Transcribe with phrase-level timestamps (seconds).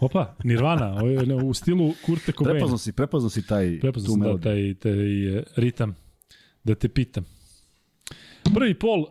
[0.00, 0.94] Opa, Nirvana,
[1.44, 2.54] u stilu Kurte Cobain.
[2.54, 4.74] Prepoznao si, prepoznao si taj, Prepoznao tu da, melodiju.
[4.74, 5.96] taj, taj eh, ritam.
[6.64, 7.24] Da te pitam.
[8.54, 9.06] Prvi pol,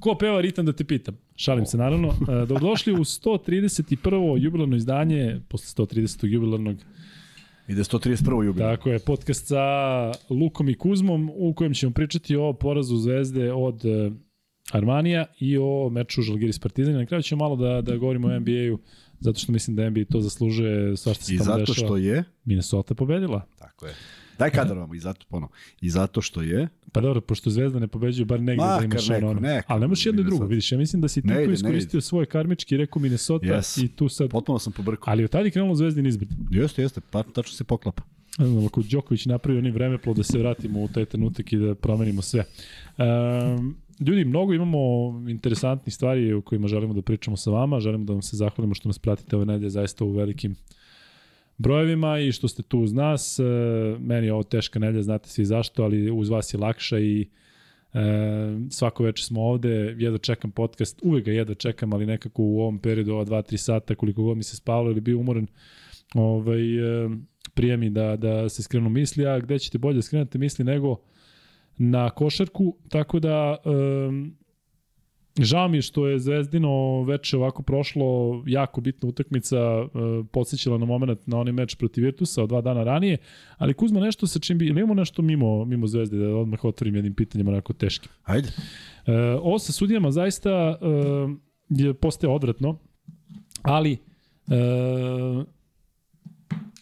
[0.00, 1.16] ko peva ritam da te pitam?
[1.36, 2.08] Šalim se naravno.
[2.08, 4.42] E, Dobrodošli u 131.
[4.42, 6.26] jubilarno izdanje, posle 130.
[6.26, 6.76] jubilarnog,
[7.68, 8.44] Ide 131.
[8.44, 8.76] jubilej.
[8.76, 9.64] tako je, podcast sa
[10.30, 14.10] Lukom i Kuzmom, u kojem ćemo pričati o porazu Zvezde od e,
[14.72, 16.94] Armanija i o meču Žalgiris Partizan.
[16.94, 18.78] Na kraju ćemo malo da, da govorimo o NBA-u,
[19.20, 21.86] zato što mislim da NBA to zaslužuje svašta se I tamo zato dešava.
[21.86, 22.24] što je...
[22.44, 23.46] Minnesota pobedila.
[23.58, 23.94] Tako je.
[24.38, 25.52] Daj kadar vam, i zato, ponovo.
[25.80, 26.68] I zato što je...
[26.92, 29.40] Pa dobro, pošto Zvezda ne pobeđuje, bar negde da Makar imaš neko, ono.
[29.40, 29.72] neko.
[29.72, 32.74] Ali nemaš jedno i drugo, vidiš, ja mislim da si ti ne iskoristio svoj karmički
[32.74, 33.84] i rekao Minnesota Yes.
[33.84, 34.30] i tu sad...
[34.30, 35.12] Potpuno sam pobrkao.
[35.12, 36.28] Ali od tada je krenulo Zvezdin izbred.
[36.50, 38.02] Jeste, jeste, pa, tačno se poklapa.
[38.38, 41.74] Ne znam, ako Đoković napravi onim vremeplov da se vratimo u taj trenutak i da
[41.74, 42.44] promenimo sve.
[42.98, 44.78] Um, ljudi, mnogo imamo
[45.28, 47.80] interesantnih stvari o kojima želimo da pričamo sa vama.
[47.80, 50.54] Želimo da vam se zahvalimo što nas pratite ove nedelje zaista u velikim
[51.58, 53.38] brojevima i što ste tu uz nas.
[53.38, 53.42] E,
[53.98, 57.28] meni je ovo teška nedelja, znate svi zašto, ali uz vas je lakša i
[57.94, 58.00] e,
[58.70, 62.78] svako večer smo ovde, jedva čekam podcast, uvek ga jedva čekam, ali nekako u ovom
[62.78, 65.46] periodu, ova 2-3 sata, koliko god mi se spavalo ili bio umoran,
[66.14, 67.10] ovaj, e,
[67.54, 70.96] prije mi da, da se skrenu misli, a gde ćete bolje da skrenete misli nego
[71.82, 74.36] na košarku, tako da um,
[75.38, 79.90] žao mi je što je Zvezdino veče ovako prošlo, jako bitna utakmica, uh,
[80.32, 83.18] podsjećala na moment na onaj meč protiv Virtusa od dva dana ranije,
[83.58, 86.94] ali Kuzma nešto sa čim bi, ili imamo nešto mimo, mimo Zvezde, da odmah otvorim
[86.94, 88.10] jednim pitanjem onako teškim.
[88.24, 88.48] Ajde.
[89.06, 90.76] E, ovo sa sudijama zaista e,
[91.68, 92.78] je postaje odvratno,
[93.62, 93.98] ali e,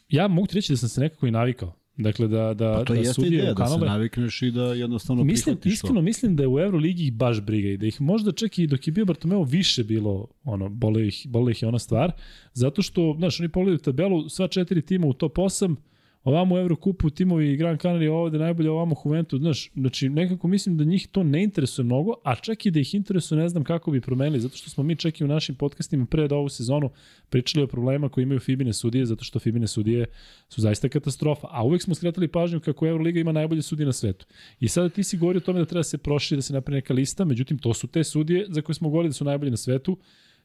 [0.09, 1.78] ja mogu ti reći da sam se nekako i navikao.
[1.99, 5.25] Dakle, da, da, Pa to da jeste sudije ideja, da se navikneš i da jednostavno
[5.25, 6.03] Mislim, prihvatiš iskreno to.
[6.03, 8.87] mislim da je u Euroligi ih baš briga i da ih možda čak i dok
[8.87, 12.13] je bio Bartomeu više bilo, ono, bole ih, bole ih je ona stvar,
[12.53, 15.77] zato što, znaš, oni pogledaju tabelu, sva četiri tima u top 8,
[16.25, 20.85] ovamo u Evrokupu timovi Gran Canaria ovde najbolje, ovamo Juventus, znaš, znači nekako mislim da
[20.85, 24.01] njih to ne interesuje mnogo, a čak i da ih interesuje ne znam kako bi
[24.01, 26.91] promenili, zato što smo mi čak i u našim podcastima pre da ovu sezonu
[27.31, 30.07] pričali o problemima koji imaju Fibine sudije, zato što Fibine sudije
[30.49, 34.27] su zaista katastrofa, a uvek smo skretali pažnju kako Euroliga ima najbolje sudije na svetu.
[34.61, 36.77] I sada ti si govori o tome da treba da se proširi, da se napravi
[36.77, 39.57] neka lista, međutim to su te sudije za koje smo govorili da su najbolje na
[39.57, 39.99] svetu,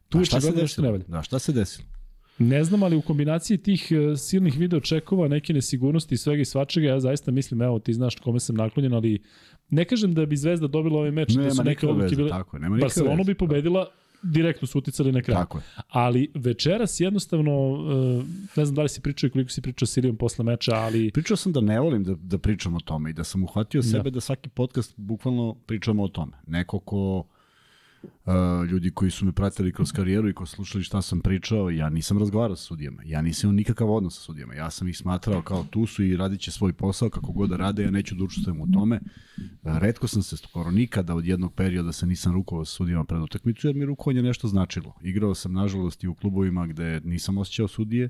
[0.09, 0.97] tu A je šta se desilo?
[0.97, 1.87] Da, šta se desilo?
[2.39, 6.45] Ne znam, ali u kombinaciji tih e, silnih video čekova, neke nesigurnosti i svega i
[6.45, 9.21] svačega, ja zaista mislim, evo, ti znaš kome sam naklonjen, ali
[9.69, 12.29] ne kažem da bi Zvezda dobila ovaj meč, da Nema su neke odluke bile...
[12.29, 13.31] tako nema nikakve Barcelonu veze.
[13.31, 13.87] bi pobedila,
[14.23, 15.35] direktno su uticali na kraj.
[15.35, 15.63] Tako je.
[15.89, 19.97] Ali večeras jednostavno, e, ne znam da li si pričao i koliko si pričao s
[19.97, 23.13] Ilijom posle meča, ali Pričao sam da ne volim da, da pričam o tome i
[23.13, 23.87] da sam uhvatio Da.
[23.87, 26.31] sebe da svaki podcast bukvalno pričamo o tome.
[26.47, 27.23] Neko ko
[28.03, 28.33] Uh,
[28.69, 31.89] ljudi koji su me pratili kroz karijeru i ko su slušali šta sam pričao, ja
[31.89, 33.01] nisam razgovarao sa sudijama.
[33.05, 34.53] Ja nisam imao nikakav odnos sa sudijama.
[34.53, 37.57] Ja sam ih smatrao kao tu su i radit će svoj posao kako god da
[37.57, 38.99] rade, ja neću da učestvujem u tome.
[39.37, 43.21] Uh, redko sam se skoro nikada od jednog perioda se nisam rukovao sa sudijama pred
[43.21, 44.93] utakmicu, jer mi rukovanje nešto značilo.
[45.01, 48.09] Igrao sam, nažalost, i u klubovima gde nisam osjećao sudije,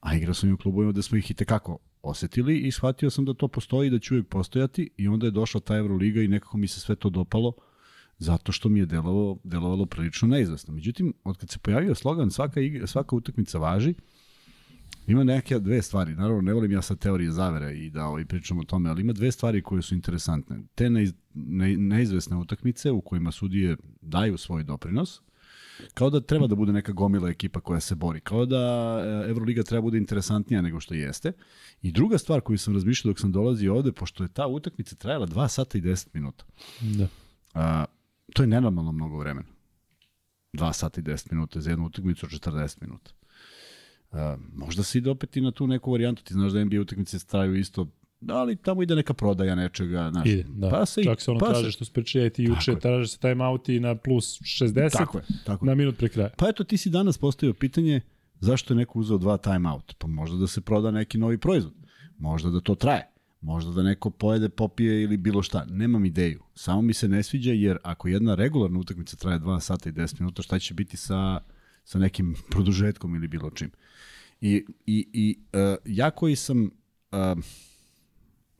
[0.00, 3.24] a igrao sam i u klubovima gde smo ih i tekako osetili i shvatio sam
[3.24, 6.56] da to postoji da će uvijek postojati i onda je došla ta Euroliga i nekako
[6.58, 7.52] mi se sve to dopalo
[8.18, 10.74] zato što mi je delovalo, delovalo prilično neizvesno.
[10.74, 13.94] Međutim, od kad se pojavio slogan svaka, igra, svaka utakmica važi,
[15.06, 16.14] ima neke dve stvari.
[16.14, 19.12] Naravno, ne volim ja sad teorije zavere i da ovaj, pričam o tome, ali ima
[19.12, 20.60] dve stvari koje su interesantne.
[20.74, 25.20] Te neiz, ne, neizvesne utakmice u kojima sudije daju svoj doprinos,
[25.94, 28.96] kao da treba da bude neka gomila ekipa koja se bori, kao da
[29.28, 31.32] Euroliga treba bude interesantnija nego što jeste.
[31.82, 35.26] I druga stvar koju sam razmišljao dok sam dolazio ovde, pošto je ta utakmica trajala
[35.26, 36.44] 2 sata i 10 minuta,
[36.80, 37.08] da.
[37.54, 37.84] a,
[38.34, 39.48] to je nenormalno mnogo vremena.
[40.52, 43.10] 2 sata i 10 minuta za jednu utakmicu od 40 minuta.
[44.10, 47.26] A, možda se ide opet i na tu neku varijantu, ti znaš da NBA utakmice
[47.26, 47.86] traju isto
[48.20, 50.26] da, ali tamo ide neka prodaja nečega, znaš.
[50.28, 50.70] Ide, da.
[50.70, 53.18] Pa se, Čak se ono pa traže se- što se pričali ti juče, traže se
[53.18, 56.30] time out i na plus 60 Tako je, tako na minut pre kraja.
[56.38, 58.00] Pa eto, ti si danas postavio pitanje
[58.40, 59.94] zašto je neko uzeo dva timeout?
[59.98, 61.74] Pa možda da se proda neki novi proizvod.
[62.18, 63.11] Možda da to traje.
[63.42, 65.64] Možda da neko pojede, popije ili bilo šta.
[65.70, 66.42] Nemam ideju.
[66.54, 70.20] Samo mi se ne sviđa jer ako jedna regularna utakmica traje 2 sata i 10
[70.20, 71.40] minuta, šta će biti sa,
[71.84, 73.70] sa nekim produžetkom ili bilo čim?
[74.40, 77.44] I, i, i uh, ja koji sam, uh,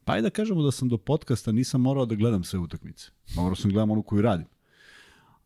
[0.04, 3.10] pa da kažemo da sam do podcasta nisam morao da gledam sve utakmice.
[3.36, 4.46] Morao sam da gledam onu koju radim.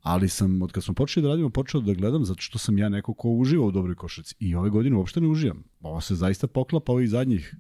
[0.03, 2.89] Ali sam, od kad smo počeli da radimo, počeo da gledam zato što sam ja
[2.89, 4.35] neko ko uživa u dobroj košarci.
[4.39, 5.65] I ove godine uopšte ne uživam.
[5.81, 7.55] Ovo se zaista poklapa ovih zadnjih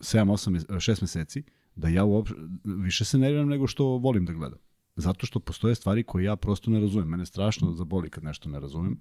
[0.00, 1.42] 7, 8, 6 meseci,
[1.74, 4.58] da ja uopšte, više se nerviram nego što volim da gledam.
[4.96, 7.08] zato što postoje stvari koje ja prosto ne razumem.
[7.08, 9.00] Mene strašno zaboli kad nešto ne razumem.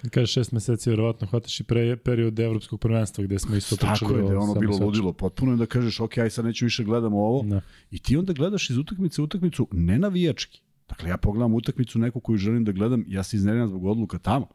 [0.00, 3.98] Kad kažeš šest meseci, verovatno hvataš i pre, period evropskog prvenstva gde smo isto pričali.
[3.98, 6.64] Tako je, da je ono bilo ludilo potpuno i da kažeš, ok, aj sad neću
[6.64, 7.42] više gledam ovo.
[7.42, 7.60] Da.
[7.90, 10.62] I ti onda gledaš iz utakmice u utakmicu ne navijački.
[10.88, 14.48] Dakle, ja pogledam utakmicu neku koju želim da gledam, ja se iznerviram zbog odluka tamo.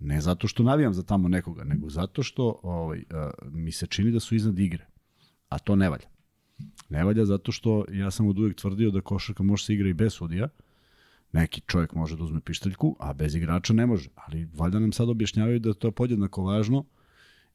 [0.00, 4.10] Ne zato što navijam za tamo nekoga, nego zato što ovaj, uh, mi se čini
[4.10, 4.86] da su iznad igre.
[5.48, 6.06] A to ne valja.
[6.88, 9.94] Ne valja zato što ja sam od uvek tvrdio da košarka može se igra i
[9.94, 10.48] bez sudija.
[11.32, 14.08] Neki čovjek može da uzme pištaljku, a bez igrača ne može.
[14.14, 16.84] Ali valjda nam sad objašnjavaju da to je podjednako važno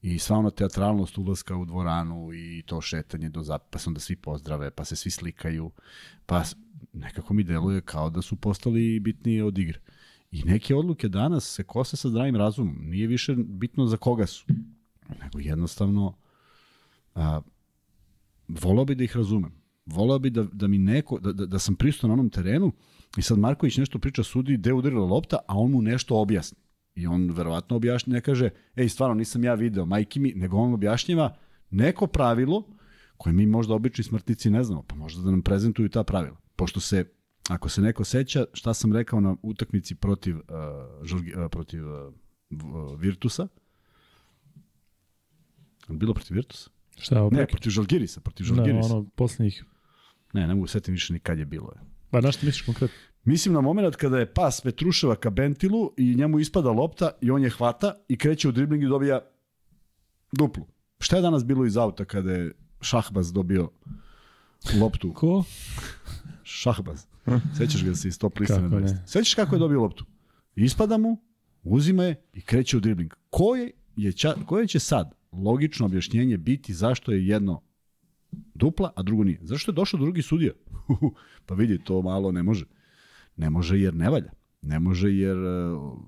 [0.01, 3.99] i sva ona teatralnost ulaska u dvoranu i to šetanje do zap, pa se onda
[3.99, 5.71] svi pozdrave, pa se svi slikaju,
[6.25, 6.43] pa
[6.93, 9.79] nekako mi deluje kao da su postali bitniji od igre.
[10.31, 12.75] I neke odluke danas se kose sa zdravim razumom.
[12.79, 14.45] Nije više bitno za koga su,
[15.21, 16.15] nego jednostavno
[17.15, 17.41] a,
[18.49, 19.51] volao bi da ih razumem.
[19.85, 22.71] Volao bi da, da mi neko, da, da, da sam prisutan na onom terenu
[23.17, 26.57] i sad Marković nešto priča sudi gde udarila lopta, a on mu nešto objasni.
[26.95, 30.73] I on verovatno objašnja, ne kaže, ej, stvarno nisam ja video, majki mi, nego on
[30.73, 31.35] objašnjava
[31.69, 32.63] neko pravilo
[33.17, 36.37] koje mi možda obični smrtnici ne znamo, pa možda da nam prezentuju ta pravila.
[36.55, 37.05] Pošto se,
[37.49, 40.43] ako se neko seća, šta sam rekao na utakmici protiv, uh,
[41.03, 42.13] Žalgi, uh, protiv uh,
[42.49, 43.47] v- Virtusa,
[45.87, 46.69] bilo protiv Virtusa?
[46.99, 48.95] Šta, ovo Ne, protiv Žalgirisa, protiv Da, Žalgirisa.
[48.95, 49.63] ono, poslednjih.
[50.33, 51.73] Ne, ne mogu se setim više ni kad je bilo.
[52.09, 52.97] Pa na što misliš konkretno?
[53.23, 57.43] Mislim na moment kada je pas Petruševa ka Bentilu i njemu ispada lopta i on
[57.43, 59.21] je hvata i kreće u dribling i dobija
[60.31, 60.65] duplu.
[60.99, 62.51] Šta je danas bilo iz auta kada je
[62.81, 63.69] Šahbaz dobio
[64.81, 65.13] loptu?
[65.13, 65.43] Ko?
[66.43, 67.05] Šahbaz.
[67.57, 68.81] Sećaš ga se iz top liste na Kako 20.
[68.81, 69.03] ne.
[69.07, 70.05] Sećaš kako je dobio loptu?
[70.55, 71.21] Ispada mu,
[71.63, 73.13] uzima je i kreće u dribling.
[73.29, 77.61] Koje, je ča, koje će sad logično objašnjenje biti zašto je jedno
[78.53, 79.39] dupla, a drugo nije?
[79.41, 80.53] Zašto je došao drugi sudija?
[81.45, 82.65] pa vidi, to malo ne može.
[83.37, 84.31] Ne može jer ne valja.
[84.61, 85.99] Ne može jer uh,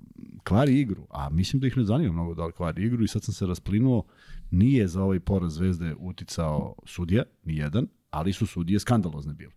[0.44, 1.08] kvari igru.
[1.10, 3.46] A mislim da ih ne zanima mnogo da li kvari igru i sad sam se
[3.46, 4.04] rasplinuo.
[4.52, 9.52] Nije za ovaj poraz Zvezde uticao sudija, ni jedan, ali su sudije skandalozne bile.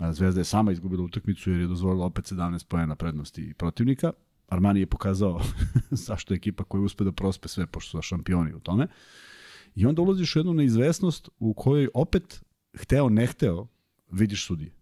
[0.00, 4.12] A Zvezda je sama izgubila utakmicu jer je dozvolila opet 17 poena prednosti protivnika.
[4.50, 5.40] Armani je pokazao
[6.06, 8.86] zašto je ekipa koja uspe da prospe sve pošto su šampioni u tome.
[9.74, 12.44] I onda ulaziš u jednu neizvesnost u kojoj opet
[12.74, 13.66] hteo ne hteo
[14.10, 14.79] vidiš sudije.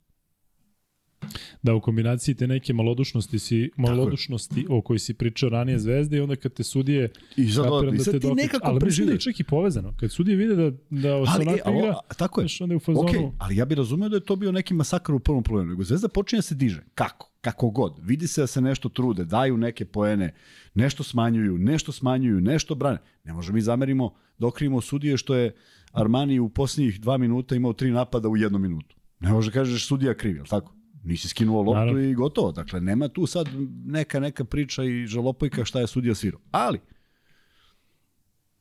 [1.63, 6.21] Da, u kombinaciji te neke malodušnosti, si, malodušnosti o kojoj si pričao ranije zvezde i
[6.21, 9.13] onda kad te sudije I sad, kapiram i sad ti dokaču- nekako Ali mislim da
[9.13, 9.25] je preživiš.
[9.25, 9.95] čak i povezano.
[10.01, 12.47] Kad sudije vide da, da Ali, e, ali, igra, a, tako je.
[12.61, 13.09] onda je u fazonu...
[13.09, 15.71] Ok, ali ja bih razumeo da je to bio neki masakar u prvom problemu.
[15.71, 16.83] Nego Zvezda počinje da se diže.
[16.95, 17.31] Kako?
[17.41, 17.95] Kako god.
[18.03, 20.35] Vidi se da se nešto trude, daju neke poene,
[20.75, 22.99] nešto smanjuju, nešto smanjuju, nešto brane.
[23.25, 25.55] Ne možemo mi zamerimo da okrivimo sudije što je
[25.93, 28.97] Armani u posljednjih dva minuta imao tri napada u jednu minutu.
[29.21, 30.75] Ne može da kažeš sudija kriv, tako?
[31.09, 32.01] Nisi skinuo loptu Naravno.
[32.01, 32.53] i gotovo.
[32.53, 33.49] Dakle, nema tu sad
[33.87, 36.41] neka neka priča i žalopojka šta je sudija svirao.
[36.51, 36.81] Ali,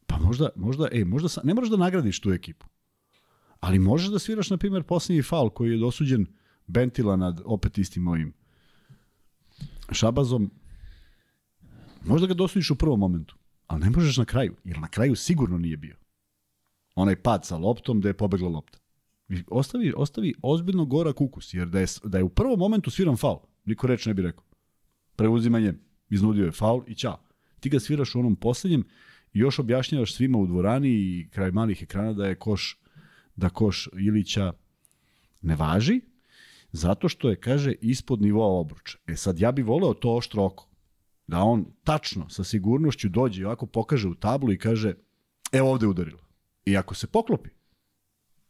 [0.06, 2.66] pa možda, možda, ej, možda, sa- ne moraš da nagradiš tu ekipu.
[3.60, 6.26] Ali možeš da sviraš, na primjer, posljednji faul koji je dosuđen
[6.68, 8.34] Bentila nad opet istim ovim
[9.92, 10.52] Šabazom.
[12.06, 13.36] Možda ga dosudiš u prvom momentu,
[13.68, 15.96] ali ne možeš na kraju, jer na kraju sigurno nije bio.
[16.96, 18.80] Onaj pad sa loptom da je pobegla lopta.
[19.48, 23.40] Ostavi, ostavi ozbiljno gora kukus, jer da je, da je u prvom momentu sviran faul,
[23.66, 24.44] niko reč ne bi rekao.
[25.16, 25.74] Preuzimanje,
[26.10, 27.20] iznudio je faul i ćao.
[27.60, 28.84] Ti ga sviraš u onom poslednjem
[29.34, 32.78] i još objašnjavaš svima u dvorani i kraj malih ekrana da je koš
[33.36, 34.54] da koš Ilića
[35.42, 36.02] ne važi,
[36.72, 38.98] zato što je, kaže, ispod nivoa obruča.
[39.08, 40.68] E sad, ja bih voleo to oštro oko.
[41.28, 44.94] Da on tačno, sa sigurnošću dođe i ovako pokaže u tablu i kaže,
[45.52, 46.20] evo ovde udarilo.
[46.66, 47.50] I ako se poklopi,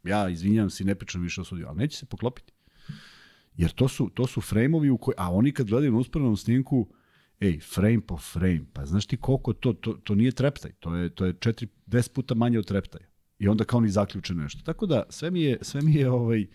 [0.07, 2.53] ja izvinjam se ne pričam više o sudiju, ali neće se poklopiti.
[3.57, 6.87] Jer to su, to su frame-ovi u koji, a oni kad gledaju na usporenom snimku,
[7.39, 11.09] ej, frame po frame, pa znaš ti koliko to, to, to nije treptaj, to je,
[11.09, 13.05] to je 4, 10 puta manje od treptaja.
[13.39, 14.61] I onda kao ni zaključe nešto.
[14.65, 16.47] Tako da sve mi je, sve mi je ovaj,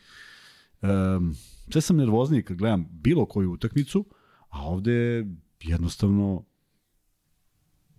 [0.82, 1.35] um,
[1.68, 4.04] sve sam nervozniji kad gledam bilo koju utakmicu,
[4.49, 5.26] a ovde
[5.61, 6.44] jednostavno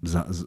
[0.02, 0.46] za, za,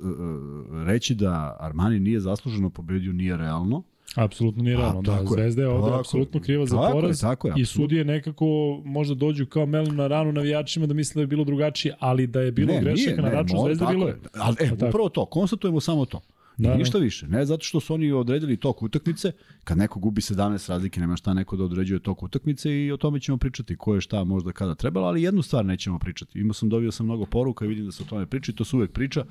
[0.85, 3.83] reći da Armani nije zasluženo pobedio nije realno.
[4.17, 5.03] Apsolutno nije realno.
[5.03, 5.25] Da.
[5.33, 8.47] Zvezda je ovde apsolutno kriva za Tako je, poraz tako je, i sudije nekako
[8.85, 12.41] možda dođu kao melem na ranu navijačima da misle da je bilo drugačije, ali da
[12.41, 14.17] je bilo ne, grešaka na račun Zvezde bilo je.
[14.35, 14.89] Ali, e, Pa tako.
[14.89, 16.21] upravo to, konstatujemo samo to.
[16.57, 16.77] Da, Da, da.
[16.77, 17.27] ništa više.
[17.29, 19.33] Ne zato što su oni odredili tok utakmice,
[19.65, 23.21] kad neko gubi 17 razlike, nema šta neko da određuje tok utakmice i o tome
[23.21, 26.39] ćemo pričati ko je šta možda kada trebalo, ali jednu stvar nećemo pričati.
[26.39, 28.65] Imao sam, dobio sam mnogo poruka i vidim da se o tome priča i to
[28.65, 29.25] se uvek priča.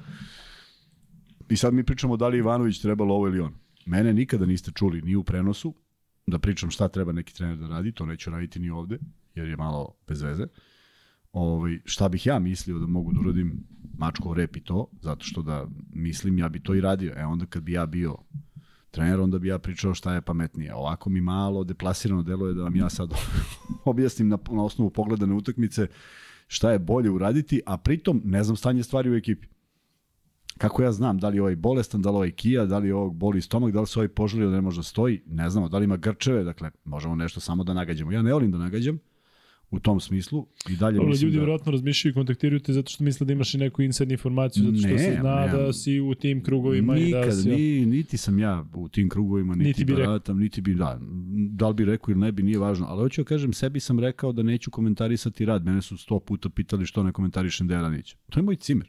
[1.50, 3.54] I sad mi pričamo da li Ivanović trebalo ovo ili on.
[3.86, 5.74] Mene nikada niste čuli ni u prenosu
[6.28, 9.00] da pričam šta treba neki trener da radi, to neću raditi ni ovde,
[9.36, 10.48] jer je malo bez veze.
[11.32, 13.64] Ovaj, šta bih ja mislio da mogu da uradim
[13.98, 17.14] mačko rep i to, zato što da mislim ja bi to i radio.
[17.18, 18.18] E onda kad bi ja bio
[18.92, 20.76] trener, onda bi ja pričao šta je pametnije.
[20.76, 23.10] Ovako mi malo deplasirano deluje da vam ja sad
[23.86, 25.88] objasnim na, na osnovu pogledane utakmice
[26.48, 29.48] šta je bolje uraditi, a pritom ne znam stanje stvari u ekipi.
[30.58, 33.16] Kako ja znam, da li je ovaj bolestan, da li ovaj kija, da li ovog
[33.16, 35.78] boli stomak, da li se ovaj poželio da ne može da stoji, ne znamo, da
[35.78, 38.12] li ima grčeve, dakle, možemo nešto samo da nagađamo.
[38.12, 39.00] Ja ne volim da nagađam,
[39.72, 41.42] u tom smislu i dalje Dobro, mislim ljudi da...
[41.42, 44.78] vjerojatno razmišljaju i kontaktiraju te zato što misle da imaš i neku inside informaciju, zato
[44.78, 45.52] što Ne, se zna ne.
[45.52, 47.50] da si u tim krugovima i da Nikad, si...
[47.50, 51.00] ni, niti sam ja u tim krugovima, niti, Niti bi baratam, niti bi, da,
[51.50, 54.00] da li bi rekao ili ne bi, nije važno, ali hoću da kažem, sebi sam
[54.00, 58.18] rekao da neću komentarisati rad, mene su sto puta pitali što ne komentarišem Dejan Ranića.
[58.30, 58.88] To je moj cimer.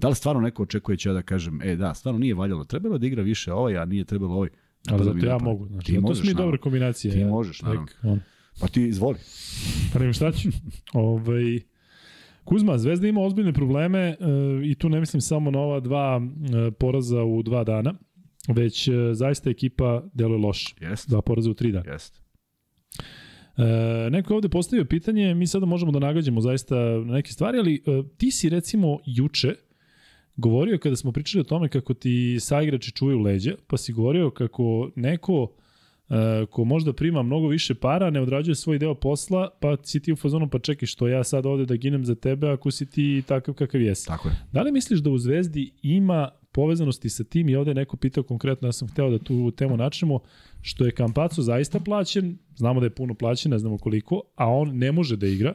[0.00, 2.98] Da li stvarno neko očekuje će ja da kažem, e da, stvarno nije valjalo, trebalo
[2.98, 4.48] da igra više ovaj, a nije trebalo ovaj.
[4.86, 5.42] Ne Ali zato ja pamet.
[5.44, 5.66] mogu.
[5.66, 6.46] Znači, Ti zato možeš, su mi naravno.
[6.46, 7.12] dobre kombinacije.
[7.12, 7.28] Ti ja.
[7.28, 7.86] možeš, naravno.
[8.02, 8.20] on.
[8.60, 9.16] Pa ti izvoli.
[9.92, 10.48] Pa nego šta ću?
[10.92, 11.60] ovaj,
[12.44, 14.16] Kuzma, Zvezda ima ozbiljne probleme e,
[14.64, 17.94] i tu ne mislim samo na ova dva e, poraza u dva dana,
[18.48, 20.74] već e, zaista ekipa deluje loše.
[20.80, 21.92] Jeste, Dva poraza u tri dana.
[21.92, 22.18] jeste.
[23.56, 27.74] E, neko je ovde postavio pitanje, mi sada možemo da nagađamo zaista neke stvari, ali
[27.76, 27.80] e,
[28.16, 29.54] ti si recimo juče
[30.36, 34.90] govorio kada smo pričali o tome kako ti saigrači čuvaju leđa, pa si govorio kako
[34.96, 35.52] neko
[36.10, 40.12] e, ko možda prima mnogo više para, ne odrađuje svoj deo posla, pa si ti
[40.12, 43.22] u fazonu, pa čekaj što ja sad ovde da ginem za tebe ako si ti
[43.26, 44.06] takav kakav jesi.
[44.06, 44.34] Tako je.
[44.52, 48.22] Da li misliš da u Zvezdi ima povezanosti sa tim i ovde je neko pitao
[48.22, 50.20] konkretno, ja sam hteo da tu temu načnemo,
[50.60, 54.78] što je Kampaco zaista plaćen, znamo da je puno plaćen, ne znamo koliko, a on
[54.78, 55.54] ne može da igra.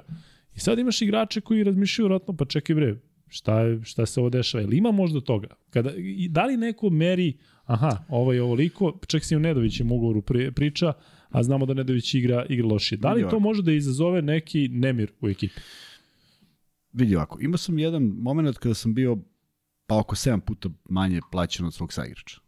[0.55, 2.95] I sad imaš igrače koji razmišljaju vratno, pa čekaj bre,
[3.35, 4.63] šta, je, šta se ovo dešava?
[4.63, 5.47] Ili ima možda toga?
[5.69, 10.21] Kada, i da li neko meri, aha, ovo je ovoliko, čak si u Nedovićem ugovoru
[10.21, 10.93] pri, priča,
[11.29, 12.97] a znamo da Nedović igra, igra lošije.
[12.97, 15.61] Da li to može da izazove neki nemir u ekipi?
[16.93, 19.17] Vidi ovako, imao sam jedan moment kada sam bio
[19.87, 22.39] pa oko 7 puta manje plaćen od svog saigrača.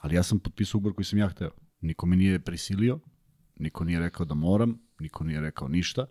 [0.00, 1.50] Ali ja sam potpisao ugovor koji sam ja hteo.
[1.80, 2.98] Niko me nije prisilio,
[3.56, 6.06] niko nije rekao da moram, niko nije rekao ništa,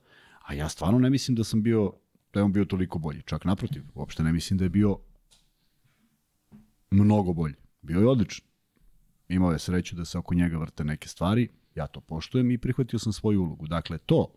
[0.47, 1.93] a ja stvarno ne mislim da sam bio,
[2.35, 3.21] da je on bio toliko bolji.
[3.25, 4.97] Čak naprotiv, uopšte ne mislim da je bio
[6.91, 7.55] mnogo bolji.
[7.81, 8.45] Bio je odličan.
[9.27, 12.99] Imao je sreću da se oko njega vrte neke stvari, ja to poštujem i prihvatio
[12.99, 13.67] sam svoju ulogu.
[13.67, 14.33] Dakle, to,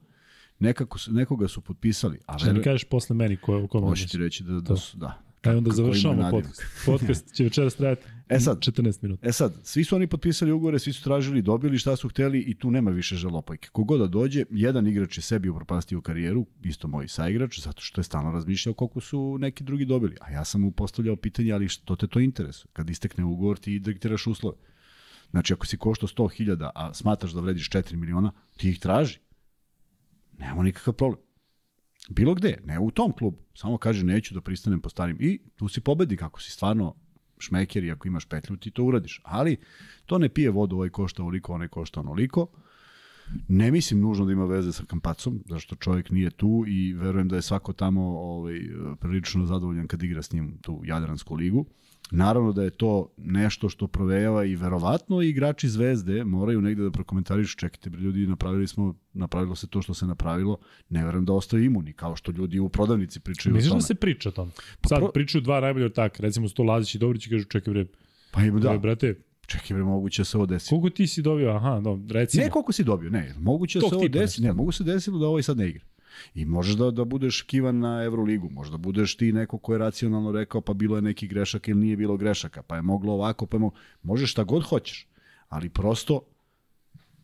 [0.59, 4.09] nekako, nekoga su potpisali, a Šta mi kažeš posle meni ko je u kom Hoću
[4.09, 5.28] ti reći da, da su, da.
[5.43, 6.63] Aj onda završavamo podcast.
[6.87, 8.59] Podcast će večeras trajati E sad.
[8.59, 9.29] 14 minuta.
[9.29, 12.55] E sad, svi su oni potpisali ugovore, svi su tražili, dobili šta su hteli i
[12.55, 13.69] tu nema više žalopojke.
[13.73, 18.33] Kogoda dođe, jedan igrač je sebi upropastio karijeru, isto moj saigrač, zato što je stalno
[18.33, 20.17] razmišljao koliko su neki drugi dobili.
[20.21, 22.71] A ja sam mu postavljao pitanje, ali što te to interesuje?
[22.73, 24.57] Kad istekne ugovor, ti diktiraš uslove.
[25.31, 29.19] Znači, ako si koštao 100.000, a smatraš da vrediš 4 miliona, ti ih traži.
[30.39, 31.28] Nemamo nikakav problem.
[32.09, 33.39] Bilo gde, ne u tom klubu.
[33.55, 35.17] Samo kaže neću da pristanem po starim.
[35.21, 36.95] I tu si pobednik ako si stvarno
[37.39, 39.21] šmeker i ako imaš petlju ti to uradiš.
[39.25, 39.57] Ali
[40.07, 42.47] to ne pije vodu, ovaj košta ovoliko, onaj košta onoliko.
[43.49, 47.37] Ne mislim nužno da ima veze sa Kampacom, zašto čovjek nije tu i verujem da
[47.37, 48.61] je svako tamo ovaj,
[49.01, 51.67] prilično zadovoljan kad igra s njim tu Jadransku ligu.
[52.11, 56.91] Naravno da je to nešto što provejava i verovatno i igrači Zvezde moraju negde da
[56.91, 61.33] prokomentarišu, čekajte bre ljudi, napravili smo, napravilo se to što se napravilo, ne verujem da
[61.33, 63.79] ostaju imuni, kao što ljudi u prodavnici pričaju o Misliš tome.
[63.79, 64.51] da se priča o tom?
[64.87, 67.87] Sad pro- pričaju dva najbolje ortaka, recimo Sto Lazić i Dobrić i kažu čekaj bre,
[68.31, 68.69] Pa ima da.
[68.69, 69.15] da, brate,
[69.47, 70.69] čekaj bre, moguće se ovo desi.
[70.69, 71.51] koliko ti si dobio?
[71.51, 72.45] Aha, no, recimo.
[72.45, 73.35] Ne koliko si dobio, ne.
[73.39, 75.85] Moguće da se ovo desi, ne, mogu se desilo da ovaj sad ne igra.
[76.35, 80.33] I možeš da, da budeš kivan na Euroligu, možda budeš ti neko ko je racionalno
[80.33, 83.57] rekao pa bilo je neki grešaka ili nije bilo grešaka, pa je moglo ovako, pa
[83.57, 83.79] je moglo...
[84.03, 85.07] Možeš šta god hoćeš,
[85.49, 86.21] ali prosto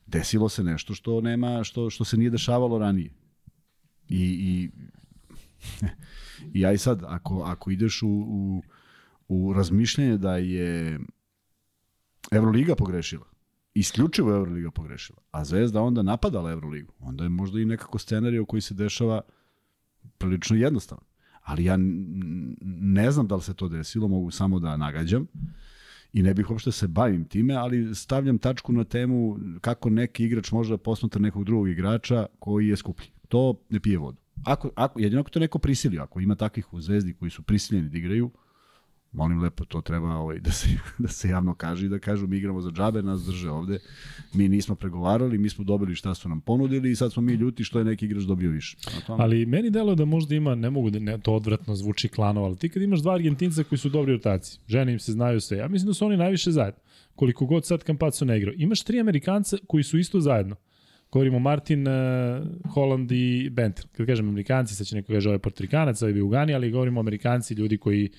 [0.06, 3.10] desilo se nešto što nema, što, što se nije dešavalo ranije.
[4.08, 4.70] I, i,
[6.60, 8.62] i i sad, ako, ako ideš u, u,
[9.28, 10.98] u razmišljanje da je
[12.30, 13.34] Euroliga pogrešila,
[13.75, 18.62] isključivo Euroliga pogrešila, a Zvezda onda napadala Euroligu, onda je možda i nekako scenarij koji
[18.62, 19.21] se dešava
[20.19, 21.04] prilično jednostavan.
[21.43, 21.76] Ali ja
[22.62, 25.26] ne znam da li se to desilo, mogu samo da nagađam
[26.12, 30.52] i ne bih uopšte se bavim time, ali stavljam tačku na temu kako neki igrač
[30.52, 33.09] može da posmatra nekog drugog igrača koji je skuplji.
[33.28, 34.19] To ne pije vodu.
[34.45, 37.88] Ako, ako, jedino ako to neko prisilio, ako ima takvih u Zvezdi koji su prisiljeni
[37.88, 38.31] da igraju,
[39.14, 40.68] molim lepo, to treba ovaj, da, se,
[40.99, 43.78] da se javno kaže i da kažu mi igramo za džabe, nas drže ovde,
[44.35, 47.64] mi nismo pregovarali, mi smo dobili šta su nam ponudili i sad smo mi ljuti
[47.64, 48.76] što je neki igrač dobio više.
[49.06, 52.47] Tome, Ali meni deluje da možda ima, ne mogu da ne, to odvratno zvuči klanova,
[52.47, 55.59] ali ti kad imaš dva Argentinca koji su dobri ortaci, žene im se znaju sve,
[55.59, 56.80] ja mislim da su oni najviše zajedno.
[57.14, 58.54] Koliko god sad Campazzo ne igrao.
[58.56, 60.56] Imaš tri Amerikanca koji su isto zajedno.
[61.12, 61.94] Govorimo Martin, uh,
[62.71, 63.85] Holland i Bentel.
[63.92, 67.78] Kad kažem Amerikanci, sad će neko kaže ovaj Portorikanac, ovaj Ugani, ali govorimo Amerikanci, ljudi
[67.78, 68.11] koji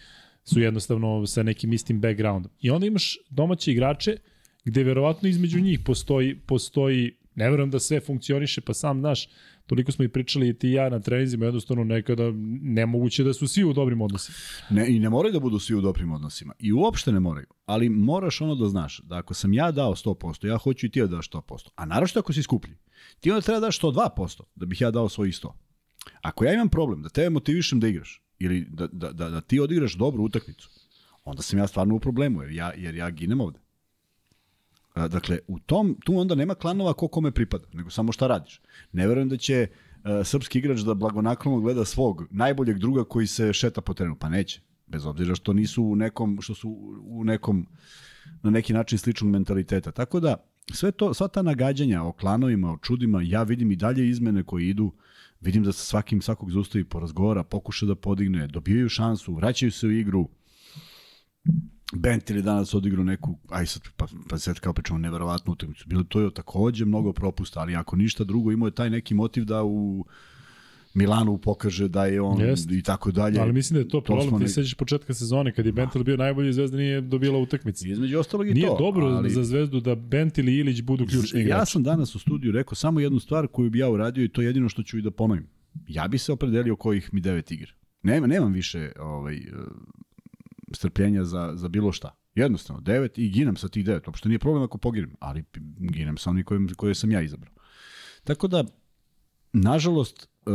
[0.45, 2.51] su jednostavno sa nekim istim backgroundom.
[2.61, 4.17] I onda imaš domaće igrače
[4.65, 9.29] gde verovatno između njih postoji, postoji ne verujem da sve funkcioniše, pa sam znaš,
[9.65, 13.47] toliko smo i pričali i ti i ja na trenizima, jednostavno nekada nemoguće da su
[13.47, 14.37] svi u dobrim odnosima.
[14.69, 16.53] Ne, I ne moraju da budu svi u dobrim odnosima.
[16.59, 17.47] I uopšte ne moraju.
[17.65, 21.01] Ali moraš ono da znaš, da ako sam ja dao 100%, ja hoću i ti
[21.01, 21.69] da daš 100%.
[21.75, 22.75] A naravno ako si skuplji,
[23.19, 25.51] ti onda treba da daš 102%, da bih ja dao svojih 100.
[26.21, 29.59] Ako ja imam problem da tebe motivišem da igraš, ili da, da, da, da ti
[29.59, 30.69] odigraš dobru utakmicu,
[31.23, 33.59] onda sam ja stvarno u problemu, jer ja, jer ja ginem ovde.
[34.95, 38.61] Dakle, u tom, tu onda nema klanova ko kome pripada, nego samo šta radiš.
[38.91, 43.53] Ne verujem da će uh, srpski igrač da blagonaklono gleda svog najboljeg druga koji se
[43.53, 44.15] šeta po terenu.
[44.19, 44.61] Pa neće.
[44.87, 46.69] Bez obzira što nisu u nekom, što su
[47.03, 47.67] u nekom,
[48.43, 49.91] na neki način sličnog mentaliteta.
[49.91, 50.35] Tako da,
[50.73, 54.69] sve to, sva ta nagađanja o klanovima, o čudima, ja vidim i dalje izmene koje
[54.69, 54.91] idu,
[55.45, 59.91] vidim da se svakim svakog zaustavi porazgovara, pokuša da podigne, dobijaju šansu, vraćaju se u
[59.91, 60.29] igru,
[61.93, 65.85] Bentil je danas odigrao neku, aj sad, pa, pa sad kao pričamo, neverovatnu utakmicu.
[65.87, 69.45] Bilo to je takođe mnogo propusta, ali ako ništa drugo, imao je taj neki motiv
[69.45, 70.05] da u
[70.95, 72.71] Milanu pokaže da je on Jest.
[72.71, 73.39] i tako dalje.
[73.39, 74.37] Ali mislim da je to, to problem.
[74.37, 74.47] Ti ne...
[74.47, 75.81] sećaš početka sezone, kad je da.
[75.81, 77.87] Bentil bio najbolji zvezda, nije dobila utakmicu.
[77.87, 78.71] Između ostalog i nije to.
[78.71, 79.29] Nije dobro ali...
[79.29, 81.59] za zvezdu da Bentil i Ilić budu ključni igrači.
[81.59, 84.41] Ja sam danas u studiju rekao samo jednu stvar koju bi ja uradio i to
[84.41, 85.47] je jedino što ću i da ponovim.
[85.87, 87.71] Ja bi se opredelio kojih mi devet igra.
[88.03, 89.39] Nema, nemam više ovaj,
[90.71, 92.15] strpljenja za, za bilo šta.
[92.35, 94.07] Jednostavno, devet i ginem sa tih devet.
[94.07, 95.43] Uopšte nije problem ako poginem, ali
[95.79, 97.53] ginem sa onih koje, koje sam ja izabrao.
[98.23, 98.63] Tako da,
[99.55, 100.49] nažalost, e,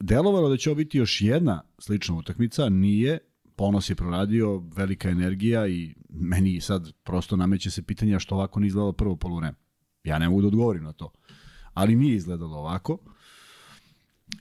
[0.00, 3.18] delovalo da će ovo biti još jedna slična utakmica, nije,
[3.56, 8.68] ponos je proradio, velika energija i meni sad prosto nameće se pitanja što ovako nije
[8.68, 9.54] izgledalo prvo poluvreme.
[10.04, 11.12] Ja ne mogu da odgovorim na to.
[11.74, 12.98] Ali nije izgledalo ovako.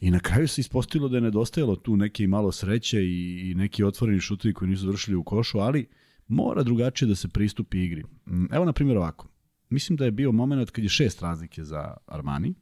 [0.01, 3.84] I na kraju se ispostavilo da je nedostajalo tu neke malo sreće i, i neki
[3.84, 5.88] otvoreni šutovi koji nisu završili u košu, ali
[6.27, 8.04] mora drugačije da se pristupi igri.
[8.51, 9.27] Evo, na primjer, ovako.
[9.69, 12.54] Mislim da je bio moment kad je šest razlike za Armani.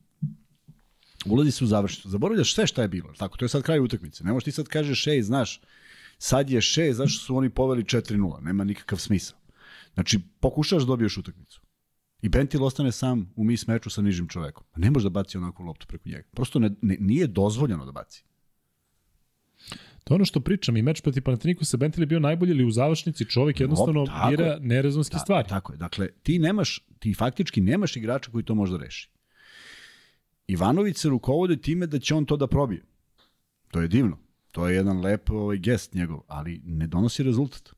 [1.26, 2.10] Ulazi se u završnicu.
[2.10, 3.14] Zaboravljaš sve šta je bilo.
[3.18, 4.24] Tako, to je sad kraj utakmice.
[4.24, 5.62] Ne možeš ti sad kažeš, ej, znaš,
[6.18, 8.42] sad je šest, zašto su oni poveli 4-0.
[8.42, 9.38] Nema nikakav smisao.
[9.94, 11.62] Znači, pokušaš da dobiješ utakmicu.
[12.22, 14.64] I Bentil ostane sam u mis meču sa nižim čovekom.
[14.76, 16.28] Ne može da baci onakvu loptu preko njega.
[16.32, 18.24] Prosto ne, ne, nije dozvoljeno da baci.
[20.04, 22.72] To je ono što pričam i meč protiv Panathinaikosa Bentil je bio najbolji ili u
[22.72, 25.50] završnici čovjek jednostavno no, bira nerezonske da, stvari.
[25.50, 25.78] Tako je.
[25.78, 29.11] Dakle, ti nemaš, ti faktički nemaš igrača koji to može da reši.
[30.52, 32.84] Ivanović se rukovode time da će on to da probije.
[33.72, 34.18] To je divno.
[34.52, 37.70] To je jedan lep ovaj, gest njegov, ali ne donosi rezultat.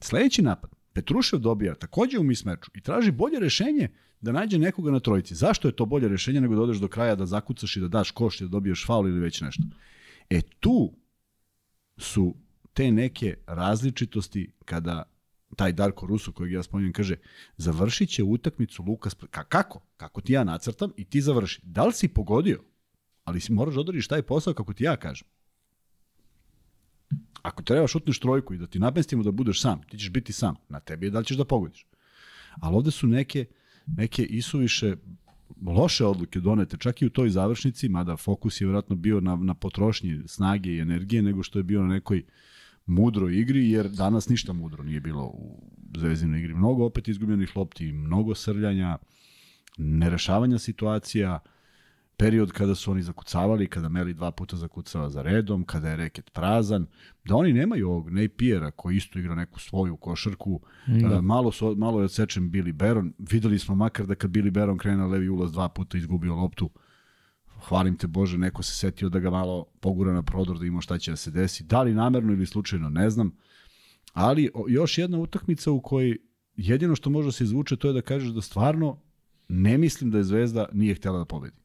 [0.00, 0.70] Sledeći napad.
[0.92, 3.88] Petrušev dobija takođe u mismeču i traži bolje rešenje
[4.20, 5.34] da nađe nekoga na trojici.
[5.34, 8.10] Zašto je to bolje rešenje nego da odeš do kraja da zakucaš i da daš
[8.10, 9.62] koš i da dobiješ faul ili već nešto?
[10.30, 10.92] E tu
[11.96, 12.34] su
[12.72, 15.02] te neke različitosti kada
[15.56, 17.16] taj Darko Rusu kojeg ja spominjem kaže
[17.56, 19.80] završit će utakmicu Lukas Ka kako?
[19.96, 21.60] Kako ti ja nacrtam i ti završi.
[21.64, 22.62] Da li si pogodio?
[23.24, 25.28] Ali si moraš da odoriš taj posao kako ti ja kažem.
[27.42, 30.54] Ako treba šutneš trojku i da ti namestimo da budeš sam, ti ćeš biti sam.
[30.68, 31.86] Na tebi je da li ćeš da pogodiš.
[32.60, 33.44] Ali ovde su neke,
[33.86, 34.96] neke isuviše
[35.66, 39.54] loše odluke donete, čak i u toj završnici, mada fokus je vjerojatno bio na, na
[39.54, 42.22] potrošnji snage i energije, nego što je bio na nekoj
[42.86, 45.62] mudroj igri, jer danas ništa mudro nije bilo u
[45.96, 46.54] zvezdinoj igri.
[46.54, 48.98] Mnogo opet izgubljenih lopti, mnogo srljanja,
[49.78, 51.38] nerešavanja situacija,
[52.16, 56.32] period kada su oni zakucavali, kada Meli dva puta zakucava za redom, kada je reket
[56.32, 56.86] prazan,
[57.24, 61.20] da oni nemaju ovog Napiera koji isto igra neku svoju košarku, da.
[61.20, 64.96] malo, su, malo je odsečen Billy Baron, videli smo makar da kad Billy Baron krene
[64.96, 66.70] na levi ulaz dva puta izgubio loptu,
[67.68, 70.98] hvalim te Bože, neko se setio da ga malo pogura na prodor da ima šta
[70.98, 73.36] će da se desi, da li namerno ili slučajno, ne znam,
[74.12, 76.18] ali još jedna utakmica u kojoj
[76.56, 79.00] jedino što može da se izvuče to je da kažeš da stvarno
[79.48, 81.56] ne mislim da je Zvezda nije htjela da pobedi.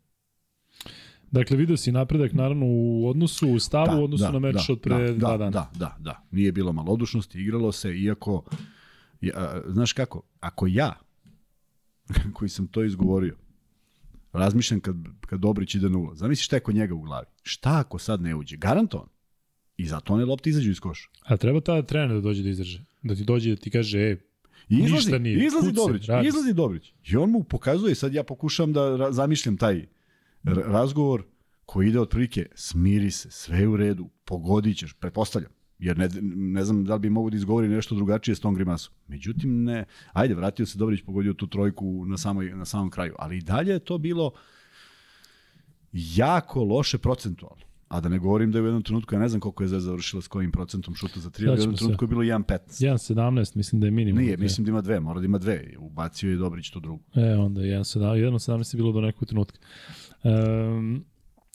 [1.31, 4.55] Dakle, vidio si napredak naravno u odnosu, u stavu, da, u odnosu da, na meč
[4.67, 5.51] da, od pre da, dva da, dana.
[5.51, 6.23] Da, da, da.
[6.31, 8.43] Nije bilo malodušnosti, igralo se, iako,
[9.21, 10.93] ja, znaš kako, ako ja,
[12.35, 13.35] koji sam to izgovorio,
[14.37, 17.25] razmišljam kad, kad Dobrić ide na ulaz, zamisli šta je kod njega u glavi.
[17.43, 18.57] Šta ako sad ne uđe?
[18.57, 19.09] Garantovan.
[19.77, 21.09] I zato one lopte izađu iz koša.
[21.23, 22.83] A treba ta trener da dođe da izdrže.
[23.03, 24.17] Da ti dođe da ti kaže, e,
[24.69, 25.45] izlazi, ništa nije.
[25.45, 26.27] Izlazi Kuce, Dobrić, radi.
[26.27, 26.93] izlazi Dobrić.
[27.11, 29.85] I on mu pokazuje, sad ja pokušam da zamišljam taj
[30.43, 31.23] razgovor
[31.65, 35.51] koji ide otprilike smiri se, sve je u redu, pogodit ćeš, pretpostavljam.
[35.79, 38.93] Jer ne, ne znam da li bi mogu da izgovori nešto drugačije s tom grimasom.
[39.07, 43.37] Međutim, ne, ajde, vratio se Dobrić, pogodio tu trojku na, samoj, na samom kraju, ali
[43.37, 44.31] i dalje je to bilo
[45.93, 47.67] jako loše procentualno.
[47.87, 49.85] A da ne govorim da je u jednom trenutku, ja ne znam koliko je Zvezda
[49.85, 52.57] završila s kojim procentom šuta za tri, ali u jednom trenutku je bilo 1.15.
[52.69, 54.23] 1.17, mislim da je minimum.
[54.23, 55.73] Nije, mislim da ima dve, mora da ima dve.
[55.79, 57.03] Ubacio je Dobrić tu drugu.
[57.15, 59.59] E, onda 1.17 je bilo do nekog trenutka.
[60.23, 61.05] Um,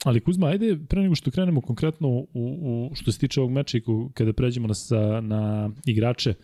[0.05, 3.79] ali Kuzma, ajde, pre nego što krenemo konkretno u, u što se tiče ovog meča
[3.79, 3.83] i
[4.15, 6.35] kada pređemo na, sa, na igrače,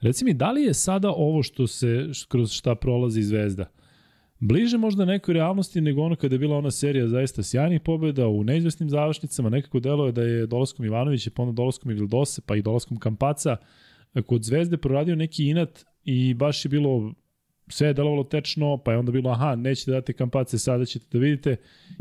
[0.00, 3.66] reci mi, da li je sada ovo što se, kroz šta prolazi Zvezda,
[4.40, 8.44] bliže možda nekoj realnosti nego ono kada je bila ona serija zaista sjajnih pobjeda u
[8.44, 11.96] neizvesnim završnicama, nekako delo je da je dolaskom Ivanovića, pa onda dolaskom i
[12.46, 13.56] pa i dolaskom Kampaca,
[14.26, 17.12] kod Zvezde proradio neki inat i baš je bilo
[17.68, 21.18] sve je delovalo tečno, pa je onda bilo, aha, nećete dati kampace, sada ćete da
[21.18, 21.56] vidite.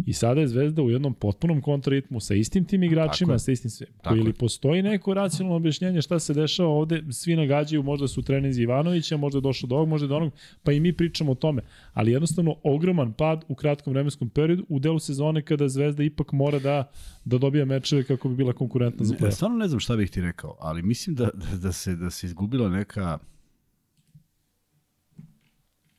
[0.06, 3.72] I sada je Zvezda u jednom potpunom kontraritmu sa istim tim igračima, Tako sa istim
[3.72, 3.88] sve.
[4.02, 8.62] Tako ili postoji neko racionalno objašnjenje šta se dešava ovde, svi nagađaju, možda su treninzi
[8.62, 11.62] Ivanovića, možda je došlo do ovog, možda do onog, pa i mi pričamo o tome.
[11.94, 16.60] Ali jednostavno ogroman pad u kratkom vremenskom periodu u delu sezone kada Zvezda ipak mora
[16.60, 16.92] da,
[17.26, 19.26] da dobija mečeve kako bi bila konkurentna za play.
[19.26, 22.10] Ja stvarno ne znam šta bih ti rekao, ali mislim da, da, da se, da
[22.10, 23.20] se izgubila neka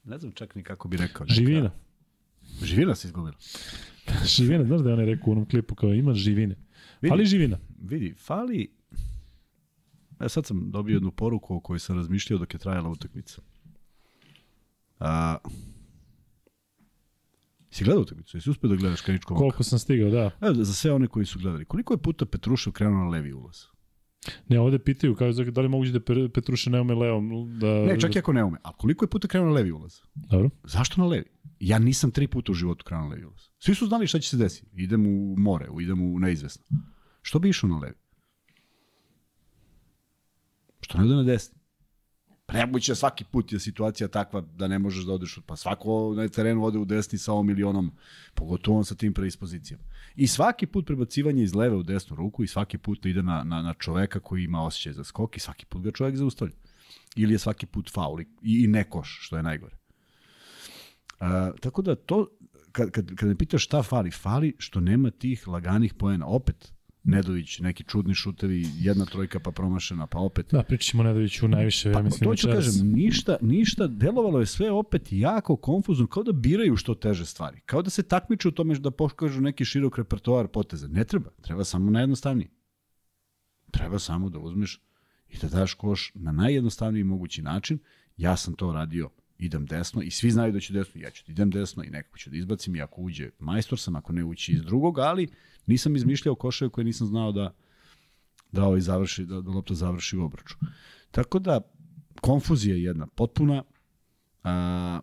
[0.07, 1.25] ne znam čak ni kako bi rekao.
[1.25, 1.35] Neka...
[1.35, 1.71] Živina.
[2.62, 3.37] Živina se izgubila.
[4.37, 6.57] živina, znaš da je on je rekao u onom klipu kao ima živine.
[7.01, 7.59] Vidi, fali živina.
[7.83, 8.73] Vidi, fali...
[10.21, 13.42] Ja sad sam dobio jednu poruku o kojoj sam razmišljao dok je trajala utakmica.
[15.01, 15.37] A,
[17.71, 18.37] Si gledao utakmicu?
[18.37, 20.31] Jesi uspio da gledaš Kaničko Koliko sam stigao, da.
[20.40, 21.64] Evo, za sve one koji su gledali.
[21.64, 23.64] Koliko je puta Petrušev krenuo na levi ulaz?
[24.49, 26.01] Ne, ovde pitaju kao da li moguće da
[26.35, 27.59] Petruša ne ume levom.
[27.61, 28.59] Da, ne, čak i ako ne ume.
[28.62, 30.01] A koliko je puta krenuo na levi ulaz?
[30.15, 30.51] Dobro.
[30.65, 31.25] Zašto na levi?
[31.61, 33.41] Ja nisam tri puta u životu krenuo na levi ulaz.
[33.59, 34.83] Svi su znali šta će se desiti.
[34.83, 36.65] Idem u more, idem u neizvesno.
[37.23, 37.97] Što bi išao na levi?
[40.81, 41.56] Što ne ode na desni?
[42.47, 45.39] Premoće svaki put je situacija takva da ne možeš da odeš.
[45.47, 47.93] Pa svako na terenu ode u desni sa ovom milionom,
[48.35, 49.85] pogotovo sa tim predispozicijama.
[50.17, 53.63] I svaki put prebacivanje iz leve u desnu ruku i svaki put ide na, na,
[53.63, 56.55] na čoveka koji ima osjećaj za skok i svaki put ga čovek zaustavlja.
[57.17, 59.77] Ili je svaki put faul i, i ne koš, što je najgore.
[61.21, 62.27] A, tako da to,
[62.73, 66.27] kad, kad, kad me pitaš šta fali, fali što nema tih laganih poena.
[66.27, 66.73] Opet,
[67.09, 70.47] Nedović, neki čudni šutevi, jedna trojka pa promašena, pa opet.
[70.51, 72.31] Da, pričamo Nedoviću najviše, pa, ja mislim.
[72.31, 76.95] To ću kažem, ništa, ništa, delovalo je sve opet jako konfuzno, kao da biraju što
[76.95, 77.61] teže stvari.
[77.66, 80.88] Kao da se takmiču u tome da pokažu neki širok repertoar poteza.
[80.88, 82.49] Ne treba, treba samo najjednostavniji.
[83.71, 84.81] Treba samo da uzmeš
[85.29, 87.79] i da daš koš na najjednostavniji mogući način.
[88.16, 91.33] Ja sam to radio idem desno i svi znaju da ću desno, ja ću da
[91.33, 94.53] idem desno i nekako ću da izbacim i ako uđe majstor sam, ako ne ući
[94.53, 95.29] iz drugog, ali
[95.66, 97.55] nisam izmišljao koševe koje nisam znao da
[98.52, 100.55] da ovaj završi, da, da lopta završi u obraču.
[101.11, 101.61] Tako da,
[102.20, 103.62] konfuzija je jedna potpuna,
[104.44, 105.00] a,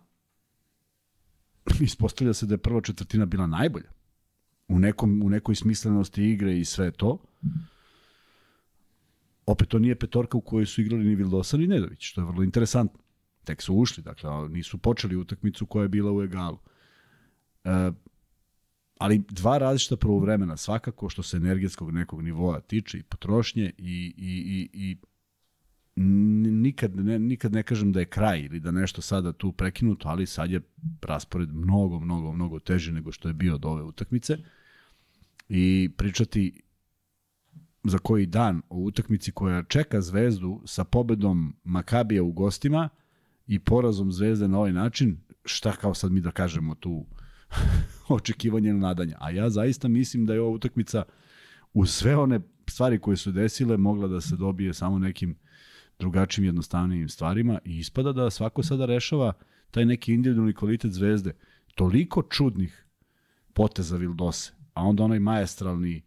[1.80, 3.90] ispostavlja se da je prva četvrtina bila najbolja
[4.68, 7.18] u, nekom, u nekoj smislenosti igre i sve to.
[9.46, 12.42] Opet to nije petorka u kojoj su igrali ni Vildosan ni Nedović, što je vrlo
[12.42, 13.00] interesantno.
[13.44, 16.58] Tek su ušli, dakle, nisu počeli utakmicu koja je bila u egalu.
[17.64, 17.90] E,
[18.98, 24.68] ali dva različita prvovremena svakako što se energetskog nekog nivoa tiče i potrošnje i, i,
[24.72, 24.96] i, i
[26.50, 30.26] nikad ne, nikad ne kažem da je kraj ili da nešto sada tu prekinuto, ali
[30.26, 30.60] sad je
[31.02, 34.38] raspored mnogo, mnogo, mnogo teži nego što je bio od ove utakmice.
[35.48, 36.62] I pričati
[37.84, 42.88] za koji dan o utakmici koja čeka Zvezdu sa pobedom Makabija u gostima–
[43.46, 47.06] i porazom Zvezde na ovaj način, šta kao sad mi da kažemo tu
[48.08, 49.16] očekivanje na nadanja.
[49.20, 51.02] A ja zaista mislim da je ova utakmica
[51.72, 55.36] u sve one stvari koje su desile mogla da se dobije samo nekim
[55.98, 59.32] drugačijim jednostavnijim stvarima i ispada da svako sada rešava
[59.70, 61.36] taj neki individualni kvalitet zvezde.
[61.74, 62.86] Toliko čudnih
[63.52, 66.02] poteza Vildose, a onda onaj majestralni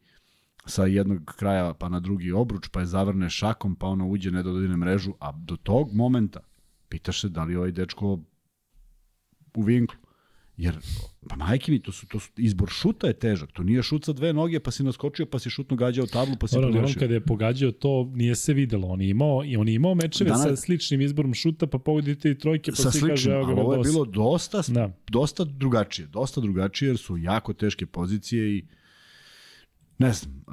[0.65, 4.43] sa jednog kraja pa na drugi obruč, pa je zavrne šakom, pa ona uđe ne
[4.43, 6.39] dodine mrežu, a do tog momenta
[6.89, 8.19] Pitaš se da li ovaj dečko
[9.55, 9.99] u vinklu.
[10.57, 10.77] Jer,
[11.27, 13.51] pa majke mi, to su, to su, izbor šuta je težak.
[13.51, 16.47] To nije šut sa dve noge, pa si naskočio, pa si šutno gađao tablu, pa
[16.47, 16.95] si Dobro, pogrešio.
[16.95, 18.87] On kada je pogađao to, nije se videlo.
[18.87, 22.31] On je imao, i on je imao mečeve Danas, sa sličnim izborom šuta, pa pogodite
[22.31, 24.93] i trojke, pa svi kaže, evo ga ovo je bilo dosta, da.
[25.11, 26.07] dosta drugačije.
[26.07, 28.65] Dosta drugačije, jer su jako teške pozicije i
[29.97, 30.51] ne znam, e,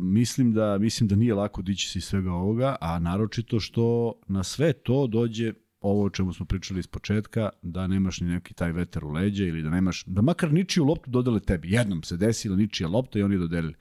[0.00, 4.44] mislim da mislim da nije lako dići se iz svega ovoga, a naročito što na
[4.44, 5.52] sve to dođe
[5.84, 9.48] ovo o čemu smo pričali iz početka, da nemaš ni neki taj veter u leđe
[9.48, 11.70] ili da nemaš, da makar ničiju loptu dodele tebi.
[11.70, 13.74] Jednom se desila ničija lopta i oni dodelili.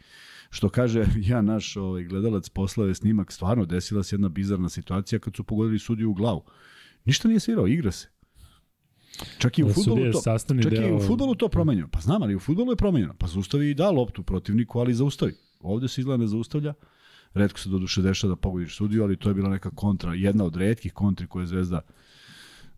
[0.50, 5.20] što kaže ja naš ovaj, gledalac poslao je snimak, stvarno desila se jedna bizarna situacija
[5.20, 6.44] kad su pogodili sudiju u glavu.
[7.06, 8.08] Ništa nije svirao, igra se.
[9.38, 10.22] Čak i u Da, je to,
[10.64, 11.88] čak i deo- u fudbalu to promenjeno.
[11.92, 13.14] Pa znam, ali u fudbalu je promenjeno.
[13.20, 15.34] Pa zaustavi i da loptu protivniku, ali zaustavi.
[15.60, 16.74] Ovde se izgleda ne zaustavlja.
[17.34, 20.56] Redko se doduše dešava da pogodiš sudiju, ali to je bila neka kontra, jedna od
[20.56, 21.82] redkih kontri koje je Zvezda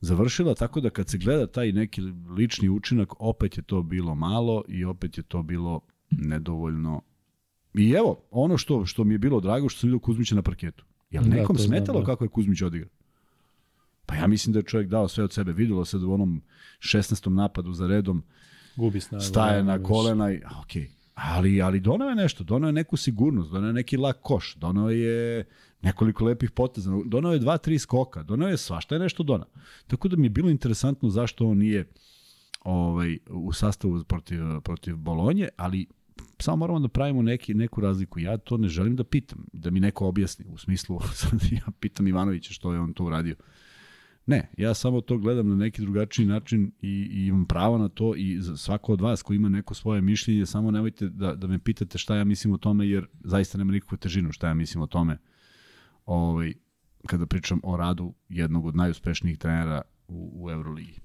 [0.01, 2.01] završila, tako da kad se gleda taj neki
[2.37, 7.01] lični učinak, opet je to bilo malo i opet je to bilo nedovoljno.
[7.73, 10.85] I evo, ono što, što mi je bilo drago, što sam vidio Kuzmića na parketu.
[11.11, 12.05] Da, nekom to znam, smetalo da.
[12.05, 12.89] kako je Kuzmić odigrao?
[14.05, 15.53] Pa ja mislim da je čovjek dao sve od sebe.
[15.53, 16.41] Videlo se da u onom
[16.79, 17.29] 16.
[17.29, 18.23] napadu za redom
[18.75, 19.23] Gubi snagu.
[19.23, 20.91] staje na da, kolena i okej.
[21.15, 24.89] Ali, ali donao je nešto, donao je neku sigurnost, donao je neki lak koš, donao
[24.89, 25.45] je
[25.81, 29.47] nekoliko lepih poteza, donao je dva, tri skoka, donao je svašta je nešto donao.
[29.87, 31.85] Tako da mi je bilo interesantno zašto on nije
[32.63, 35.85] ovaj, u sastavu protiv, protiv Bolonje, ali
[36.39, 38.19] samo moramo da pravimo neki, neku razliku.
[38.19, 40.45] Ja to ne želim da pitam, da mi neko objasni.
[40.49, 40.99] U smislu,
[41.51, 43.35] ja pitam Ivanovića što je on to uradio.
[44.27, 48.15] Ne, ja samo to gledam na neki drugačiji način i, i imam pravo na to
[48.15, 51.59] i za svako od vas ko ima neko svoje mišljenje, samo nemojte da, da me
[51.59, 54.87] pitate šta ja mislim o tome, jer zaista nema nikakvu težinu šta ja mislim o
[54.87, 55.17] tome
[56.05, 56.53] ovaj,
[57.07, 60.99] kada pričam o radu jednog od najuspešnijih trenera u, u Euroligi.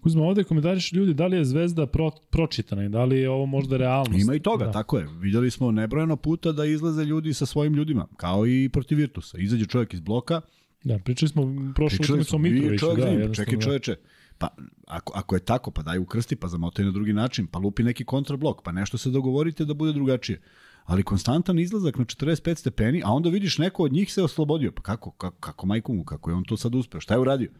[0.00, 3.46] Kuzma, ovde komentariš ljudi da li je Zvezda pro, pročitana i da li je ovo
[3.46, 4.22] možda realnost.
[4.22, 4.72] Ima i toga, da.
[4.72, 5.08] tako je.
[5.20, 9.38] Videli smo nebrojeno puta da izlaze ljudi sa svojim ljudima, kao i protiv Virtusa.
[9.38, 10.40] Izađe čovjek iz bloka,
[10.86, 11.42] Da, pričali smo
[11.74, 12.80] prošlu Pričali smo, i Mitroviću.
[12.80, 13.62] čovjek Da, jednostavno, čekaj da.
[13.62, 13.96] čoveče,
[14.38, 14.48] pa
[14.86, 18.04] ako, ako je tako, pa daj ukrsti, pa zamotaj na drugi način, pa lupi neki
[18.04, 20.40] kontrablok, pa nešto se dogovorite da bude drugačije.
[20.84, 24.72] Ali konstantan izlazak na 45 stepeni, a onda vidiš neko od njih se oslobodio.
[24.72, 27.50] Pa kako, kako, kako majku mu, kako je on to sad uspeo, šta je uradio?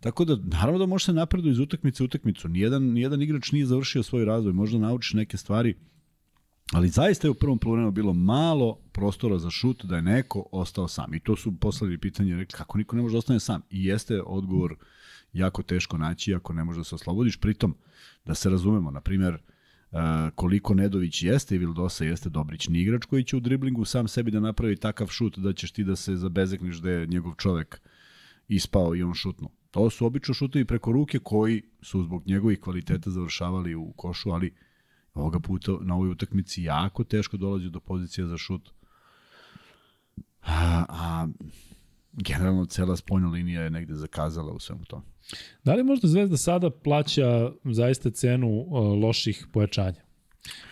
[0.00, 2.48] Tako da, naravno da može se napredu iz utakmice u utakmicu.
[2.48, 5.74] Nijedan, nijedan igrač nije završio svoj razvoj, možda naučiš neke stvari,
[6.72, 10.88] ali zaista je u prvom poluvremenu bilo malo prostora za šut da je neko ostao
[10.88, 11.14] sam.
[11.14, 13.62] I to su poslali pitanje, rekli, kako niko ne može da ostane sam?
[13.70, 14.76] I jeste odgovor
[15.32, 17.36] jako teško naći ako ne možeš da se oslobodiš.
[17.36, 17.74] Pritom,
[18.24, 19.38] da se razumemo, na primjer,
[19.92, 19.98] Uh,
[20.34, 24.40] koliko Nedović jeste i Vildosa jeste Dobrićni igrač koji će u driblingu sam sebi da
[24.40, 27.80] napravi takav šut da ćeš ti da se zabezekneš da je njegov čovek
[28.48, 29.50] ispao i on šutnu.
[29.70, 34.54] To su obično šutovi preko ruke koji su zbog njegovih kvaliteta završavali u košu, ali
[35.14, 38.70] ovoga puta na ovoj utakmici jako teško dolazi do pozicija za šut.
[40.42, 41.28] A, a
[42.12, 45.02] generalno cela spoljna linija je negde zakazala u svemu tome.
[45.64, 50.02] Da li možda Zvezda sada plaća zaista cenu uh, loših pojačanja?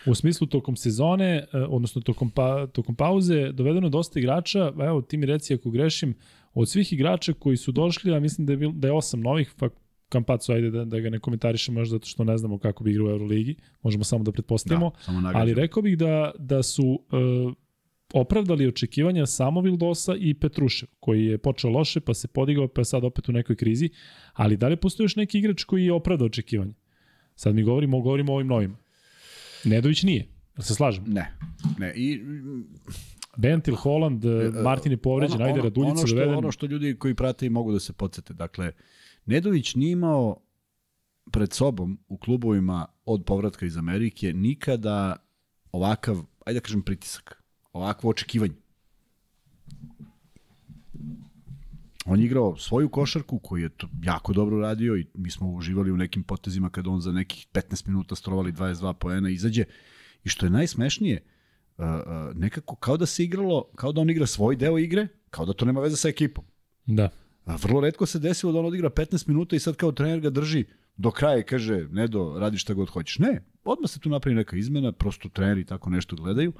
[0.05, 5.17] U smislu tokom sezone, uh, odnosno tokom, pa, tokom pauze, dovedeno dosta igrača, evo ti
[5.17, 6.15] mi reci ako grešim,
[6.53, 9.53] od svih igrača koji su došli, ja mislim da je, bil, da je osam novih,
[9.59, 9.69] pa
[10.11, 13.07] Kampacu, ajde da, da ga ne komentarišemo još zato što ne znamo kako bi igrao
[13.07, 17.53] u Euroligi, možemo samo da pretpostavimo, Da, samo ali rekao bih da, da su uh,
[18.13, 22.85] opravdali očekivanja samo Vildosa i Petrušev, koji je počeo loše, pa se podigao, pa je
[22.85, 23.89] sad opet u nekoj krizi,
[24.33, 26.73] ali da li postoji još neki igrač koji je opravdao očekivanja?
[27.35, 28.77] Sad mi govorimo, govorimo o ovim novima.
[29.63, 31.03] Nedović nije, jel se slažem?
[31.07, 31.33] Ne,
[31.79, 31.93] ne.
[31.95, 32.21] I,
[33.37, 34.25] Bentil, Holland,
[34.63, 36.35] Martin je povređen, ajde Raduljica ono što, doveden.
[36.35, 38.33] ono što ljudi koji prate i mogu da se podsete.
[38.33, 38.71] Dakle,
[39.25, 40.37] Nedović nije imao
[41.31, 45.15] pred sobom u klubovima od povratka iz Amerike nikada
[45.71, 48.53] ovakav, ajde da kažem pritisak, ovakvo očekivanje.
[52.05, 55.91] On je igrao svoju košarku koju je to jako dobro radio i mi smo uživali
[55.91, 59.63] u nekim potezima kada on za nekih 15 minuta strovali 22 poena izađe
[60.23, 61.23] i što je najsmešnije
[61.77, 65.45] uh, uh, nekako kao da se igralo, kao da on igra svoj deo igre, kao
[65.45, 66.45] da to nema veze sa ekipom.
[66.85, 67.09] Da.
[67.45, 70.65] Vrlo redko se desilo da on odigra 15 minuta i sad kao trener ga drži
[70.97, 73.19] do kraja i kaže, Nedo, radi šta god hoćeš.
[73.19, 76.53] Ne, odmah se tu napravi neka izmena, prosto treneri tako nešto gledaju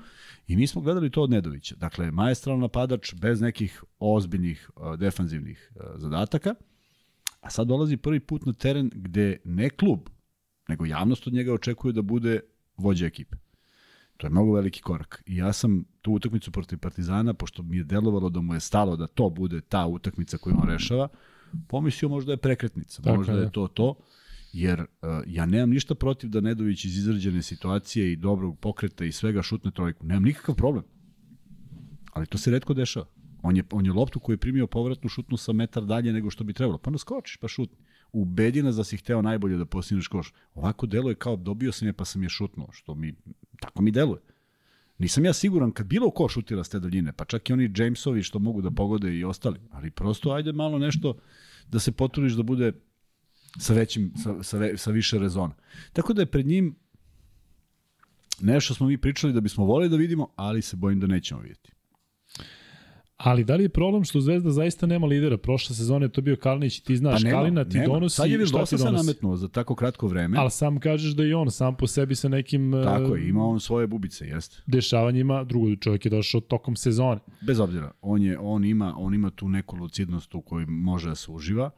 [0.47, 1.75] i mi smo gledali to od Nedovića.
[1.75, 6.55] Dakle, majestralno napadač bez nekih ozbiljnih uh, defanzivnih uh, zadataka,
[7.39, 9.99] a sad dolazi prvi put na teren gde ne klub,
[10.67, 12.39] nego javnost od njega očekuje da bude
[12.77, 13.37] vođa ekipe.
[14.21, 15.23] To je mnogo veliki korak.
[15.25, 18.95] I ja sam tu utakmicu protiv Partizana, pošto mi je delovalo da mu je stalo
[18.95, 21.07] da to bude ta utakmica koju on rešava,
[21.67, 23.41] pomislio možda je prekretnica, Tako možda je.
[23.41, 23.95] je to to,
[24.53, 24.87] jer uh,
[25.27, 29.71] ja nemam ništa protiv da Nedović iz izrađene situacije i dobrog pokreta i svega šutne
[29.71, 30.05] trojku.
[30.05, 30.83] Nemam nikakav problem.
[32.13, 33.05] Ali to se redko dešava.
[33.41, 36.43] On je, on je loptu koju je primio povratnu šutnu sa metar dalje nego što
[36.43, 36.77] bi trebalo.
[36.77, 37.77] Pa naskočiš, pa šutni.
[38.13, 40.33] Ubedi nas da si hteo najbolje da postigneš koš.
[40.55, 43.15] Ovako deluje kao dobio sam je pa sam je šutnuo, što mi,
[43.59, 44.21] tako mi deluje.
[44.97, 48.23] Nisam ja siguran kad bilo ko šutira s te daljine, pa čak i oni Jamesovi
[48.23, 49.59] što mogu da pogode i ostali.
[49.71, 51.17] Ali prosto ajde malo nešto
[51.67, 52.73] da se potrudiš da bude
[53.59, 55.55] sa većim, sa, sa, ve, sa više rezona.
[55.93, 56.75] Tako da je pred njim
[58.41, 61.71] nešto smo mi pričali da bismo voleli da vidimo, ali se bojim da nećemo vidjeti.
[63.23, 65.37] Ali da li je problem što Zvezda zaista nema lidera?
[65.37, 67.93] Prošle sezone je to bio Kalinić i ti znaš, Pa nema, Kalina ti nema.
[67.93, 70.37] donosi Sad je šta dosta se nametnuo za tako kratko vreme.
[70.37, 73.45] Ali sam kažeš da i on sam po sebi sa nekim e, Tako je, ima
[73.45, 74.57] on svoje bubice, jeste.
[74.65, 77.19] dešavanjima, drugo čovjek je došao tokom sezone.
[77.41, 81.15] Bez obzira, on, je, on, ima, on ima tu neku lucidnost u kojoj može da
[81.15, 81.69] se uživa,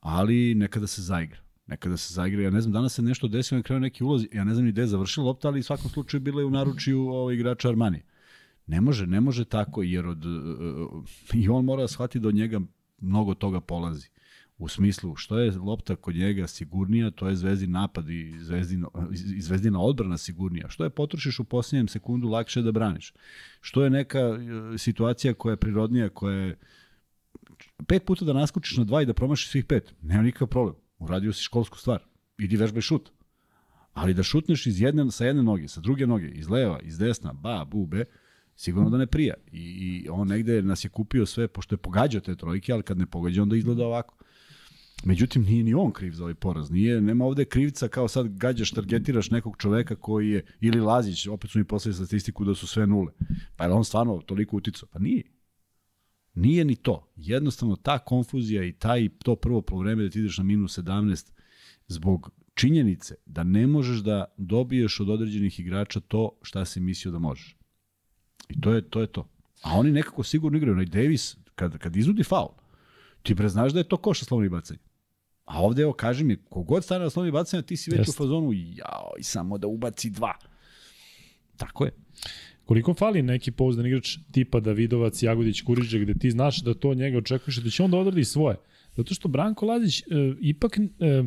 [0.00, 1.38] ali nekada se zaigra.
[1.66, 2.42] Nekada se zaigra.
[2.42, 4.72] Ja ne znam, danas se nešto desilo, na kraju neki ulaz, ja ne znam ni
[4.72, 8.02] gde je završila lopta, ali u svakom slučaju bila je u naručju ovaj, igrača Armani.
[8.66, 12.34] Ne može, ne može tako, jer od, uh, i on mora da shvati da od
[12.34, 12.60] njega
[13.00, 14.08] mnogo toga polazi.
[14.58, 18.88] U smislu, što je lopta kod njega sigurnija, to je zvezdin napad i zvezdina,
[19.38, 20.68] zvezdina odbrana sigurnija.
[20.68, 23.12] Što je potrošiš u posljednjem sekundu, lakše da braniš.
[23.60, 26.58] Što je neka e, situacija koja je prirodnija, koja je
[27.86, 30.76] pet puta da naskočiš na dva i da promašiš svih pet, nema nikakav problem.
[30.98, 32.02] Uradio si školsku stvar.
[32.38, 33.10] Idi vežbaj šut.
[33.92, 37.32] Ali da šutneš iz jedne, sa jedne noge, sa druge noge, iz leva, iz desna,
[37.32, 38.04] ba, bu, be,
[38.56, 39.34] sigurno da ne prija.
[39.52, 42.98] I, I on negde nas je kupio sve, pošto je pogađao te trojke, ali kad
[42.98, 44.16] ne pogađa, onda izgleda ovako.
[45.04, 46.70] Međutim, nije ni on kriv za ovaj poraz.
[46.70, 51.50] Nije, nema ovde krivca kao sad gađaš, targetiraš nekog čoveka koji je, ili Lazić, opet
[51.50, 53.12] su mi poslali statistiku da su sve nule.
[53.56, 54.88] Pa je on stvarno toliko uticao?
[54.92, 55.22] Pa nije.
[56.34, 57.12] Nije ni to.
[57.16, 61.32] Jednostavno ta konfuzija i taj to prvo polovreme da ti ideš na minus 17
[61.86, 67.18] zbog činjenice da ne možeš da dobiješ od određenih igrača to šta si mislio da
[67.18, 67.56] možeš.
[68.48, 69.00] I to je to.
[69.00, 69.28] Je to.
[69.62, 70.72] A oni nekako sigurno igraju.
[70.72, 72.48] Onaj Davis, kad, kad izudi faul,
[73.22, 74.80] ti bre znaš da je to koša slovni bacanje.
[75.44, 78.10] A ovde, evo, kaži mi, kogod stane na slovni bacanje, ti si već Jeste.
[78.10, 80.34] u fazonu, jao, i samo da ubaci dva.
[81.56, 81.92] Tako je.
[82.64, 87.18] Koliko fali neki pouzdan igrač tipa Davidovac, Jagodić, Kuriđa, gde ti znaš da to njega
[87.18, 88.56] očekuješ da će on da odradi svoje.
[88.96, 90.04] Zato što Branko Lazić e,
[90.40, 91.24] ipak e,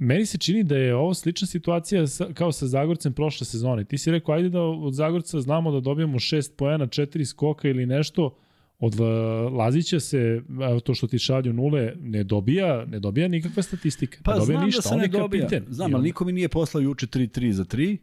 [0.00, 3.84] meni se čini da je ovo slična situacija sa, kao sa Zagorcem prošle sezone.
[3.84, 7.86] Ti si rekao, ajde da od Zagorca znamo da dobijemo 6 poena, 4 skoka ili
[7.86, 8.36] nešto,
[8.78, 9.08] od La-
[9.48, 10.42] Lazića se,
[10.84, 14.18] to što ti šalju nule, ne dobija, ne dobija nikakva statistika.
[14.24, 15.42] Pa ne dobija znam ništa, da se ne dobija.
[15.46, 15.74] kapiten.
[15.74, 17.96] Znam, ali niko mi nije poslao juče 3-3 za 3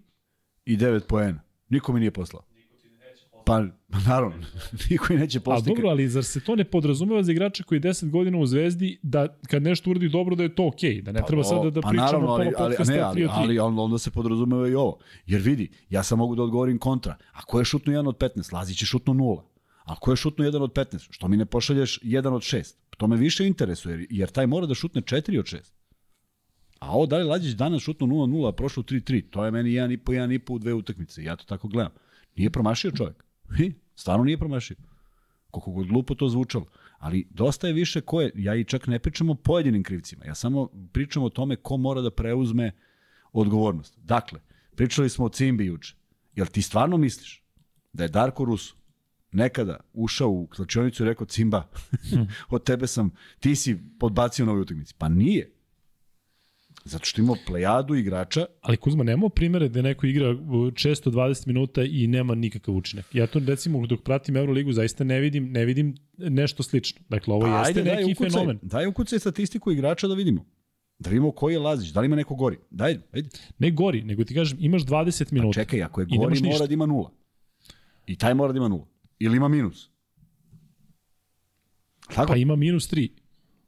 [0.66, 1.40] i 9 poena.
[1.70, 2.42] Niko mi nije poslao.
[3.48, 4.46] Pa, pa naravno,
[4.90, 5.70] niko i neće A poslati.
[5.70, 9.00] dobro, ali zar se to ne podrazumeva za igrača koji je 10 godina u Zvezdi
[9.04, 11.82] da kad nešto uradi dobro da je to okej, okay, da ne treba sada da
[11.82, 13.34] pa pričamo naravno, pola ali, ali, ne, 3 ali, od 3.
[13.36, 14.98] ali, ali onda se podrazumeva i ovo.
[15.26, 17.16] Jer vidi, ja sam mogu da odgovorim kontra.
[17.32, 19.42] Ako je šutno 1 od 15, Lazić je šutno 0.
[19.84, 22.74] Ako je šutno 1 od 15, što mi ne pošalješ 1 od 6?
[22.98, 25.58] To me više interesuje, jer, jer taj mora da šutne 4 od 6.
[26.80, 29.98] A ovo da li Lazić danas šutno 0-0, a prošlo 3-3, to je meni 1,5,
[30.04, 31.24] 1,5 u dve utakmice.
[31.24, 31.92] Ja to tako gledam.
[32.36, 33.27] Nije promašio čovjek.
[33.56, 34.76] Hi, stvarno nije promašio.
[35.52, 36.66] Koliko god glupo to zvučalo.
[36.98, 40.36] Ali dosta je više ko je, ja i čak ne pričam o pojedinim krivcima, ja
[40.36, 42.72] samo pričam o tome ko mora da preuzme
[43.32, 43.98] odgovornost.
[43.98, 44.40] Dakle,
[44.76, 45.96] pričali smo o Cimbi juče.
[46.36, 47.44] Jel ti stvarno misliš
[47.94, 48.76] da je Darko Russo
[49.32, 51.68] nekada ušao u klačionicu i rekao Cimba,
[52.50, 54.94] od tebe sam, ti si podbacio na ovoj utakmici.
[54.98, 55.57] Pa nije.
[56.88, 61.48] Zato što imao plejadu igrača Ali Kuzma, nemamo primere da neko igra uh, često 20
[61.48, 63.06] minuta i nema nikakav učinak.
[63.14, 67.02] Ja to recimo dok pratim Euroligu zaista ne vidim, ne vidim nešto slično.
[67.10, 68.60] Dakle, ovo Pa jeste daj neki ukucaj, fenomen.
[68.62, 70.46] Daj ukucaj statistiku igrača da vidimo.
[71.00, 72.58] Da vidimo koji je Lazić, da li ima neko gori.
[72.72, 73.30] Daj, ajde.
[73.60, 75.60] Ne gori, nego ti kažem, imaš 20 Pa minuta.
[75.60, 77.12] čekaj, ako je gori, mora da ima nula.
[78.06, 78.88] I taj mora da ima nula.
[79.20, 79.90] Ili ima minus.
[82.16, 82.28] Tako?
[82.28, 83.10] Pa ima minus 3.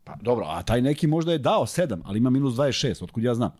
[0.10, 3.36] Pa, dobro, a taj neki možda je dao 7, ali ima minus 26, otkud ja
[3.36, 3.52] znam.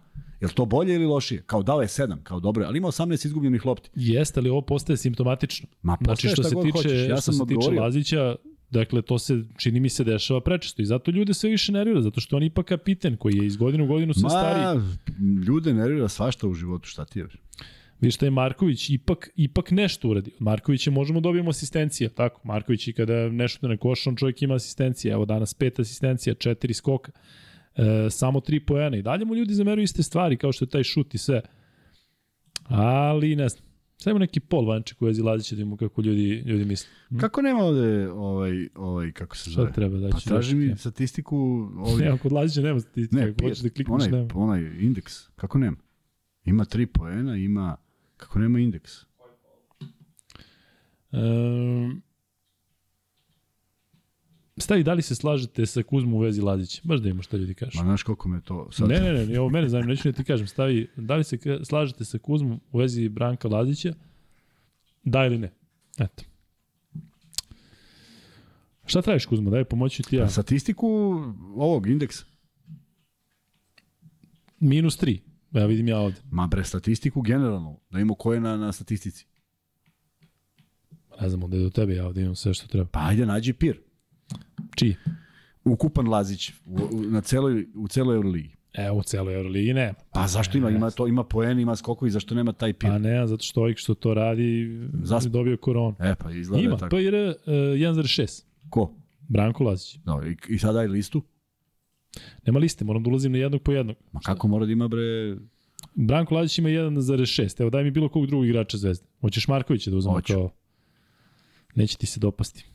[0.41, 1.43] Je li to bolje ili lošije?
[1.45, 3.89] Kao dao je 7, kao dobro, ali ima 18 izgubljenih lopti.
[3.95, 5.67] Jeste li ovo postaje simptomatično?
[5.81, 7.81] Ma, Znači postaje što šta se tiče, hoćeš, ja što sam se tiče odgovorio.
[7.81, 8.35] Lazića,
[8.69, 12.21] dakle to se čini mi se dešava prečesto i zato ljude sve više nervira, zato
[12.21, 14.81] što on ipak kapiten koji je iz godine u godinu sve Ma, stariji.
[15.47, 17.27] ljude nervira svašta u životu, šta ti je?
[18.01, 20.31] Viš šta je Marković ipak, ipak nešto uradi.
[20.31, 22.41] Od Markovića možemo dobijemo asistencije, tako?
[22.43, 25.12] Marković i kada nešto da ne koša, on čovjek ima asistencije.
[25.13, 27.12] Evo danas pet asistencija, četiri skoka,
[27.75, 28.97] e, samo tri poena.
[28.97, 31.41] I dalje mu ljudi zameruju iste stvari, kao što je taj šut i sve.
[32.63, 33.63] Ali ne znam.
[33.97, 36.89] Sad ima neki pol vanček u vezi Lazića da imamo kako ljudi, ljudi misle.
[37.10, 37.17] Hm?
[37.17, 39.71] Kako nema ovde ovaj, ovaj kako se Šta zove?
[39.71, 41.37] treba da Pa traži mi da- statistiku
[41.85, 43.15] ovih Nema, kod Lazića nema statistika.
[43.17, 44.27] Ne, ako hoćeš da klikneš, onaj, nema.
[44.35, 45.77] onaj indeks, kako nema?
[46.45, 47.75] Ima tri poena, ima,
[48.19, 48.91] kako nema indeks?
[51.11, 52.01] Um,
[54.57, 56.81] stavi, da li se slažete sa Kuzmom u vezi Lazića?
[56.83, 57.77] Baš da imamo šta ljudi kažu.
[57.77, 58.89] Ma znaš koliko me to sad...
[58.89, 60.47] Ne, ne, ne, ne, ovo mene zanima, neću da ti kažem.
[60.47, 63.93] Stavi, da li se slažete sa Kuzmom u vezi Branka Lazića?
[65.03, 65.51] Da ili ne?
[65.99, 66.23] Eto.
[68.85, 69.49] Šta tražiš Kuzma?
[69.49, 70.29] Daj, pomoći ti ja.
[70.29, 70.87] Statistiku
[71.55, 72.25] ovog indeksa.
[74.59, 75.19] Minus 3.
[75.52, 76.21] Ja vidim ja ovde.
[76.31, 79.25] Ma bre, statistiku generalno, da imamo ko je na, na statistici.
[81.21, 82.87] Ne znam, onda je do tebe, ja ovde imam sve što treba.
[82.91, 83.79] Pa ajde, nađi pir.
[84.75, 84.95] Čiji?
[85.63, 88.56] Ukupan Lazić u, u, na celoj, u celoj Euroligi.
[88.73, 89.93] E, u celoj Euroligi nema.
[90.13, 90.69] Pa zašto ima?
[90.69, 92.89] Ima to, ima poen, ima skokovi, zašto nema taj pir?
[92.89, 95.95] Pa ne, zato što ovih što to radi Zasp- je dobio koronu.
[96.00, 96.95] E, pa izgleda Ima, je tako.
[96.95, 98.43] PIR uh, 1.6.
[98.69, 98.95] Ko?
[99.27, 100.00] Branko Lazić.
[100.06, 101.21] No, i, I sad daj listu.
[102.45, 103.95] Nema liste, moram da ulazim na jednog po jednog.
[104.12, 105.37] Ma kako mora da ima bre...
[105.95, 107.62] Branko Lazić ima 1.6.
[107.62, 109.07] Evo daj mi bilo kog drugog igrača zvezde.
[109.21, 110.33] Hoćeš Markovića da uzmemo Hoću.
[110.33, 110.51] kao...
[111.75, 112.65] Neće ti se dopasti.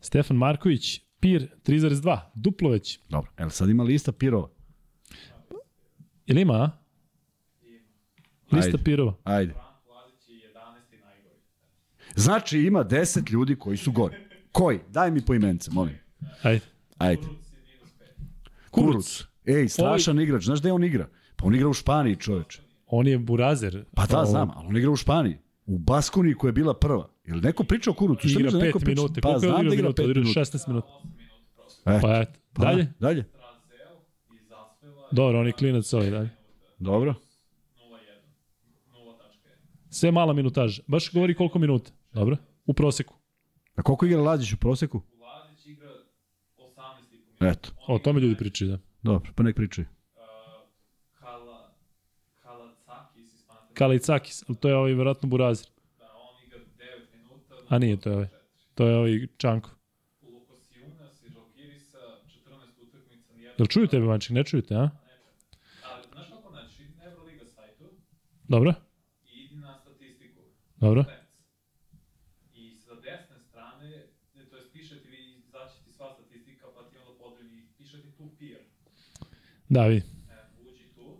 [0.00, 2.20] Stefan Marković, PIR 3.2.
[2.34, 2.98] Duplo već.
[3.08, 4.48] Dobro, evo sad ima lista pirova.
[6.26, 6.70] Ili ima, a?
[8.52, 8.84] Lista Ajde.
[8.84, 9.16] pirova.
[9.24, 9.54] Ajde.
[12.16, 14.16] Znači ima 10 ljudi koji su gori.
[14.52, 14.78] Koji?
[14.88, 15.94] Daj mi po imence, molim.
[16.42, 16.64] Ajde.
[16.98, 17.22] Ajde.
[18.70, 19.24] Kuruc.
[19.46, 20.44] Ej, strašan igrač.
[20.44, 21.08] Znaš gde on igra?
[21.36, 22.62] Pa on igra u Španiji, čoveče.
[22.86, 23.84] On je burazer.
[23.94, 25.38] Pa da, Ovo, znam, ali on igra u Španiji.
[25.66, 27.08] U Baskoni koja je bila prva.
[27.24, 28.28] Jel neko priča o Kurucu?
[28.28, 29.00] Igra misliš da neko 5 priča?
[29.00, 29.20] minuta.
[29.20, 30.02] Pa znam da igra minuta?
[30.02, 30.40] 5 Odigrao minuta.
[30.40, 30.88] 16 minuta.
[31.84, 32.32] Pa eto.
[32.52, 32.92] pa, Dalje?
[33.00, 33.24] Dalje.
[35.12, 36.30] Dobro, on je klinac ovaj dalje.
[36.78, 37.14] Dobro.
[39.90, 40.82] Sve mala minutaža.
[40.86, 41.90] Baš govori koliko minuta.
[42.12, 42.36] Dobro.
[42.66, 43.14] U proseku.
[43.76, 45.00] A koliko igra Lazić u proseku?
[47.40, 47.70] Vladić igra 18,5 Eto.
[47.88, 48.78] O tome ljudi pričaju, da.
[49.02, 49.86] Dobro, pa nek pričaju.
[51.14, 51.70] Kala,
[52.42, 55.66] Kalacakis iz Panatinaikos, Kalicakis, ali to je ovaj verovatno burazer.
[55.98, 56.64] da on igra 9
[57.12, 57.54] minuta.
[57.68, 58.28] A nije, to je ovaj.
[58.74, 59.70] To je ovaj Čanko.
[60.22, 62.48] Lukos Junas i Žalkirisa, 14
[62.82, 63.54] utakmica, nijedna.
[63.58, 64.30] Jel čuju tebe, Manček?
[64.30, 64.90] Ne čujete, a?
[65.84, 67.84] Ali, znaš kako znači, idi na Euroliga sajtu
[68.48, 68.74] Dobro,
[69.26, 70.40] i idi na statistiku.
[70.76, 71.02] dobro.
[71.02, 71.24] Stats.
[72.54, 73.90] I sa desne strane,
[74.34, 78.02] ne, to je piše ti, vi- izaći ti sva statistika, pa ti onda podeli, piše
[78.02, 78.60] ti tu peer.
[79.74, 80.02] Da, vidi.
[80.62, 81.16] Uđi tu.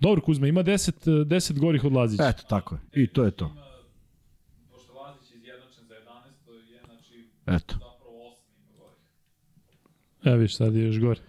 [0.00, 0.92] Dobro, Kuzma, ima 10,
[1.24, 2.28] 10 gorih od Lazića.
[2.28, 3.02] Eto, tako je.
[3.02, 3.44] I to je to.
[3.46, 3.62] Ima,
[4.70, 5.98] pošto Lazić je izjednačen za 11,
[6.44, 7.14] to je znači
[7.46, 7.74] Eto.
[7.74, 8.94] zapravo 8 ima gore.
[10.24, 11.20] Evo viš, sad je još gore.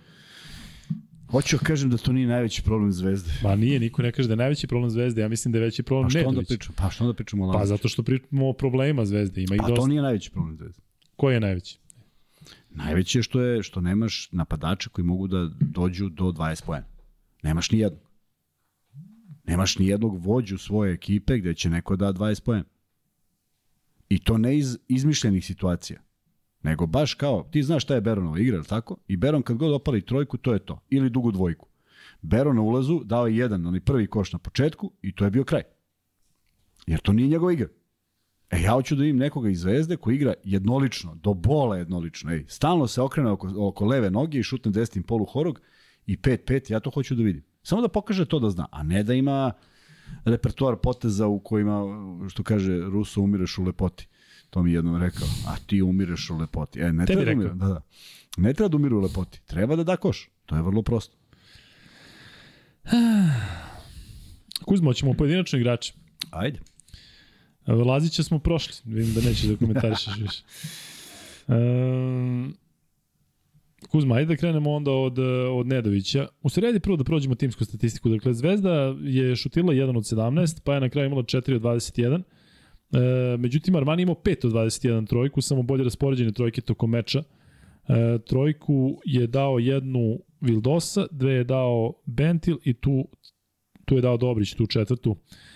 [1.31, 3.31] Hoću da kažem da to nije najveći problem Zvezde.
[3.43, 5.21] Ma nije, niko ne kaže da je najveći problem Zvezde.
[5.21, 6.47] Ja mislim da je veći problem Pa što onda Nedović.
[6.49, 6.75] pričamo?
[6.77, 7.67] Pa što onda pričamo o Pa Laziću?
[7.69, 9.41] zato što pričamo o problemima Zvezde.
[9.41, 9.81] Ima ih Pa dosta.
[9.81, 10.81] to nije najveći problem Zvezde.
[11.15, 11.79] Ko je najveći?
[12.77, 16.85] Najveći je što je što nemaš napadače koji mogu da dođu do 20 poena.
[17.43, 18.01] Nemaš ni jednog.
[19.43, 22.63] Nemaš ni jednog vođu svoje ekipe gde će neko da 20 poena.
[24.09, 26.01] I to ne iz izmišljenih situacija.
[26.63, 28.97] Nego baš kao, ti znaš šta je Beronova igra, tako?
[29.07, 30.79] I Beron kad god opali trojku, to je to.
[30.89, 31.67] Ili dugu dvojku.
[32.21, 35.43] Beron na ulazu dao je jedan, onaj prvi koš na početku i to je bio
[35.43, 35.63] kraj.
[36.87, 37.67] Jer to nije njegova igra.
[38.51, 42.31] E, ja hoću da vidim nekoga iz Zvezde koji igra jednolično, do bola jednolično.
[42.31, 45.61] Ej, stalno se okrene oko, oko leve noge i šutne desnim polu horog
[46.05, 47.43] i 5-5, ja to hoću da vidim.
[47.63, 49.51] Samo da pokaže to da zna, a ne da ima
[50.25, 51.83] repertoar poteza u kojima,
[52.29, 54.07] što kaže Ruso, umireš u lepoti.
[54.49, 56.79] To mi je jednom rekao, a ti umireš u lepoti.
[56.79, 57.81] E, ne Tebi treba da da, da.
[58.37, 59.41] Ne treba da umire u lepoti.
[59.45, 60.29] Treba da da koš.
[60.45, 61.17] To je vrlo prosto.
[64.65, 65.93] Kuzma, hoćemo pojedinačno igrače.
[66.31, 66.59] Ajde.
[67.67, 68.73] Lazića smo prošli.
[68.85, 70.43] Vidim da nećeš da komentarišeš više.
[71.47, 72.55] Um,
[73.89, 75.19] Kuzma, ajde da krenemo onda od,
[75.51, 76.27] od Nedovića.
[76.41, 78.09] U sredi prvo da prođemo timsku statistiku.
[78.09, 82.21] Dakle, Zvezda je šutila 1 od 17, pa je na kraju imala 4 od 21.
[82.91, 87.19] E, međutim, Armani imao 5 od 21 trojku, samo bolje raspoređene trojke tokom meča.
[87.19, 87.23] E,
[88.27, 93.07] trojku je dao jednu Vildosa, dve je dao Bentil i tu,
[93.85, 95.15] tu je dao Dobrić, tu četvrtu.
[95.15, 95.46] E,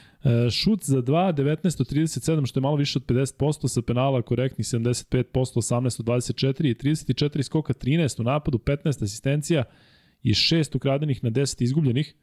[0.51, 4.67] šut za 2, 19 od 37, što je malo više od 50%, sa penala korektnih
[4.67, 9.63] 75%, 18 od 24 i 34 skoka, 13 u napadu, 15 asistencija
[10.23, 12.15] i 6 ukradenih na 10 izgubljenih.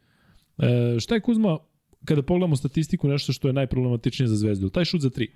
[0.59, 1.59] E, šta je Kuzma,
[2.05, 4.69] kada pogledamo statistiku, nešto što je najproblematičnije za Zvezdu?
[4.69, 5.27] Taj šut za 3.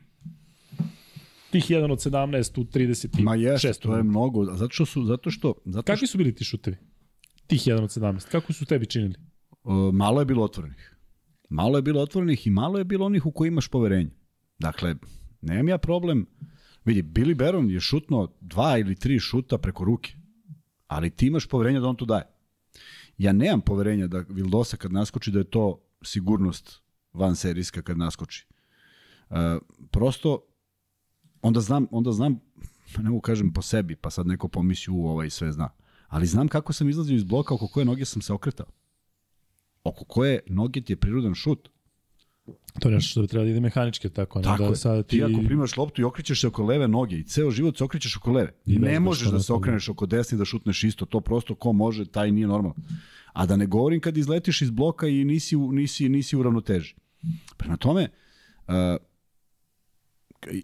[1.50, 3.22] Tih 1 od 17 u 36.
[3.22, 4.50] Ma jeste, to je mnogo.
[4.50, 6.76] a Zato što su, zato što, zato Kakvi su bili ti šutevi?
[7.46, 8.28] Tih 1 od 17.
[8.28, 9.14] Kako su tebi činili?
[9.64, 10.96] Uh, malo je bilo otvorenih.
[11.52, 14.10] Malo je bilo otvorenih i malo je bilo onih u koji imaš poverenje.
[14.58, 14.94] Dakle,
[15.40, 16.26] nemam ja problem.
[16.84, 20.14] Vidi, Billy Baron je šutno dva ili tri šuta preko ruke.
[20.86, 22.24] Ali ti imaš poverenje da on to daje.
[23.18, 26.80] Ja nemam poverenja da Vildosa kad naskoči da je to sigurnost
[27.12, 28.46] van serijska kad naskoči.
[29.30, 29.36] Uh,
[29.90, 30.46] prosto
[31.42, 32.40] onda znam, onda znam,
[32.98, 35.68] ne mogu kažem po sebi, pa sad neko pomisli u ovaj sve zna.
[36.08, 38.81] Ali znam kako sam izlazio iz bloka, oko koje noge sam se okretao
[39.84, 41.68] oko koje noge ti je prirodan šut.
[42.80, 44.76] To je nešto što bi trebalo da ide mehanički, tako, ne Tako da je.
[44.76, 45.16] sada Ti...
[45.16, 45.24] ti...
[45.24, 48.32] ako primaš loptu i okrećeš se oko leve noge i ceo život se okrećeš oko
[48.32, 51.06] leve, I ne možeš da na se okreneš oko desne da šutneš isto.
[51.06, 52.74] To prosto ko može, taj nije normalno.
[53.32, 56.94] A da ne govorim kad izletiš iz bloka i nisi, nisi, nisi u ravnoteži.
[57.56, 58.08] Prema tome,
[58.68, 58.74] uh,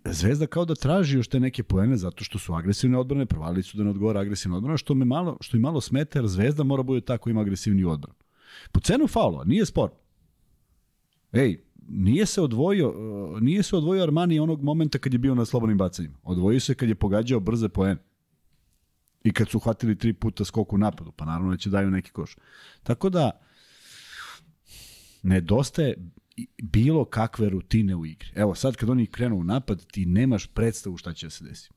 [0.05, 3.79] Zvezda kao da traži još te neke poene zato što su agresivne odbrane, provali su
[3.79, 6.83] da ne odgovara agresivna odbrana, što me malo, što i malo smeta, jer Zvezda mora
[6.83, 8.15] bude tako ima agresivni odbran.
[8.73, 9.91] Po cenu faulova, nije spor.
[11.33, 15.45] Ej, nije se odvojio, uh, nije se odvojio Armani onog momenta kad je bio na
[15.45, 16.19] slobodnim bacanjima.
[16.23, 18.01] Odvojio se kad je pogađao brze poene.
[19.25, 22.11] I kad su hvatili tri puta skok u napadu, pa naravno da će daju neki
[22.11, 22.37] koš.
[22.83, 23.31] Tako da,
[25.23, 25.95] nedostaje
[26.63, 28.29] bilo kakve rutine u igri.
[28.35, 31.71] Evo, sad kad oni krenu u napad, ti nemaš predstavu šta će da se desi.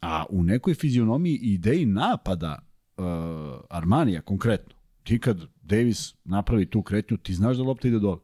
[0.00, 2.58] A u nekoj fizionomiji ideji napada
[2.96, 3.04] uh,
[3.70, 4.73] Armanija konkretno,
[5.04, 8.18] ti kad Davis napravi tu kretnju, ti znaš da lopta ide dole.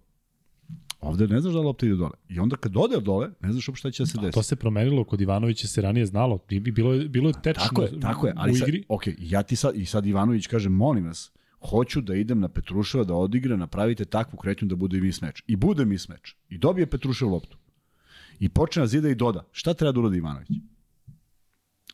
[1.01, 2.13] Ovde ne znaš da lopta ide dole.
[2.29, 4.35] I onda kad ode dole, ne znaš uopšte šta će da se A desi.
[4.35, 6.39] to se promenilo, kod Ivanovića se ranije znalo.
[6.49, 8.85] Bilo je, bilo je tečno Tako je, tako je, ali u sad, igri.
[8.89, 11.33] ok, ja ti sad, i sad Ivanović kaže, molim vas,
[11.71, 15.43] hoću da idem na Petruševa da odigra, napravite takvu kretnju da bude i mismeč.
[15.47, 16.35] I bude mismeč.
[16.49, 17.57] I dobije Petrušev loptu.
[18.39, 19.45] I počne na zida i doda.
[19.53, 20.49] Šta treba da uradi Ivanović?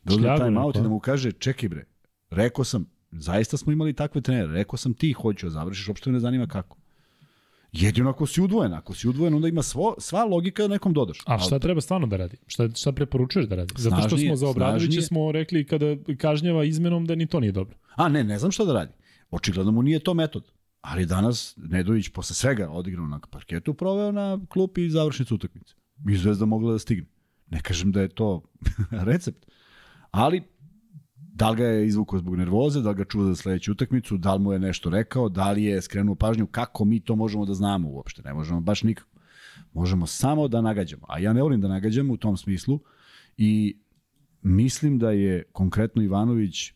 [0.04, 1.84] Da uzme Šljagu time out i da mu kaže, čekaj bre,
[2.30, 6.20] rekao sam, zaista smo imali takve trenere, rekao sam ti hoću da završiš, uopšte ne
[6.20, 6.76] zanima kako.
[7.72, 11.18] Jedino ako si udvojen, ako si udvojen, onda ima svo, sva logika da nekom dodaš.
[11.26, 12.36] A šta treba stvarno da radi?
[12.46, 13.74] Šta, šta preporučuješ da radi?
[13.76, 15.86] Zato što Snažnije- smo za Obradovića smo rekli kada
[16.18, 17.76] kažnjava izmenom da ni to nije dobro.
[17.96, 18.92] A ne, ne znam šta da radi.
[19.30, 20.44] Očigledno mu nije to metod.
[20.80, 25.74] Ali danas Nedović posle svega odigrao na parketu, proveo na klupi i završnicu utakmice.
[26.10, 27.06] I Zvezda mogla da stigne.
[27.46, 28.42] Ne kažem da je to
[29.10, 29.46] recept,
[30.10, 30.42] ali
[31.36, 34.34] da li ga je izvukao zbog nervoze, da li ga čuva za sledeću utakmicu, da
[34.34, 37.54] li mu je nešto rekao, da li je skrenuo pažnju, kako mi to možemo da
[37.54, 38.22] znamo uopšte.
[38.22, 39.10] Ne možemo baš nikako.
[39.72, 41.02] Možemo samo da nagađamo.
[41.08, 42.80] A ja ne volim da nagađam u tom smislu
[43.36, 43.76] i
[44.42, 46.72] mislim da je konkretno Ivanović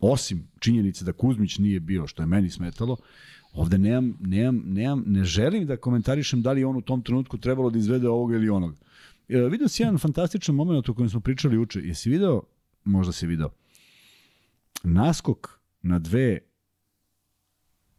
[0.00, 2.96] osim činjenice da Kuzmić nije bio, što je meni smetalo,
[3.52, 7.70] ovde nemam, nemam, nemam, ne želim da komentarišem da li on u tom trenutku trebalo
[7.70, 8.76] da izvede ovoga ili onoga.
[9.28, 11.80] E, vidio si jedan fantastičan moment o kojem smo pričali uče.
[11.80, 12.42] Jesi video,
[12.88, 13.50] možda si video,
[14.84, 16.38] naskok na dve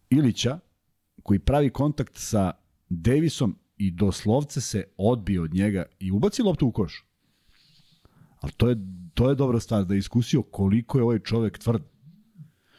[0.10, 0.60] Ilića
[1.24, 2.52] koji pravi kontakt sa
[2.90, 7.06] Davisom i doslovce se odbio od njega i ubaci loptu u koš.
[8.42, 8.78] Ali to je,
[9.14, 11.82] to je dobra stvar, da je iskusio koliko je ovaj čovek tvrd.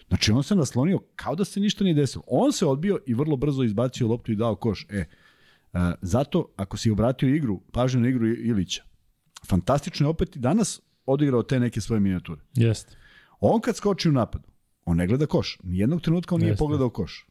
[0.08, 2.24] Znači, on se naslonio kao da se ništa nije desilo.
[2.26, 4.86] On se odbio i vrlo brzo izbacio loptu i dao koš.
[4.90, 5.04] E,
[5.72, 8.82] a, zato, ako si obratio igru, pažnju na igru Ilića,
[9.46, 10.80] fantastično je opet i danas
[11.11, 12.40] odigrao te neke svoje minijature.
[12.54, 12.96] Jeste.
[13.40, 14.48] On kad skoči u napadu,
[14.84, 15.58] on ne gleda koš.
[15.62, 16.58] Nijednog trenutka on nije Jeste.
[16.58, 17.26] pogledao koš.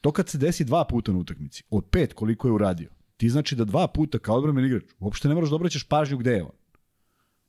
[0.00, 3.56] To kad se desi dva puta na utakmici, od pet koliko je uradio, ti znači
[3.56, 6.56] da dva puta kao odbranben igrač, uopšte ne moraš da obraćaš pažnju gde je on.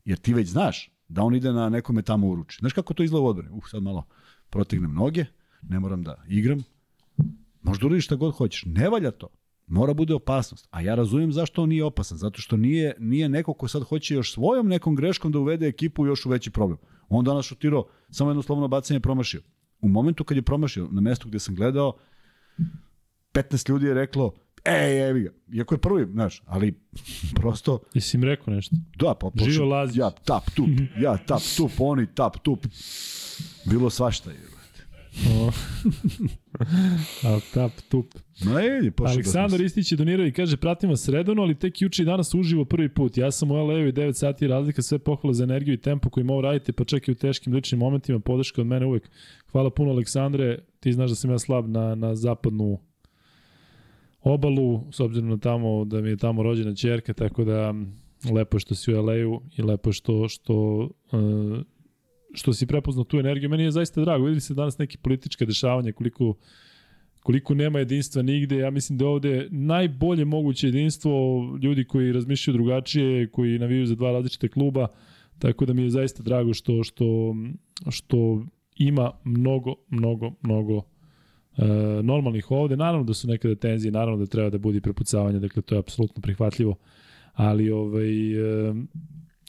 [0.05, 2.57] Jer ti već znaš da on ide na nekome tamo uruči.
[2.59, 3.49] Znaš kako to izgleda u odbrani?
[3.51, 4.05] Uh, sad malo
[4.49, 5.25] protegnem noge,
[5.61, 6.63] ne moram da igram.
[7.61, 8.63] Možda uradiš šta god hoćeš.
[8.65, 9.27] Ne valja to.
[9.73, 10.67] Mora bude opasnost.
[10.71, 12.17] A ja razumijem zašto on nije opasan.
[12.17, 16.05] Zato što nije, nije neko ko sad hoće još svojom nekom greškom da uvede ekipu
[16.05, 16.77] još u veći problem.
[17.09, 19.41] On danas šutirao, samo jedno slobodno bacanje je promašio.
[19.81, 21.93] U momentu kad je promašio, na mestu gde sam gledao,
[23.33, 24.33] 15 ljudi je reklo,
[24.65, 25.29] ej, evi ga.
[25.53, 26.79] Iako je prvi, znaš, ali
[27.35, 28.75] prosto, Jesi im rekao nešto?
[28.95, 29.97] da, pa počeo- Živo Lazić.
[29.97, 30.69] Ja tap, tup,
[30.99, 32.65] ja tap, tup, oni tap, tup.
[33.65, 34.52] Bilo svašta je.
[37.27, 38.05] Al tap, tup.
[38.61, 42.05] Ej, pošao Aleksandar Istić je donirao i kaže pratim vas redovno, ali tek juče i
[42.05, 43.17] danas uživo prvi put.
[43.17, 46.09] Ja sam u LA-u i 9 sati je razlika, sve pohvala za energiju i tempo
[46.09, 49.09] kojim ovo radite, pa čak i u teškim ličnim momentima, podrška od mene uvek.
[49.51, 52.79] Hvala puno Aleksandre, ti znaš da sam ja slab na, na zapadnu
[54.21, 57.95] obalu, s obzirom na tamo da mi je tamo rođena ćerka, tako da m,
[58.31, 61.59] lepo je što si u LA-u i lepo je što, što, uh,
[62.33, 63.49] što si prepoznao tu energiju.
[63.49, 66.35] Meni je zaista drago, vidi se danas neke političke dešavanja, koliko
[67.23, 71.11] koliko nema jedinstva nigde, ja mislim da ovde najbolje moguće jedinstvo
[71.61, 74.87] ljudi koji razmišljaju drugačije, koji navijaju za dva različite kluba,
[75.39, 77.35] tako da mi je zaista drago što, što,
[77.89, 80.81] što ima mnogo, mnogo, mnogo
[81.57, 81.65] e,
[82.03, 82.77] normalnih ovde.
[82.77, 85.79] Naravno da su nekada tenzije, naravno da treba da bude i prepucavanje, dakle to je
[85.79, 86.75] apsolutno prihvatljivo,
[87.33, 88.73] ali ovaj, e,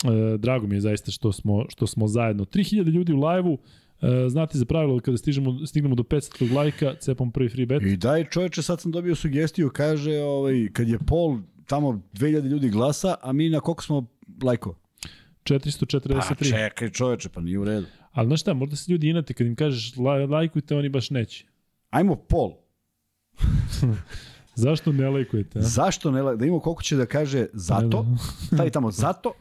[0.05, 2.45] e, drago mi je zaista što smo, što smo zajedno.
[2.45, 3.59] 3000 ljudi u live-u,
[4.03, 7.83] E, znate za pravilo kada stižemo, stignemo do 500 lajka, cepom prvi free bet.
[7.83, 12.69] I daj čoveče, sad sam dobio sugestiju, kaže, ovaj, kad je pol, tamo 2000 ljudi
[12.69, 14.07] glasa, a mi na koliko smo
[14.43, 14.77] lajkova?
[15.45, 16.29] 443.
[16.29, 17.87] Pa čekaj čoveče, pa nije u redu.
[18.13, 21.45] Ali znaš šta, možda se ljudi inate kad im kažeš laj, lajkujte, oni baš neće.
[21.91, 22.53] Ajmo pol.
[24.55, 25.59] Zašto ne lajkujete?
[25.59, 25.63] A?
[25.63, 28.07] Zašto ne, la- da imamo koliko će da kaže zato,
[28.57, 29.33] taj tamo zato,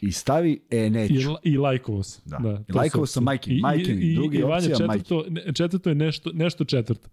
[0.00, 1.14] i stavi e neću.
[1.14, 2.20] I, i lajkovo se.
[2.24, 2.38] Da.
[2.38, 3.56] da I lajkovo sam opcije.
[3.56, 4.14] majke- majke mi.
[4.14, 7.08] Drugi i, Vanja, opcija, četvrto, ne, četvrto je nešto, nešto četvrto.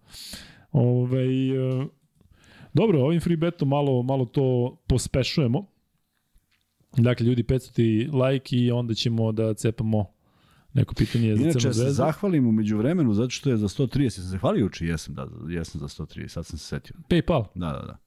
[0.72, 1.86] Ove, e,
[2.74, 5.66] dobro, ovim free betom malo, malo to pospešujemo.
[6.96, 10.06] Dakle, ljudi, 500 ti like i onda ćemo da cepamo
[10.74, 11.92] neko pitanje za Inače, Crnu zvezdu.
[11.92, 14.10] zahvalim umeđu vremenu zato što je za 130.
[14.10, 16.96] Sam se hvalio uči, jesam, da, jesam za 130, sad sam se setio.
[17.08, 17.44] Paypal.
[17.54, 17.98] Da, da, da.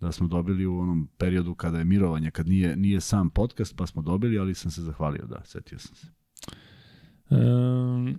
[0.00, 3.86] Da smo dobili u onom periodu kada je mirovanje, kad nije, nije sam podcast, pa
[3.86, 6.06] smo dobili, ali sam se zahvalio, da, setio sam se.
[7.30, 8.18] Um,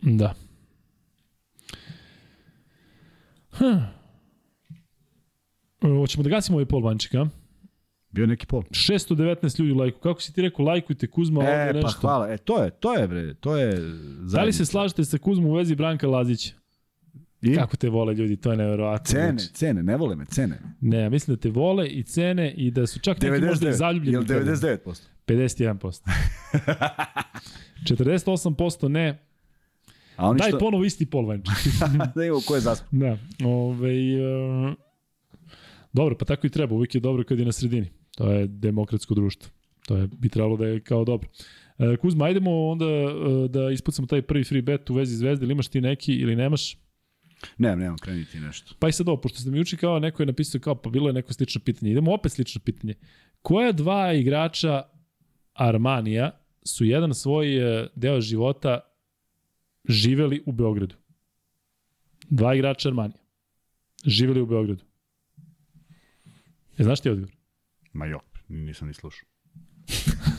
[0.00, 0.34] da.
[3.50, 3.78] Hm.
[6.00, 7.26] Hoćemo da gasimo ovaj pol vančika.
[8.10, 8.62] Bio neki pol.
[8.62, 10.00] 619 ljudi lajku.
[10.00, 11.90] Kako si ti rekao, lajkujte Kuzma E, nešto.
[11.92, 12.28] pa hvala.
[12.32, 14.36] E, to je, to je, bre, to je zajednica.
[14.36, 16.57] Da li se slažete sa Kuzmom u vezi Branka Lazića?
[17.42, 17.54] I?
[17.54, 19.04] Kako te vole ljudi, to je neverovatno.
[19.04, 20.58] Cene, Znači, cene, ne vole me, cene.
[20.80, 23.76] Ne, mislim da te vole i cene i da su čak neki možda i 99,
[23.76, 24.14] zaljubljeni.
[24.14, 24.44] jel u tebe.
[24.44, 25.00] 99%?
[25.26, 26.00] 51%.
[27.82, 29.22] 48% ne.
[30.16, 30.58] A oni Daj što...
[30.58, 31.54] ponovo isti pol vančik.
[32.14, 32.86] da imamo ko je zaspo.
[32.90, 34.74] da, ovaj, uh,
[35.92, 37.88] dobro, pa tako i treba, uvijek je dobro kad je na sredini.
[38.16, 39.50] To je demokratsko društvo.
[39.86, 41.28] To je, bi trebalo da je kao dobro.
[41.78, 45.52] Uh, Kuzma, ajdemo onda uh, da ispucamo taj prvi free bet u vezi zvezde, ili
[45.52, 46.76] imaš ti neki ili nemaš?
[47.58, 48.74] Ne, nemam, kreni ti nešto.
[48.78, 51.08] Pa i sad ovo, pošto ste mi uči kao neko je napisao kao, pa bilo
[51.08, 51.90] je neko slično pitanje.
[51.90, 52.94] Idemo opet slično pitanje.
[53.42, 54.82] Koja dva igrača
[55.54, 56.30] Armanija
[56.62, 58.80] su jedan svoj e, deo života
[59.88, 60.94] živeli u Beogradu?
[62.30, 63.18] Dva igrača Armanija.
[64.04, 64.84] Živeli u Beogradu.
[66.78, 67.34] E, znaš ti odgovor?
[67.92, 69.28] Ma jo, nisam ni slušao.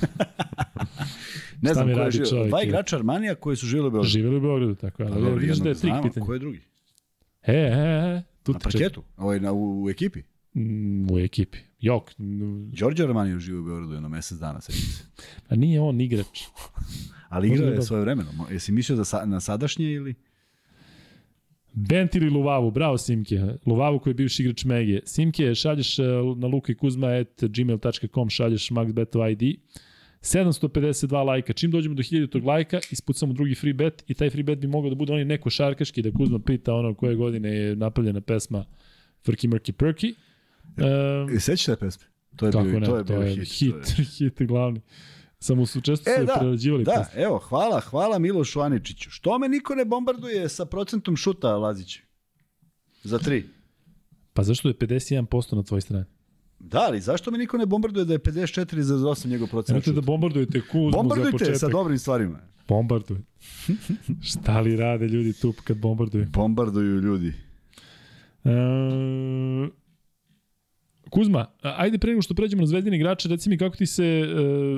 [1.61, 2.47] ne znam mi ko je živio.
[2.47, 4.09] Dva igrača Armanija koji su živjeli u Beogradu.
[4.09, 5.09] Živeli u Beogradu, tako je.
[5.09, 6.25] Pa Ali dobro, vidiš da je trik pitanje.
[6.25, 6.61] Ko je drugi?
[7.43, 9.03] E, e, e, tu Na parketu?
[9.17, 10.21] Ovaj, na, u, u ekipi?
[10.55, 11.57] Mm, U ekipi.
[11.79, 12.11] Jok,
[12.79, 15.03] Đorđe Armanija živi u Beogradu jedno mesec dana, sećam se.
[15.49, 16.41] a nije on igrač.
[17.29, 18.29] Ali igrao Možda je da- svoje vremeno.
[18.51, 20.15] Jesi mislio da sa, na sadašnje ili?
[21.73, 23.39] Bent ili Luvavu, bravo Simke.
[23.65, 24.99] Luvavu koji je bivši igrač Mege.
[25.05, 26.03] Simke, šalješ e,
[26.37, 29.59] na lukajkuzma.gmail.com, šalješ maxbeto ID.
[30.21, 30.71] 752
[31.23, 31.53] lajka.
[31.53, 34.89] Čim dođemo do 1000 lajka, ispucamo drugi free bet i taj free bet bi mogao
[34.89, 38.65] da bude onaj neko šarkaški, da Kuzma pita ono koje godine je napravljena pesma
[39.25, 40.13] Frky Murky Perky.
[41.23, 42.05] Um, E, sećaš te pesme?
[42.35, 43.49] To je bio, ne, to je bio hit.
[43.49, 44.81] hit, to je- hit glavni.
[45.39, 46.83] Samo su često E, se da, prerađivali.
[46.83, 47.21] Da, pesme.
[47.21, 49.09] evo, hvala, hvala Milošu Aničiću.
[49.09, 51.99] Što me niko ne bombarduje sa procentom šuta, Lazić?
[53.03, 53.45] Za tri.
[54.33, 56.05] Pa zašto je 51% na tvojoj strani?
[56.59, 59.91] Da, ali zašto me niko ne bombarduje da je 54 za 8 njegov procent Nemojte
[59.91, 61.57] da bombardujete Kuzmu za Bombardujte početak.
[61.57, 62.39] sa dobrim stvarima.
[62.67, 63.17] Bombarduj.
[64.21, 66.25] Šta li rade ljudi tu kad bombarduju?
[66.25, 67.33] Bombarduju ljudi.
[68.43, 68.49] E,
[71.09, 74.27] Kuzma, ajde pre nego što pređemo na zvezdine igrače, reci mi kako ti se e,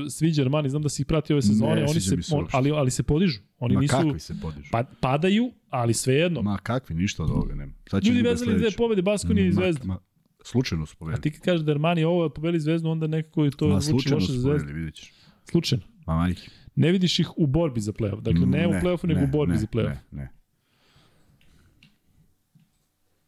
[0.10, 2.72] sviđa Armani, znam da si ih pratio ove sezone, Ne, oni se, se on, ali,
[2.72, 3.40] ali se podižu.
[3.60, 4.68] Oni Ma nisu, kakvi se podižu?
[4.72, 6.42] pa, padaju, ali svejedno.
[6.42, 7.74] Ma kakvi, ništa od ovoga nema.
[7.90, 9.88] Sad ljudi vezali dve pobede Baskonije i Zvezdu.
[9.88, 9.98] Ma,
[10.44, 11.22] slučajno su A pobedili.
[11.22, 14.34] ti kad kažeš da Armani ovo pobeli Zvezdu, onda nekako je to Ma zvuči loše
[14.34, 14.74] za Zvezdu.
[14.74, 15.14] vidjet ćeš.
[15.44, 15.84] Slučajno.
[16.06, 16.42] Ma majke.
[16.76, 18.22] Ne vidiš ih u borbi za play-off.
[18.22, 19.98] Dakle, ne, u play-offu, nego u borbi ne, za play-off.
[20.12, 20.30] Ne, ne.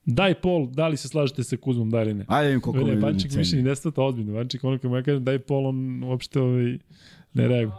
[0.05, 2.25] Daj pol, da li se slažete sa Kuzmom, da ili ne?
[2.27, 4.33] Ajde vidim koliko Ne, Vanček više ni ne svata ozbiljno.
[4.33, 6.77] Vanček ono kako ja kažem daj pol, on uopšte ovaj,
[7.33, 7.77] ne reaguje.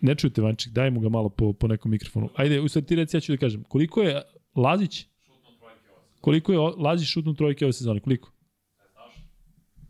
[0.00, 2.28] Ne čujete Vanček, daj mu ga malo po, po nekom mikrofonu.
[2.36, 3.62] Ajde, u sad ti reci, ja ću da kažem.
[3.62, 4.22] Koliko je
[4.54, 6.09] Lazić, Šutno trojke ovoj sezoni.
[6.20, 8.00] Koliko je Lazić šutnu trojke ove sezone?
[8.00, 8.32] Koliko?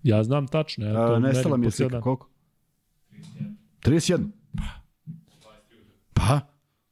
[0.02, 0.86] Ja znam tačno.
[0.86, 2.28] Ja to A, nestala mi je slika, koliko?
[3.10, 3.54] 31.
[3.82, 4.30] 31.
[4.56, 5.90] 23 uđe.
[6.12, 6.40] Pa,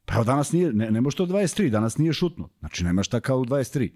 [0.05, 2.49] pa evo danas nije, ne, ne može to 23, danas nije šutno.
[2.59, 3.91] Znači nema šta kao u 23.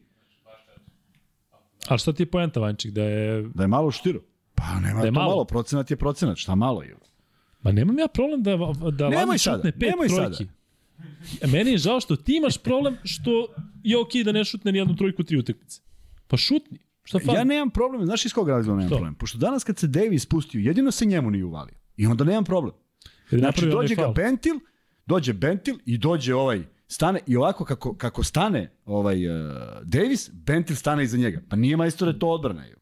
[1.88, 2.92] Ali šta ti je poenta, Vanček?
[2.92, 3.50] Da je...
[3.54, 4.20] Da je malo štiro.
[4.56, 5.30] Pa nema Da je to malo.
[5.30, 5.46] malo.
[5.46, 6.96] procenat je procenat, šta malo je.
[7.62, 8.52] Ma nemam ja problem da,
[8.92, 10.44] da Nemoj Lazić sada, šutne pet trojki.
[10.44, 10.48] E,
[11.48, 13.48] Meni je žao što ti imaš problem što
[13.84, 15.82] je okej da ne šutne ni jednu trojku tri utakmice.
[16.28, 16.80] Pa šutni.
[17.04, 17.38] Šta fali?
[17.38, 18.96] Ja nemam problem, znaš iz kog razloga nemam Što?
[18.96, 19.16] problem?
[19.16, 21.76] Pošto danas kad se Davis spustio, jedino se njemu nije uvalio.
[21.98, 22.74] I onda nemam problem.
[23.32, 24.14] Jer je Znači dođe ga.
[24.16, 24.56] Bentil,
[25.06, 29.34] dođe Bentil i dođe ovaj stane i ovako kako, kako stane ovaj uh,
[29.84, 31.42] Davis, Bentil stane iza njega.
[31.50, 32.64] Pa nije majstore to odbrana.
[32.64, 32.76] Je.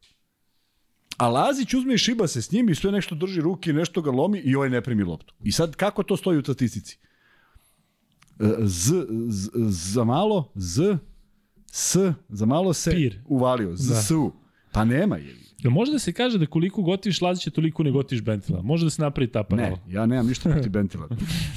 [1.18, 4.12] A Lazić uzme i šiba se s njim i sve nešto drži ruke, nešto ga
[4.12, 5.34] lomi i ovaj ne primi loptu.
[5.44, 6.98] I sad kako to stoji u statistici?
[8.60, 8.94] Z,
[9.28, 10.98] z, za malo, Z,
[11.68, 11.98] S,
[12.30, 13.20] za malo se Pir.
[13.26, 13.96] uvalio, Z, Da.
[13.96, 14.32] S, U.
[14.72, 15.36] Pa nema je.
[15.60, 18.62] Jel može da se kaže da koliko gotiviš Lazića, toliko ne gotiviš Bentila?
[18.62, 19.78] Može da se napravi ta paralela?
[19.88, 21.08] Ne, ja nemam ništa protiv Bentila.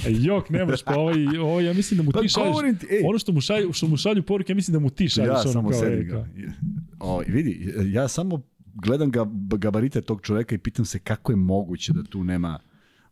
[0.06, 3.02] E, Jok, nemaš, pa ovaj, ovaj, ja mislim da mu Pa ti šalješ, ti, ej.
[3.04, 5.28] ono što mu, šalju, što mu šalju poruke, ja mislim da mu ti šalješ.
[5.28, 6.26] ja ono samo kao, sedim e, ga.
[7.00, 8.42] O, vidi, ja samo
[8.74, 9.26] gledam ga,
[9.58, 12.58] gabarite tog čoveka i pitam se kako je moguće da tu nema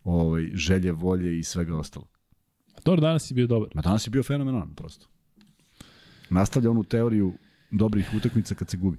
[0.04, 2.06] ovaj, želje, volje i svega ostalo.
[2.84, 3.68] Dobro, danas si bio dobar.
[3.74, 5.06] Ma danas je bio fenomenalan prosto.
[6.30, 7.32] Nastavlja onu teoriju
[7.70, 8.96] dobrih utakmica kad se gubi.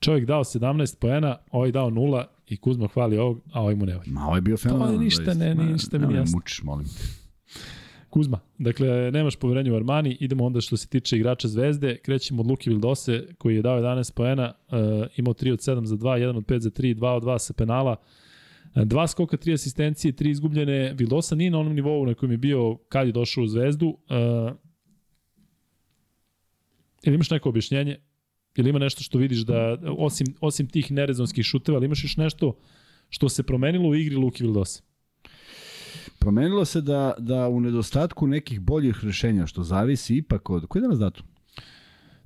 [0.00, 3.96] Čovjek dao 17 poena, ovaj dao 0 i Kuzma hvali ovog, a ovaj mu ne
[3.96, 4.12] valja.
[4.12, 4.98] Ma ovo je bio fenomenalan.
[4.98, 5.44] ništa zaista.
[5.44, 6.36] ne- Ma, ništa mi nije jasno.
[6.36, 7.02] Mučiš, molim te.
[8.10, 12.46] Kuzma, dakle, nemaš poverenja u Armani, idemo onda što se tiče igrača Zvezde, krećemo od
[12.46, 14.78] Luki Vildose, koji je dao 11 poena, uh,
[15.16, 17.52] imao 3 od 7 za 2, 1 od 5 za 3, 2 od 2 sa
[17.52, 18.21] penala, Uh,
[18.74, 20.92] dva skoka, tri asistencije, tri izgubljene.
[20.92, 23.86] Vildosa nije na onom nivou na kojem je bio kad je došao u Zvezdu.
[23.86, 24.56] Uh,
[27.02, 27.96] ili imaš neko objašnjenje?
[28.56, 32.56] Ili ima nešto što vidiš da, osim, osim tih nerezonskih šuteva, ali imaš još nešto
[33.08, 34.82] što se promenilo u igri Luki Vildosa?
[36.18, 40.66] Promenilo se da, da u nedostatku nekih boljih rešenja, što zavisi ipak od...
[40.66, 41.26] Koji je danas datum?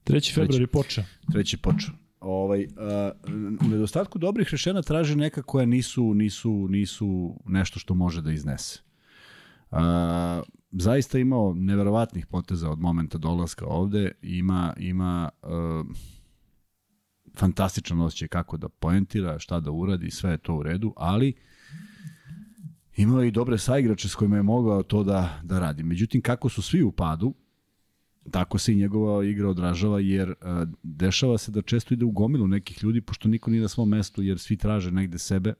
[0.05, 0.35] 3.
[0.35, 1.05] februar je počeo.
[1.33, 2.06] Treći počeo.
[2.21, 8.23] Ovaj, uh, u nedostatku dobrih rešenja traži neka koja nisu, nisu, nisu nešto što može
[8.23, 8.81] da iznese.
[9.71, 9.79] Uh,
[10.73, 15.87] zaista imao neverovatnih poteza od momenta dolaska ovde, ima, ima uh,
[17.37, 21.35] fantastičan osjećaj kako da poentira, šta da uradi, sve je to u redu, ali
[22.97, 25.83] imao je i dobre saigrače s kojima je mogao to da, da radi.
[25.83, 27.35] Međutim, kako su svi u padu,
[28.27, 30.37] tako se i njegova igra odražava, jer uh,
[30.83, 34.22] dešava se da često ide u gomilu nekih ljudi, pošto niko nije na svom mestu,
[34.22, 35.55] jer svi traže negde sebe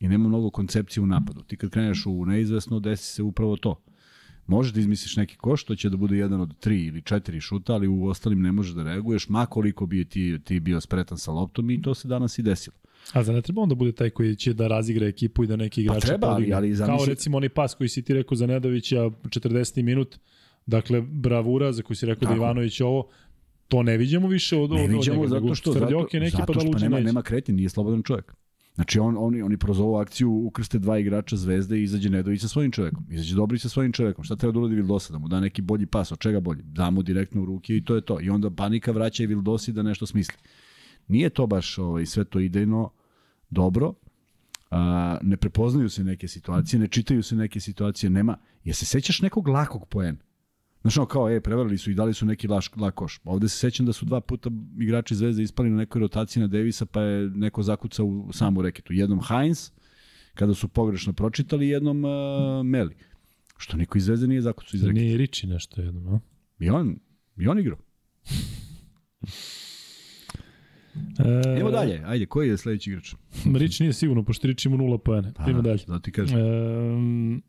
[0.00, 1.42] i nema mnogo koncepcije u napadu.
[1.42, 3.82] Ti kad kreneš u neizvesno, desi se upravo to.
[4.46, 7.74] Možeš da izmisliš neki koš, to će da bude jedan od tri ili četiri šuta,
[7.74, 11.32] ali u ostalim ne možeš da reaguješ, ma koliko bi ti, ti bio spretan sa
[11.32, 12.76] loptom i to se danas i desilo.
[13.12, 15.56] A za ne treba on da bude taj koji će da razigra ekipu i da
[15.56, 18.46] neki igrači treba, ali- ali Kao zamisli- recimo onaj pas koji si ti rekao za
[18.46, 19.82] Nedovića 40.
[19.82, 20.18] minut,
[20.70, 22.32] dakle bravura za koji si rekao Tako.
[22.32, 23.08] da Ivanović ovo,
[23.68, 26.52] to ne vidimo više od, Ne od, viđamo od njega, zato što, zato, neki zato
[26.52, 27.06] pa da što nema, neće.
[27.06, 28.34] nema kretnje, nije slobodan čovjek.
[28.74, 32.48] Znači on, oni, oni kroz ovu akciju ukrste dva igrača zvezde i izađe Nedović sa
[32.48, 33.06] svojim čovekom.
[33.10, 34.24] Izađe Dobrić sa svojim čovekom.
[34.24, 35.12] Šta treba da uradi Vildosa?
[35.12, 36.12] Da mu da neki bolji pas.
[36.12, 36.62] Od čega bolji?
[36.62, 38.20] Da mu direktno u ruke i to je to.
[38.20, 40.36] I onda panika vraća i Vildosi da nešto smisli.
[41.08, 42.90] Nije to baš ovaj, sve to idejno
[43.50, 43.94] dobro.
[44.70, 48.36] A, ne prepoznaju se neke situacije, ne čitaju se neke situacije, nema.
[48.64, 50.18] Je se sećaš nekog lakog poena?
[50.80, 53.20] Znaš, ono kao, e, prevarili su i dali su neki laš, lak koš.
[53.24, 56.86] Ovde se sećam da su dva puta igrači Zvezde ispali na nekoj rotaciji na Devisa,
[56.86, 58.92] pa je neko zakucao u samu reketu.
[58.92, 59.70] Jednom Heinz,
[60.34, 62.10] kada su pogrešno pročitali, jednom uh,
[62.64, 62.96] Meli.
[63.56, 65.00] Što niko iz Zvezde nije zakucao iz reketa.
[65.00, 66.20] Nije Riči nešto jedno, no?
[66.58, 66.98] I on,
[67.36, 67.78] i on igrao.
[71.18, 73.14] E, Idemo dalje, ajde, koji je sledeći igrač?
[73.54, 75.32] Riči nije sigurno, pošto Riči ima nula poena.
[75.36, 75.84] Pa, Idemo dalje.
[75.86, 76.40] Da ti kažem.
[76.40, 77.42] Um,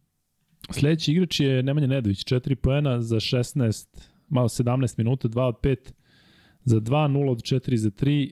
[0.69, 3.87] sledeći igrač je Nemanja Nedović, 4 poena za 16,
[4.29, 5.91] malo 17 minuta, 2 od 5
[6.63, 8.31] za 2, 0 od 4 za 3,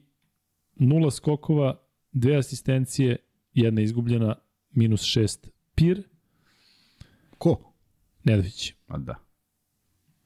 [0.76, 3.18] 0 skokova, dve asistencije,
[3.54, 4.36] jedna izgubljena,
[4.72, 6.04] minus 6 pir,
[7.40, 7.74] Ko?
[8.24, 8.74] Nedović.
[8.86, 9.16] Pa da.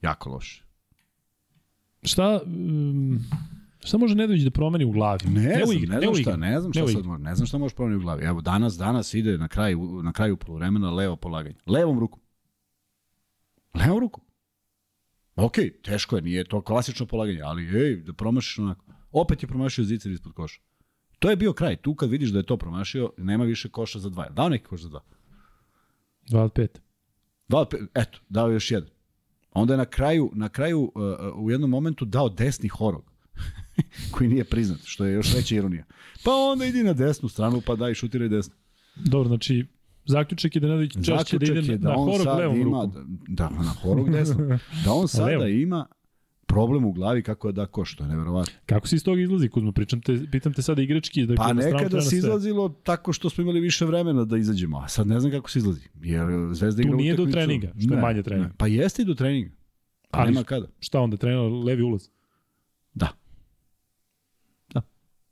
[0.02, 0.64] Jako loše.
[2.02, 3.24] Šta, um,
[3.84, 5.20] šta može Nedović da promeni u glavi?
[5.28, 7.46] Ne, u znam, ne znam igri, šta, ne znam ne šta sad može, ne znam
[7.46, 8.24] šta može promeniti u glavi.
[8.24, 11.56] Evo, danas, danas ide na kraju, na kraju poluvremena levo polaganje.
[11.66, 12.20] Levom rukom.
[13.74, 14.24] Levom rukom.
[15.36, 18.84] Ok, teško je, nije to klasično polaganje, ali ej, da promašiš onako.
[19.12, 20.60] Opet je promašio zicer ispod koša.
[21.18, 21.76] To je bio kraj.
[21.76, 24.28] Tu kad vidiš da je to promašio, nema više koša za dva.
[24.28, 25.00] Dao neki koš za dva.
[26.30, 26.68] 2 od 5.
[27.48, 28.88] Dva, od pe- eto, dao je još jedan.
[29.50, 33.13] Onda je na kraju, na kraju uh, uh, u jednom momentu dao desni horog
[34.12, 35.84] koji nije priznat, što je još veća ironija.
[36.24, 38.54] Pa onda idi na desnu stranu, pa daj šutiraj desno.
[38.96, 39.66] Dobro, znači,
[40.06, 43.18] zaključak je da Nedović češće da ide je na, da na horog levom ima, rukom.
[43.28, 45.46] da, na horog desno, da on sada Levo.
[45.46, 45.86] ima
[46.46, 48.52] problem u glavi kako da ko, što je neverovatno.
[48.66, 49.72] Kako se iz toga izlazi, Kuzma?
[49.72, 51.22] Pričam te, pitam te sada igrački.
[51.22, 55.06] Dakle, Pa nekada se izlazilo tako što smo imali više vremena da izađemo, a sad
[55.06, 55.80] ne znam kako se izlazi.
[55.96, 58.48] Jer Zvezda Tu igra nije do utakmicu- treninga, što je Ne, manje treninga.
[58.48, 58.54] ne.
[58.56, 59.50] Pa jeste i do treninga.
[60.10, 60.66] Pa Ali nema kada.
[60.80, 62.08] Šta onda, trener levi ulaz?
[62.94, 63.08] Da.
[64.74, 64.82] Da.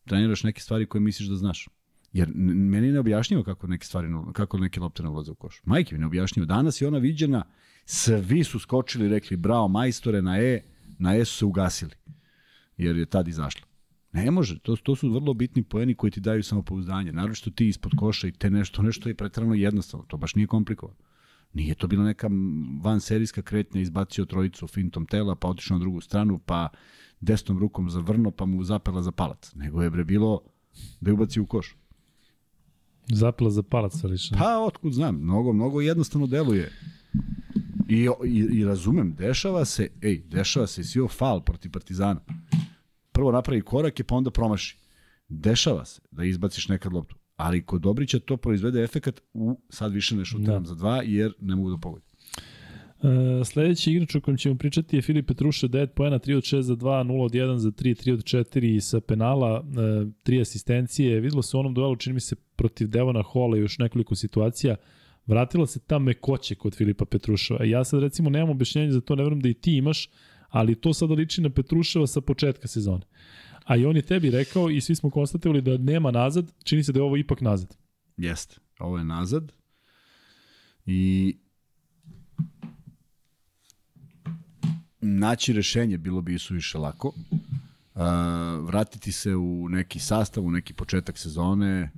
[0.04, 1.68] Treniraš neke stvari koje misliš da znaš.
[2.12, 5.60] Jer meni je neobjašnjivo kako neke stvari, kako neke lopte ne ulaze u koš.
[5.64, 6.46] Majke mi neobjašnjivo.
[6.46, 7.44] Danas je ona viđena,
[7.84, 10.62] svi su skočili, rekli bravo majstore na E,
[10.98, 11.92] na E su se ugasili.
[12.76, 13.66] Jer je tad izašla.
[14.12, 17.12] Ne može, to, to su vrlo bitni poeni koji ti daju samopouzdanje.
[17.12, 20.06] Naročito ti ispod koša i te nešto, nešto je pretrano jednostavno.
[20.06, 20.98] To baš nije komplikovano.
[21.54, 22.28] Nije to bila neka
[22.82, 26.68] van serijska kretnja, izbacio trojicu fintom tela, pa otišao na drugu stranu, pa
[27.20, 29.52] desnom rukom zavrno, pa mu zapela za palac.
[29.54, 30.40] Nego je bre bilo
[31.00, 31.76] da je ubaci u koš.
[33.06, 34.38] Zapela za palac, lično.
[34.38, 36.72] Pa, otkud znam, mnogo, mnogo jednostavno deluje.
[37.88, 42.20] I, i, I razumem, dešava se, ej, dešava se, sio fal protiv Partizana.
[43.12, 44.78] Prvo napravi korake, pa onda promaši.
[45.28, 47.21] Dešava se da izbaciš nekad loptu.
[47.42, 50.68] Ali kod Dobrića to proizvede efekat u sad više ne šutiram Da.
[50.68, 52.08] za dva, jer ne mogu da pogodim.
[53.02, 56.60] E, sledeći igrač o kojem ćemo pričati je Filip Petruša, 9 poena, 3 od 6
[56.60, 59.80] za 2, 0 od 1 za 3, 3 od 4 sa penala, e,
[60.24, 61.20] 3 asistencije.
[61.20, 64.76] Videlo se u onom duelu, čini mi se, protiv Devona Hola još nekoliko situacija.
[65.26, 67.64] Vratila se ta mekoće kod Filipa Petruševa.
[67.64, 70.08] Ja sad recimo nemam objašnjenje za to, ne verujem da i ti imaš,
[70.48, 73.02] ali to sada liči na Petruševa sa početka sezone.
[73.64, 76.92] A i on je tebi rekao i svi smo konstatovali da nema nazad, čini se
[76.92, 77.76] da je ovo ipak nazad.
[78.16, 79.52] Jeste, ovo je nazad.
[80.86, 81.36] I
[85.00, 87.08] naći rešenje bilo bi suviše lako.
[87.94, 88.02] Uh,
[88.66, 91.90] vratiti se u neki sastav, u neki početak sezone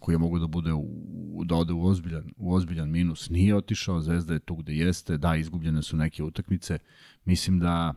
[0.00, 3.30] koji je mogu da bude u, da ode u ozbiljan, u ozbiljan minus.
[3.30, 6.78] Nije otišao, Zvezda je tu gde jeste, da, izgubljene su neke utakmice.
[7.24, 7.94] Mislim da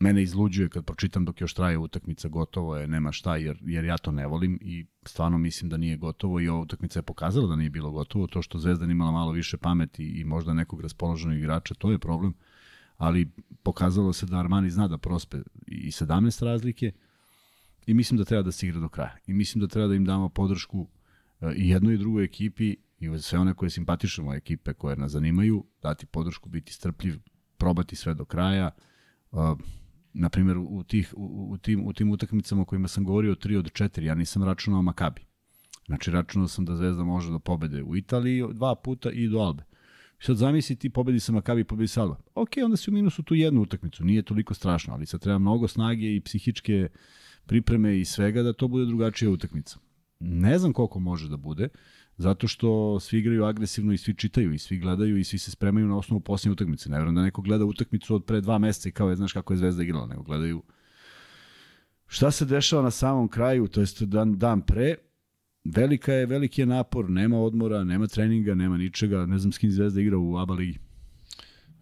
[0.00, 3.98] mene izluđuje kad pročitam dok još traje utakmica, gotovo je, nema šta, jer, jer ja
[3.98, 7.56] to ne volim i stvarno mislim da nije gotovo i ova utakmica je pokazala da
[7.56, 8.26] nije bilo gotovo.
[8.26, 11.98] To što Zvezda nije imala malo više pameti i možda nekog raspoloženog igrača, to je
[11.98, 12.34] problem,
[12.96, 13.30] ali
[13.62, 16.92] pokazalo se da Armani zna da prospe i 17 razlike
[17.86, 19.16] i mislim da treba da se igra do kraja.
[19.26, 20.88] I mislim da treba da im damo podršku
[21.40, 25.64] e, i jednoj i drugoj ekipi i sve one koje simpatišemo ekipe koje nas zanimaju,
[25.82, 27.18] dati podršku, biti strpljiv,
[27.56, 28.70] probati sve do kraja.
[29.30, 29.58] Uh,
[30.12, 33.58] na primjer, u, tih, u, u, tim, u tim utakmicama o kojima sam govorio 3
[33.58, 35.20] od 4, ja nisam računao Makabi.
[35.86, 39.64] Znači, računao sam da Zvezda može da pobede u Italiji dva puta i do Albe.
[40.20, 42.16] Sad zamisli ti pobedi sa Makabi i pobedi sa Alba.
[42.34, 45.68] Ok, onda si u minusu tu jednu utakmicu, nije toliko strašno, ali sad treba mnogo
[45.68, 46.88] snage i psihičke
[47.46, 49.78] pripreme i svega da to bude drugačija utakmica.
[50.20, 51.68] Ne znam koliko može da bude,
[52.18, 55.86] zato što svi igraju agresivno i svi čitaju i svi gledaju i svi se spremaju
[55.86, 56.90] na osnovu posljednje utakmice.
[56.90, 59.52] Ne vjerujem da neko gleda utakmicu od pre dva meseca i kao je, znaš kako
[59.52, 60.62] je Zvezda igrala, nego gledaju
[62.06, 64.94] šta se dešava na samom kraju, to jest dan, dan pre,
[65.64, 69.70] velika je, veliki je napor, nema odmora, nema treninga, nema ničega, ne znam s kim
[69.70, 70.78] Zvezda igra u ABA ligi.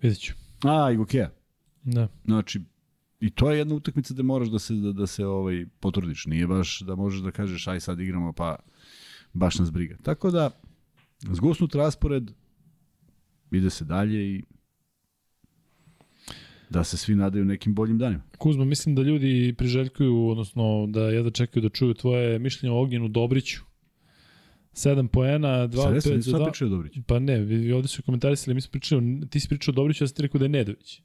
[0.03, 0.35] Vidjet ću.
[0.65, 1.31] A, i Gokeja.
[1.83, 2.09] Da.
[2.25, 2.61] Znači,
[3.21, 6.27] i to je jedna utakmica gde moraš da se, da, da se ovaj, potrudiš.
[6.27, 8.57] Nije baš da možeš da kažeš aj sad igramo pa
[9.33, 9.97] baš nas briga.
[10.03, 10.51] Tako da,
[11.33, 12.31] zgusnut raspored,
[13.51, 14.43] ide se dalje i
[16.71, 18.23] da se svi nadaju nekim boljim danima.
[18.39, 23.09] Kuzma, mislim da ljudi priželjkuju, odnosno da jedva čekaju da čuju tvoje mišljenje o Ognjenu
[23.09, 23.61] Dobriću.
[24.73, 26.51] 7 poena, 2 Sad od jesam, 5 nisu za sad 2.
[26.51, 26.93] pričaju Dobrić.
[27.07, 30.05] Pa ne, vi, vi ovde su komentarisali, mi smo pričali, ti si pričao o Dobriću,
[30.05, 31.01] ja sam ti rekao da je Nedović.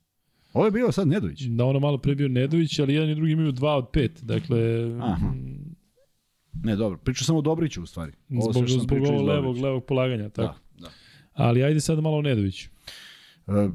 [0.54, 1.42] Ovo je bio sad Nedović.
[1.42, 4.10] Da ono malo pre bio Nedović, ali jedan i drugi imaju 2 od 5.
[4.22, 4.60] Dakle,
[5.02, 5.34] Aha.
[6.54, 6.98] Ne, dobro.
[6.98, 8.12] Pričao sam o Dobriću u stvari.
[8.30, 10.30] zbog, sam zbog iz ovog levog, levog polaganja.
[10.30, 10.60] Tako.
[10.80, 10.92] Da, da.
[11.34, 12.70] Ali ajde sad malo o Nedoviću.
[13.48, 13.70] E,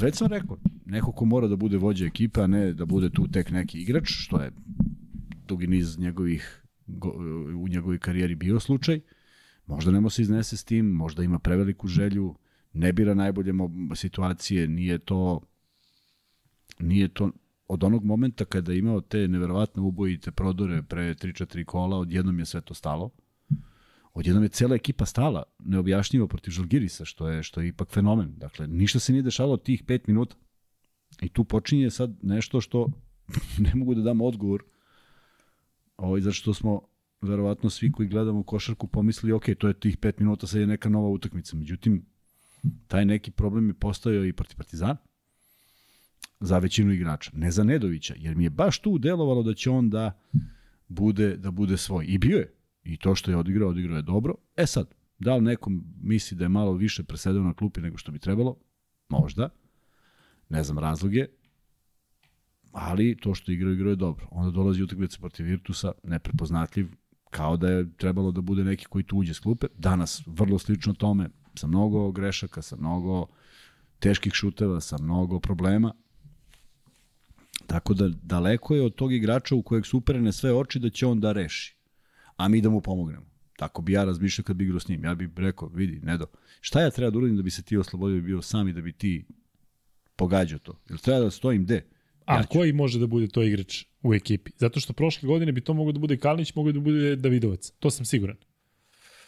[0.00, 3.28] već sam rekao, neko ko mora da bude vođa ekipe, a ne da bude tu
[3.28, 4.52] tek neki igrač, što je
[5.46, 7.10] dugi niz njegovih, go,
[7.62, 9.00] u njegovoj karijeri bio slučaj.
[9.66, 12.34] Možda nemo se iznese s tim, možda ima preveliku želju,
[12.72, 13.52] ne bira najbolje
[13.94, 15.40] situacije, nije to
[16.80, 17.30] nije to
[17.68, 22.44] od onog momenta kada je imao te neverovatne ubojite prodore pre 3-4 kola, odjednom je
[22.44, 23.10] sve to stalo.
[24.14, 28.34] Odjednom je cela ekipa stala, neobjašnjivo protiv Žalgirisa, što je, što je ipak fenomen.
[28.36, 30.36] Dakle, ništa se nije dešalo od tih 5 minuta.
[31.20, 32.88] I tu počinje sad nešto što
[33.64, 34.62] ne mogu da dam odgovor,
[35.96, 36.80] ovaj, zato što smo
[37.20, 40.88] verovatno svi koji gledamo košarku pomislili, ok, to je tih 5 minuta, sad je neka
[40.88, 41.56] nova utakmica.
[41.56, 42.06] Međutim,
[42.86, 45.07] taj neki problem je postojao i protiv Partizana
[46.40, 49.90] za većinu igrača, ne za Nedovića, jer mi je baš tu delovalo da će on
[49.90, 50.20] da
[50.88, 52.04] bude da bude svoj.
[52.08, 52.54] I bio je.
[52.84, 54.34] I to što je odigrao, odigrao je dobro.
[54.56, 58.12] E sad, da li nekom misli da je malo više presedao na klupi nego što
[58.12, 58.56] bi trebalo?
[59.08, 59.48] Možda.
[60.48, 61.26] Ne znam razloge.
[62.72, 64.28] Ali to što igrao, igrao je dobro.
[64.30, 66.88] Onda dolazi utakmica protiv Virtusa, neprepoznatljiv,
[67.30, 69.66] kao da je trebalo da bude neki koji tu uđe s klupe.
[69.78, 73.26] Danas vrlo slično tome, sa mnogo grešaka, sa mnogo
[73.98, 75.92] teških šuteva, sa mnogo problema.
[77.66, 81.06] Tako da daleko je od tog igrača u kojeg su uperene sve oči da će
[81.06, 81.76] on da reši.
[82.36, 83.26] A mi da mu pomognemo.
[83.56, 85.04] Tako bi ja razmišljao kad bi igrao s njim.
[85.04, 86.26] Ja bih rekao, vidi, Nedo,
[86.60, 88.80] šta ja treba da uradim da bi se ti oslobodio i bio sam i da
[88.80, 89.26] bi ti
[90.16, 90.80] pogađao to?
[90.88, 91.84] Jel treba da stojim gde?
[92.24, 92.48] A Ja ću.
[92.48, 94.50] koji može da bude to igrač u ekipi?
[94.56, 97.70] Zato što prošle godine bi to mogao da bude Kalinić, mogao da bude Davidovac.
[97.78, 98.36] To sam siguran.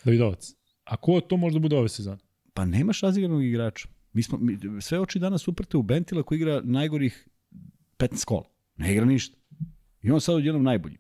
[0.05, 0.55] Davidovac.
[0.85, 2.19] A ko to možda bude ove sezone?
[2.55, 3.89] Pa nemaš razigranog igrača.
[4.13, 7.29] Mi smo, mi, sve oči danas uprte u Bentila koji igra najgorih
[8.01, 8.45] 15 kola.
[8.77, 9.37] Ne igra ništa.
[10.03, 10.97] I on sad odjednom najbolji.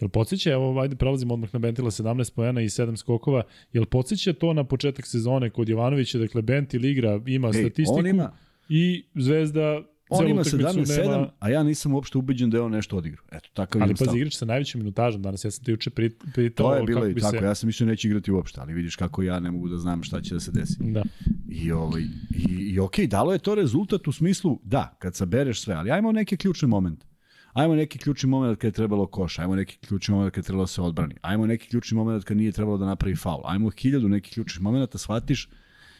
[0.00, 3.42] Jel podsjeća, evo, ajde prelazimo odmah na Bentila 17 poena i 7 skokova,
[3.72, 8.32] jel podsjeća to na početak sezone kod Jovanovića, dakle Bentil igra, ima Ej, statistiku ima,
[8.68, 12.72] i Zvezda on ima utakmicu 17-7, nema- a ja nisam uopšte ubeđen da je on
[12.72, 13.24] nešto odigrao.
[13.32, 14.06] Eto, takav Ali je stav.
[14.06, 17.08] pazi, igrač sa najvećim minutažom danas, ja sam te juče pri- pitao To je bilo
[17.08, 17.44] i tako, se...
[17.44, 20.20] ja sam mislio neće igrati uopšte, ali vidiš kako ja ne mogu da znam šta
[20.20, 20.76] će da se desi.
[20.80, 21.02] Da.
[21.48, 25.74] I, ovaj, i, i okej, dalo je to rezultat u smislu, da, kad sabereš sve,
[25.74, 27.04] ali ajmo neki ključni moment.
[27.52, 30.62] Ajmo neki ključni moment kad je trebalo koš, ajmo neki ključni moment kad je trebalo
[30.62, 34.08] da se odbrani, ajmo neki ključni moment kad nije trebalo da napravi faul, ajmo hiljadu
[34.08, 35.48] nekih ključnih momenta, shvatiš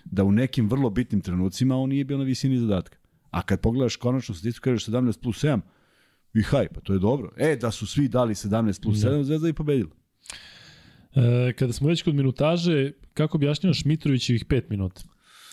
[0.05, 2.96] da u nekim vrlo bitnim trenucima on nije bio na visini zadatka.
[3.35, 5.61] A kad pogledaš konačnu statistiku, kažeš 17 plus 7,
[6.35, 7.30] i haj, pa to je dobro.
[7.37, 9.91] E, da su svi dali 17 plus 7, Zvezda i pobedila.
[11.14, 15.03] E, kada smo već kod minutaže, kako objašnjavaš Mitrovićevih 5 minuta?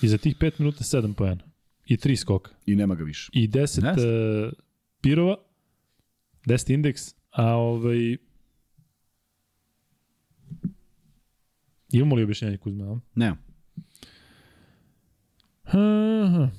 [0.01, 1.43] I za tih 5 minuta 7 poena.
[1.85, 2.51] I 3 skoka.
[2.65, 3.29] I nema ga više.
[3.33, 3.87] I 10 Ne znam.
[4.45, 4.53] uh,
[5.01, 5.35] pirova,
[6.45, 7.01] 10 indeks,
[7.31, 8.17] a ovaj...
[11.91, 12.85] Imamo li objašnjenje Kuzma?
[12.93, 12.99] a?
[13.15, 13.37] Nema.
[15.63, 16.49] Aha.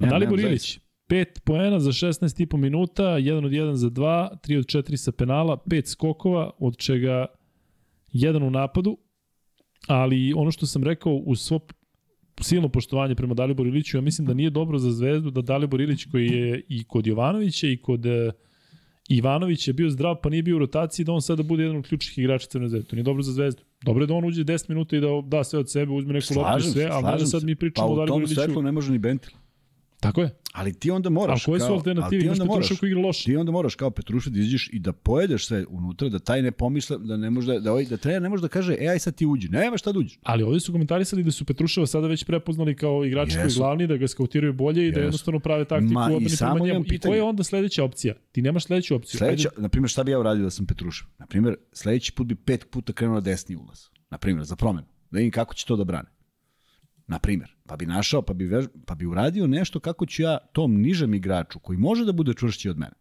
[0.00, 0.78] Ja, Dalibor Ilić,
[1.08, 5.56] 5 poena za 16,5 minuta, 1 od 1 za 2, 3 od 4 sa penala,
[5.66, 7.26] 5 skokova, od čega
[8.12, 8.98] jedan u napadu,
[9.86, 11.60] ali ono što sam rekao, uz svo
[12.40, 16.04] silno poštovanje prema Daliboru Iliću, ja mislim da nije dobro za Zvezdu da Dalibor Ilić
[16.04, 18.30] koji je i kod Jovanovića i kod e,
[19.08, 21.86] Ivanović je bio zdrav, pa nije bio u rotaciji, da on sada bude jedan od
[21.86, 22.88] ključnih igrača Crvene zvezde.
[22.88, 23.62] To nije dobro za Zvezdu.
[23.84, 26.34] Dobro je da on uđe 10 minuta i da da sve od sebe, uzme neku
[26.36, 28.22] loptu sve, se, ali ne da slažem sad mi Pa pričamo o u Daliboru tom
[28.22, 28.34] Iliću.
[28.34, 29.32] svetlu ne može ni Bentil.
[30.00, 30.30] Tako je.
[30.52, 32.24] Ali ti onda moraš A koje su kao, alternative?
[32.24, 33.24] Imaš onda moraš, Petrušev koji igra loše.
[33.24, 36.50] ti onda moraš kao Petrušev da izađeš i da pojedeš sve unutra, da taj ne
[36.50, 38.98] pomisle, da ne može da, da, ovaj, da trener ne može da kaže, e aj
[38.98, 39.48] sad ti uđi.
[39.48, 40.18] Nema šta da uđi.
[40.22, 43.96] Ali ovde su komentarisali da su Petruševa sada već prepoznali kao igrač koji glavni, da
[43.96, 46.84] ga skautiraju bolje i da jednostavno prave taktiku Ma, i odbrane samo prema njemu.
[46.92, 48.14] I koja je onda sledeća opcija?
[48.32, 49.18] Ti nemaš sledeću opciju.
[49.18, 51.06] Sledeća, na primjer, šta bi ja uradio da sam Petrušev?
[51.18, 53.80] Na primjer, sledeći put bi pet puta krenuo na desni ulaz.
[54.10, 54.86] Na primjer, za promenu.
[55.10, 56.15] Da vidim kako će to da brane.
[57.06, 60.38] Na primjer, pa bi našao, pa bi, vež, pa bi uradio nešto kako ću ja
[60.52, 62.94] tom nižem igraču, koji može da bude čvršći od mene,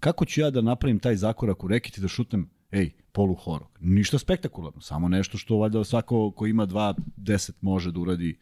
[0.00, 3.78] kako ću ja da napravim taj zakorak u reket i da šutnem, ej, polu horog.
[3.80, 8.38] Ništa spektakularno, samo nešto što valjda svako ko ima 2-10 može da uradi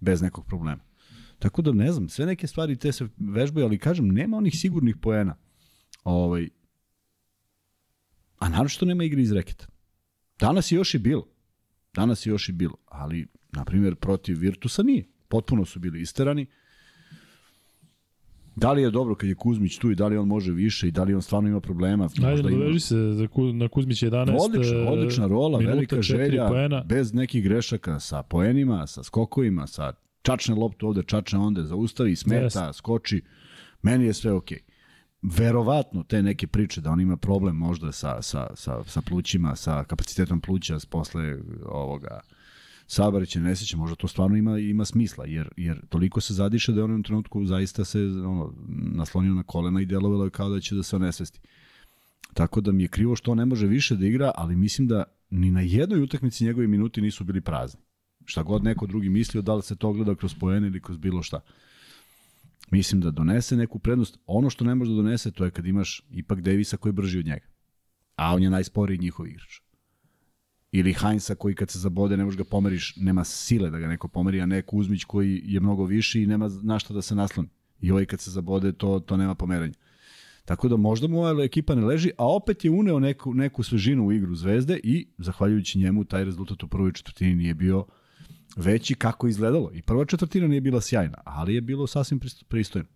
[0.00, 0.82] bez nekog problema.
[1.38, 4.96] Tako da ne znam, sve neke stvari te se vežbaju, ali kažem, nema onih sigurnih
[4.96, 5.36] poena.
[6.04, 6.48] Ovaj,
[8.38, 9.66] a naročito nema igre iz reketa.
[10.38, 11.28] Danas je još i bilo.
[11.94, 15.04] Danas je još i bilo, ali, na primjer, protiv Virtusa nije.
[15.28, 16.46] Potpuno su bili isterani.
[18.56, 20.90] Da li je dobro kad je Kuzmić tu i da li on može više i
[20.90, 22.04] da li on stvarno ima problema?
[22.04, 22.78] Ajde, Možda ima.
[22.78, 24.36] se za Ku, na Kuzmića 11.
[24.40, 26.84] Odlična, e, odlična rola, minuta, velika želja, Poena.
[26.84, 29.92] bez nekih grešaka, sa poenima, sa skokovima, sa
[30.22, 32.72] čačne loptu ovde, čačne onde, zaustavi, smeta, Jeste.
[32.72, 33.22] skoči.
[33.82, 34.58] Meni je sve okej.
[35.22, 39.84] Verovatno te neke priče da on ima problem možda sa, sa, sa, sa plućima, sa
[39.84, 42.20] kapacitetom pluća posle ovoga
[42.86, 46.84] saobraćaja nesreće, možda to stvarno ima ima smisla, jer, jer toliko se zadiše da je
[46.84, 48.54] on u trenutku zaista se ono,
[48.94, 51.40] naslonio na kolena i delovalo je kao da će da se onesvesti.
[52.34, 55.04] Tako da mi je krivo što on ne može više da igra, ali mislim da
[55.30, 57.80] ni na jednoj utakmici njegovi minuti nisu bili prazni.
[58.24, 61.22] Šta god neko drugi mislio, da li se to gleda kroz poen ili kroz bilo
[61.22, 61.40] šta.
[62.70, 64.18] Mislim da donese neku prednost.
[64.26, 67.18] Ono što ne može da donese, to je kad imaš ipak Davisa koji je brži
[67.18, 67.46] od njega.
[68.16, 69.60] A on je najsporiji njihov igrač.
[70.72, 74.08] Ili Heinza koji kad se zabode ne možeš ga pomeriš, nema sile da ga neko
[74.08, 77.48] pomeri, a ne Kuzmić koji je mnogo viši i nema na šta da se nasloni.
[77.80, 79.74] I ovaj kad se zabode, to, to nema pomeranja.
[80.44, 84.06] Tako da možda mu ova ekipa ne leži, a opet je uneo neku, neku svežinu
[84.06, 87.86] u igru Zvezde i zahvaljujući njemu taj rezultat u prvoj četvrtini nije bio
[88.56, 89.70] veći kako izgledalo.
[89.74, 92.88] I prva četvrtina nije bila sjajna, ali je bilo sasvim pristo- pristojno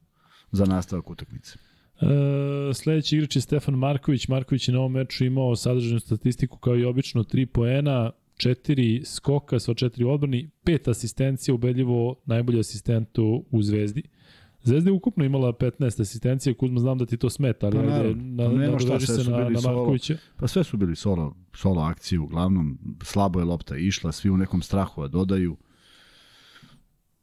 [0.52, 1.58] za nastavak utakmice.
[2.00, 4.28] E, sledeći igrač je Stefan Marković.
[4.28, 9.58] Marković je na ovom meču imao sadržajnu statistiku kao i obično 3 poena, 4 skoka,
[9.58, 13.18] sva 4 odbrani, 5 asistencija, ubedljivo najbolji asistent
[13.50, 14.02] u Zvezdi.
[14.66, 18.14] Zvezda je ukupno imala 15 asistencija, Kuzma znam da ti to smeta, ali Pa ajde,
[18.14, 19.76] na, pa nema šta, sve se su na, bili na solo.
[19.76, 20.16] Markovića.
[20.36, 24.62] Pa sve su bili solo, solo akcije uglavnom, slabo je lopta išla, svi u nekom
[24.62, 25.56] strahu da dodaju.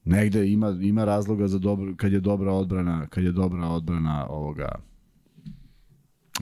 [0.06, 4.70] Negde ima, ima razloga za dobro, kad je dobra odbrana, kad je dobra odbrana ovoga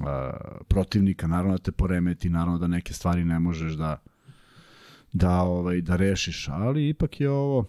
[0.05, 0.31] a,
[0.67, 4.01] protivnika, naravno da te poremeti, naravno da neke stvari ne možeš da
[5.13, 7.65] da ovaj da rešiš, ali ipak je ovo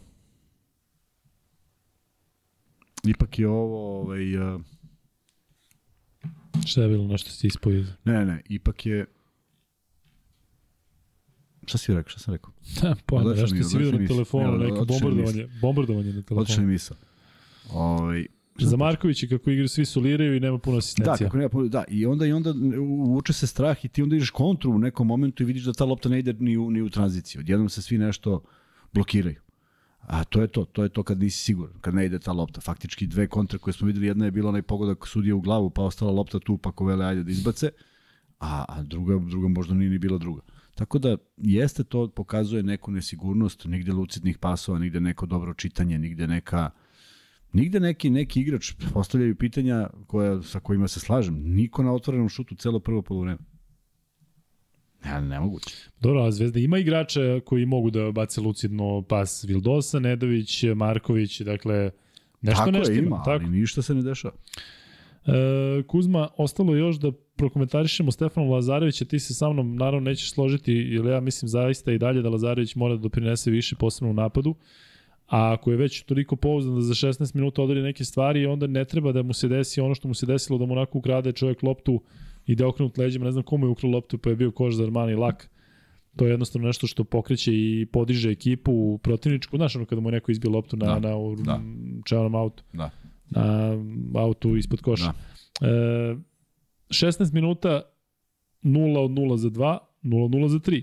[3.04, 4.58] ipak je ovo ovaj a,
[6.66, 7.84] Šta je bilo, nešto si ispojio?
[8.04, 9.06] Ne, ne, ipak je
[11.64, 12.52] Šta si rekao, šta sam rekao?
[13.06, 16.66] Pojma, Odlično nešto mi, si vidio na telefonu, neko bombardovanje, bombardovanje na Odlična telefonu.
[16.66, 16.96] misao.
[17.70, 18.26] Ovaj,
[18.58, 21.16] Za Markovića kako igraju svi soliraju i nema puno Da, asistencija.
[21.18, 24.30] kako nema, puno- da, i onda i onda uvuče se strah i ti onda ideš
[24.30, 26.90] kontru u nekom momentu i vidiš da ta lopta ne ide ni u, ni u
[26.90, 27.40] tranziciju.
[27.40, 28.42] Odjednom se svi nešto
[28.92, 29.40] blokiraju.
[30.00, 32.60] A to je to, to je to kad nisi siguran, kad ne ide ta lopta.
[32.60, 35.82] Faktički dve kontre koje smo videli, jedna je bila onaj pogodak sudija u glavu, pa
[35.82, 37.70] ostala lopta tu, pa ko vele ajde da izbace,
[38.40, 40.42] a, a druga, druga možda nije ni bila druga.
[40.74, 46.26] Tako da jeste to, pokazuje neku nesigurnost, nigde lucidnih pasova, nigde neko dobro čitanje, nigde
[46.26, 46.70] neka
[47.52, 51.42] Nigde neki neki igrač postavljaju pitanja koja, sa kojima se slažem.
[51.44, 53.38] Niko na otvorenom šutu celo prvo polovreme.
[55.04, 55.74] Ne, nemoguće.
[56.00, 61.90] Dobro, a Zvezda ima igrača koji mogu da bace lucidno pas Vildosa, Nedović, Marković, dakle
[62.40, 63.06] nešto tako nešto je, ima.
[63.06, 63.30] ima, tako.
[63.30, 64.34] ali ništa se ne dešava.
[65.26, 70.72] E, Kuzma, ostalo još da prokomentarišemo Stefana Lazarevića, ti se sa mnom naravno nećeš složiti,
[70.72, 74.54] jer ja mislim zaista i dalje da Lazarević mora da doprinese više posebno u napadu,
[75.28, 78.84] a ako je već toliko pouzdan da za 16 minuta odredi neke stvari, onda ne
[78.84, 81.62] treba da mu se desi ono što mu se desilo, da mu onako ukrade čovjek
[81.62, 82.02] loptu
[82.46, 84.84] i da okrenut leđima, ne znam komu je ukrao loptu, pa je bio koš za
[84.84, 85.48] Armani lak.
[86.16, 89.56] To je jednostavno nešto što pokreće i podiže ekipu protivničku.
[89.56, 91.60] Znaš ono kada mu je neko izbio loptu na, Da, na, na da.
[92.04, 92.90] čevanom autu Da.
[93.32, 93.76] Na
[94.20, 95.12] autu ispod koša.
[95.60, 95.68] Da.
[95.68, 96.16] E,
[96.88, 97.82] 16 minuta
[98.62, 100.82] 0 od 0 za 2, 0 od 0 za 3.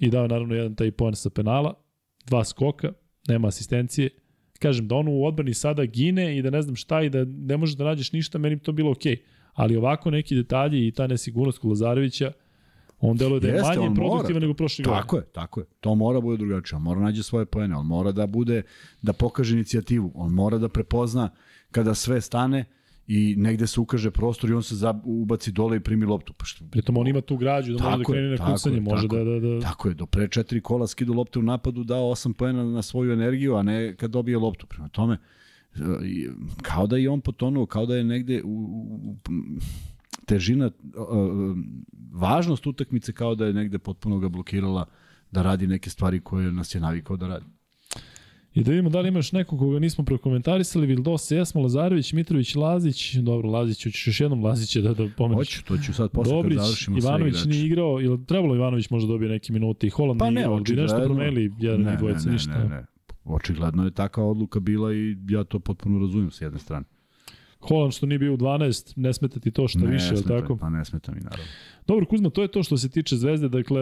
[0.00, 1.74] I dao je naravno jedan taj poen sa penala,
[2.26, 2.92] dva skoka,
[3.28, 4.10] nema asistencije.
[4.58, 7.56] Kažem da on u odbrani sada gine i da ne znam šta i da ne
[7.56, 9.16] možeš da nađeš ništa, meni bi to bilo okej.
[9.52, 12.32] Ali ovako neki detalji i ta nesigurnost kod Lazarevića,
[13.00, 14.08] on deluje da je Jeste, manje on mora.
[14.08, 15.00] produktivan nego prošle godine.
[15.02, 15.66] Tako je, tako je.
[15.80, 16.76] To mora bude drugačije.
[16.76, 18.62] On mora nađe svoje poene, on mora da bude,
[19.02, 20.12] da pokaže inicijativu.
[20.14, 21.30] On mora da prepozna
[21.70, 22.64] kada sve stane
[23.06, 26.32] i negde se ukaže prostor i on se za, ubaci dole i primi loptu.
[26.32, 28.76] Pa što, Pritom on ima tu građu da može da Tako je, krene na kucanje,
[28.76, 31.42] je, može tako da, da, da, Tako je, do pre četiri kola skidu lopte u
[31.42, 34.66] napadu, dao osam poena na svoju energiju, a ne kad dobije loptu.
[34.66, 35.18] Prema tome,
[36.62, 39.16] kao da je on potonuo, kao da je negde u, u,
[40.26, 40.70] težina,
[42.12, 44.86] važnost utakmice kao da je negde potpuno ga blokirala
[45.30, 47.46] da radi neke stvari koje nas je navikao da radi.
[48.54, 52.54] I da vidimo da li ima još nekog koga nismo prokomentarisali, Vildos, Jesmo, Lazarević, Mitrović,
[52.54, 55.48] Lazić, dobro, Lazić, hoćeš još jednom Lazića da, da pomeneš.
[55.48, 57.48] Hoću, to ću sad posle Dobrić, kad završimo sve Ivanović igrače.
[57.48, 60.60] nije igrao, ili trebalo Ivanović možda dobije neke minute i Holand Pa nije ne, igrao,
[60.60, 62.58] bi nešto promenili jedan ne, i dvojica, ne, ništa.
[62.58, 62.84] Ne, ne,
[63.24, 66.84] Očigledno je takva odluka bila i ja to potpuno razumem s jedne strane.
[67.60, 70.40] Holand što nije bio u 12, ne smeta ti to što ne više, je smeta,
[70.40, 70.56] tako?
[70.56, 71.44] Pa ne smeta mi naravno.
[71.86, 73.80] Dobro, Kuzma, to je to što se tiče Zvezde, dakle,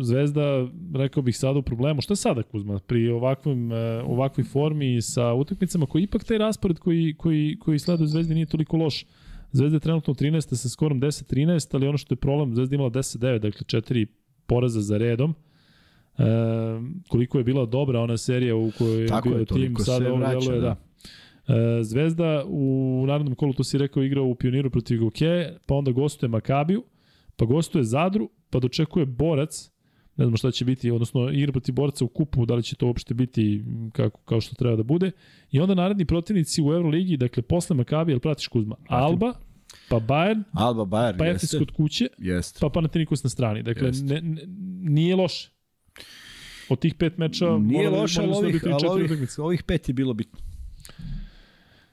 [0.00, 2.00] Zvezda, rekao bih sada u problemu.
[2.00, 6.78] Šta je sada, Kuzma, pri ovakvim, eh, ovakvoj formi sa utakmicama koji ipak taj raspored
[6.78, 9.04] koji, koji, koji sleda u Zvezdi nije toliko loš.
[9.52, 10.56] Zvezda je trenutno 13.
[10.56, 14.06] sa skorom 10-13, ali ono što je problem, Zvezda je imala 10-9, dakle četiri
[14.46, 15.34] poraza za redom.
[16.18, 16.24] E,
[17.08, 20.26] koliko je bila dobra ona serija u kojoj je Tako je, bio tim, sada ovo
[20.28, 20.66] deluje, da.
[20.66, 20.87] da.
[21.48, 25.92] E, Zvezda u narodnom kolu, to si rekao, igrao u Pioniru protiv Goke, pa onda
[25.92, 26.84] gostuje Makabiju,
[27.36, 29.70] pa gostuje Zadru, pa dočekuje Borac,
[30.16, 32.86] ne znamo šta će biti, odnosno igra protiv Borca u kupu, da li će to
[32.86, 35.10] uopšte biti kako, kao što treba da bude.
[35.50, 38.76] I onda naredni protivnici u Euroligi, dakle posle Makabija, jel pratiš Kuzma?
[38.88, 39.32] Alba,
[39.88, 42.58] pa Bayern, Alba Bayern pa Efes kod kuće, Jeste.
[42.60, 43.62] pa Panathinaikos na strani.
[43.62, 44.04] Dakle, Jeste.
[44.04, 44.42] ne, ne,
[44.90, 45.50] nije loše.
[46.68, 49.94] Od tih pet meča Nije loše, ali da ovih, dobiti ali ovih, ovih pet je
[49.94, 50.38] bilo bitno.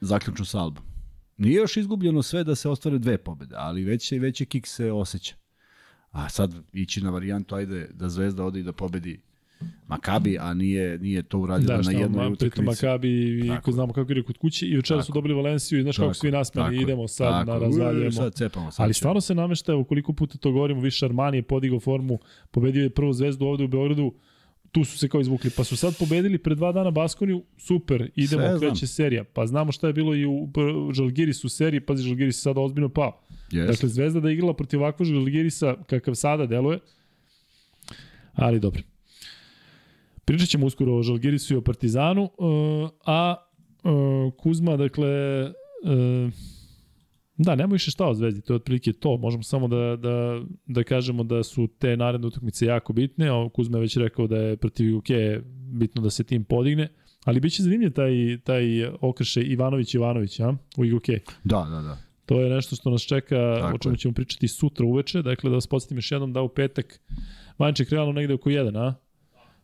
[0.06, 0.84] Zaključno sa Albom.
[1.38, 4.92] Nije još izgubljeno sve da se ostvare dve pobede, ali već, već je kik se
[4.92, 5.36] osjeća.
[6.12, 9.22] A sad ići na varijantu, ajde da Zvezda ode i da pobedi
[9.88, 12.86] Makabi, a nije, nije to uradila Da, šta, na jednoj ma, pritom utakmici.
[12.86, 15.96] Makabi, i ko znamo kako igra kod kuće, i večera su dobili Valenciju i znaš
[15.98, 17.52] kako Tako, svi nasmeni, tako, idemo sad tako.
[17.52, 18.12] na Uje, razvaljujemo.
[18.12, 18.72] Sad cepamo.
[18.72, 22.20] Sad Ali stvarno se namešta, evo koliko puta to govorimo, više Armani je podigao formu,
[22.52, 24.14] pobedio je prvu zvezdu ovde u Beogradu,
[24.76, 28.42] tu su se kao izvukli, pa su sad pobedili pre dva dana Baskoniju, super, idemo,
[28.42, 29.24] Sve kreće serija.
[29.24, 32.90] Pa znamo šta je bilo i u P- Žalgirisu seriji, pazi, Žalgiris je sada ozbiljno
[32.90, 33.22] pao.
[33.52, 33.68] Yes.
[33.68, 36.80] Dakle, Zvezda da je igrala protiv ovakvog Žalgirisa kakav sada deluje,
[38.34, 38.82] ali dobro.
[40.26, 43.36] Pričat ćemo uskoro o Žalgirisu i o Partizanu, uh, a
[43.84, 46.34] uh, Kuzma, dakle, uh,
[47.38, 49.18] da, nema više šta o Zvezdi, to je otprilike to.
[49.18, 53.78] Možemo samo da, da, da kažemo da su te naredne utakmice jako bitne, a Kuzma
[53.78, 55.08] je već rekao da je protiv UK
[55.72, 56.88] bitno da se tim podigne,
[57.24, 61.08] ali biće zanimljiv taj, taj okršaj Ivanović-Ivanović, a, u IGOK.
[61.44, 61.98] Da, da, da.
[62.26, 65.22] To je nešto što nas čeka, Tako o čemu ćemo pričati sutra uveče.
[65.22, 67.00] Dakle, da vas podsjetim još jednom da u petak
[67.58, 68.94] Vanček realno negde oko 1, a?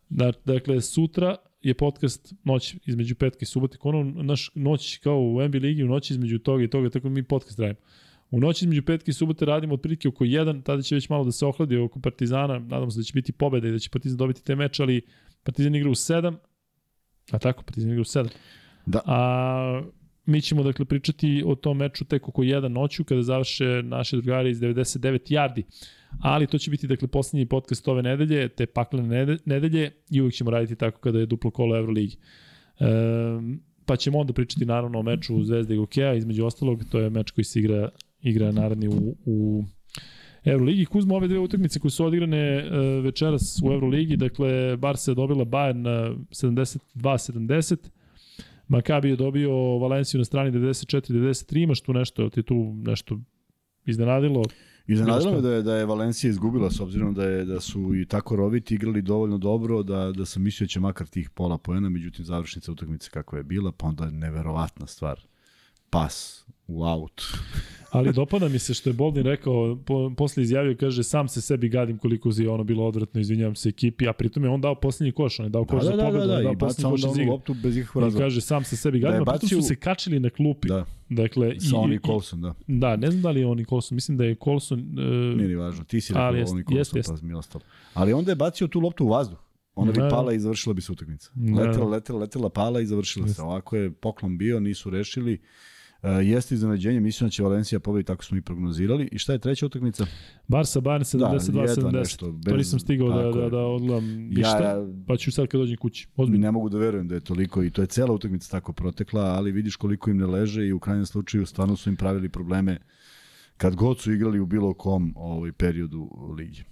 [0.09, 3.77] Da, dakle, sutra je podcast noć između petka i subote.
[3.81, 7.23] Ono naš noć kao u NBA ligi, u noći između toga i toga, tako mi
[7.23, 7.79] podcast radimo.
[8.31, 11.31] U noći između petke i subote radimo otprilike oko 1, tada će već malo da
[11.31, 14.43] se ohladi oko Partizana, nadamo se da će biti pobeda i da će Partizan dobiti
[14.43, 15.01] te meč, ali
[15.43, 16.35] Partizan igra u 7,
[17.31, 18.29] a tako, Partizan igra u 7.
[18.85, 19.01] Da.
[19.05, 19.83] A
[20.31, 24.49] mi ćemo dakle pričati o tom meču tek oko 1 noću kada završe naši drugari
[24.49, 25.63] iz 99 yardi.
[26.19, 30.51] Ali to će biti dakle poslednji podcast ove nedelje, te paklene nedelje i uvijek ćemo
[30.51, 32.17] raditi tako kada je duplo kolo Euroligi.
[32.79, 32.85] E,
[33.85, 37.31] pa ćemo onda pričati naravno o meču Zvezde i Gokeja, između ostalog, to je meč
[37.31, 37.89] koji se igra,
[38.21, 39.63] igra naravni u, u
[40.43, 40.85] Euroligi.
[40.85, 45.45] Kuzmo ove dve utakmice koje su odigrane uh, večeras u Euroligi, dakle Barca je dobila
[45.45, 47.77] Bayern 72-70,
[48.71, 53.19] Makabi je dobio Valenciju na strani 94-93, imaš tu nešto, ti tu nešto
[53.85, 54.43] iznenadilo?
[54.87, 58.05] Iznenadilo me da je, da je Valencija izgubila s obzirom da je da su i
[58.05, 61.89] tako roviti igrali dovoljno dobro da, da sam mislio da će makar tih pola poena,
[61.89, 65.19] međutim završnica utakmice kako je bila, pa onda je neverovatna stvar.
[65.91, 67.21] Pas u aut.
[67.91, 71.69] Ali dopada mi se što je Boldin rekao, po, posle izjavio, kaže, sam se sebi
[71.69, 75.11] gadim koliko je ono bilo odvratno, izvinjavam se ekipi, a pritom je on dao poslednji
[75.11, 77.03] koš, on je dao koš da, za da, pobedu, da, da, i dao poslednji koš
[77.03, 77.25] igre.
[77.25, 78.25] loptu bez ikakvog I razloga.
[78.25, 80.67] kaže, sam se sebi gadim, Da a pritom su se kačili na klupi.
[80.67, 82.53] Da, Dakle, sa i, Oni i, Colson, da.
[82.67, 84.79] Da, ne znam da li je Oni Colson, mislim da je Colson...
[84.79, 87.09] Uh, Nije ni važno, ti si rekao Oni Colson, jest, jest.
[87.21, 87.63] pa mi ostalo.
[87.93, 89.39] Ali onda je bacio tu loptu u vazduh.
[89.75, 90.09] Ona bi Da.
[90.09, 91.31] pala i završila bi se utakmica.
[91.33, 91.61] Da.
[91.61, 93.41] Letela, letela, letela, pala i završila se.
[93.41, 95.33] Ovako je poklon bio, nisu rešili.
[95.33, 95.70] Uh,
[96.03, 99.09] jeste iznenađenje, mislim da će Valencija pobediti, tako smo i prognozirali.
[99.11, 100.05] I šta je treća utakmica?
[100.47, 101.69] Barca Bayern Da, 72-70.
[101.69, 105.31] jedva nešto, to bez- nisam stigao da, da, da odgledam Ja, ništa, ja pa ću
[105.31, 106.07] sad kad dođem kući.
[106.15, 106.41] Ozbiljno.
[106.41, 109.51] ne mogu da verujem da je toliko i to je cela utakmica tako protekla, ali
[109.51, 112.77] vidiš koliko im ne leže i u krajnjem slučaju stvarno su im pravili probleme
[113.57, 116.63] kad god su igrali u bilo kom ovaj periodu ligi.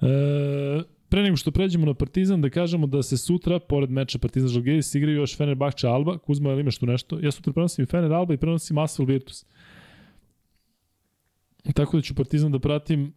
[0.00, 0.82] E,
[1.14, 4.94] pre nego što pređemo na Partizan, da kažemo da se sutra, pored meča Partizan Žalgiris,
[4.94, 6.18] igraju još Fenerbahče Alba.
[6.18, 7.18] Kuzma, ili imaš tu nešto?
[7.22, 9.44] Ja sutra prenosim Fener Alba i prenosim Asvel Virtus.
[11.74, 13.12] Tako da ću Partizan da pratim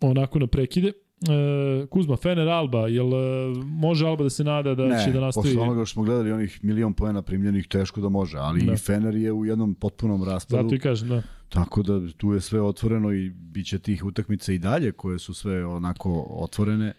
[0.00, 0.88] onako na prekide.
[0.88, 5.44] E, Kuzma, Fener Alba, jel e, može Alba da se nada da će da nastavi?
[5.44, 8.72] posle onoga što smo gledali onih milion poena primljenih, teško da može, ali Da.
[8.72, 11.22] i Fener je u jednom potpunom raspadu, Zato i kažem, da.
[11.54, 15.34] Tako da tu je sve otvoreno i bit će tih utakmica i dalje koje su
[15.34, 16.92] sve onako otvorene.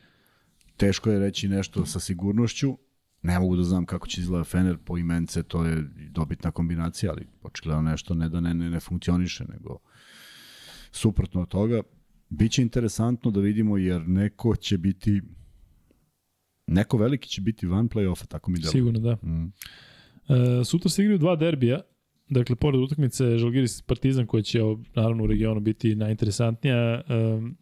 [0.77, 2.77] Teško je reći nešto sa sigurnošću,
[3.21, 7.27] ne mogu da znam kako će izgleda Fener po imence, to je dobitna kombinacija, ali
[7.43, 9.77] očigledno nešto ne da ne, ne, ne funkcioniše, nego
[10.91, 11.81] suprotno od toga.
[12.29, 15.21] Biće interesantno da vidimo jer neko će biti
[16.67, 18.71] neko veliki će biti van play-offa, tako mi deluje.
[18.71, 19.15] Sigurno, da.
[19.15, 19.53] Mm.
[20.61, 21.81] E, sutra se igraju dva derbija,
[22.29, 24.59] dakle, pored utakmice Žalgiris Partizan, koja će
[24.95, 27.01] naravno u regionu biti najinteresantnija, e,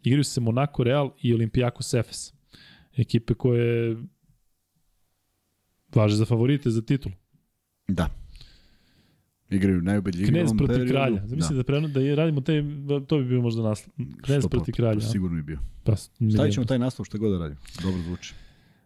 [0.02, 2.32] igraju se Monaco Real i Olympiakos Efes.
[2.96, 3.96] Ekipe koje
[5.94, 7.12] važe za favorite za titul.
[7.88, 8.08] Da.
[9.50, 11.26] Igraju najubedljivije Knez protiv kralja.
[11.26, 12.64] Zamisli da, da, preno, da je- radimo te,
[13.08, 13.94] to bi bio možda naslov.
[14.22, 14.98] Knez 100%, protiv kralja.
[14.98, 15.00] a?
[15.00, 15.58] Sigurno je bio.
[15.84, 17.60] Pa, Stavit ćemo taj naslov što god da radimo.
[17.82, 18.34] Dobro zvuči.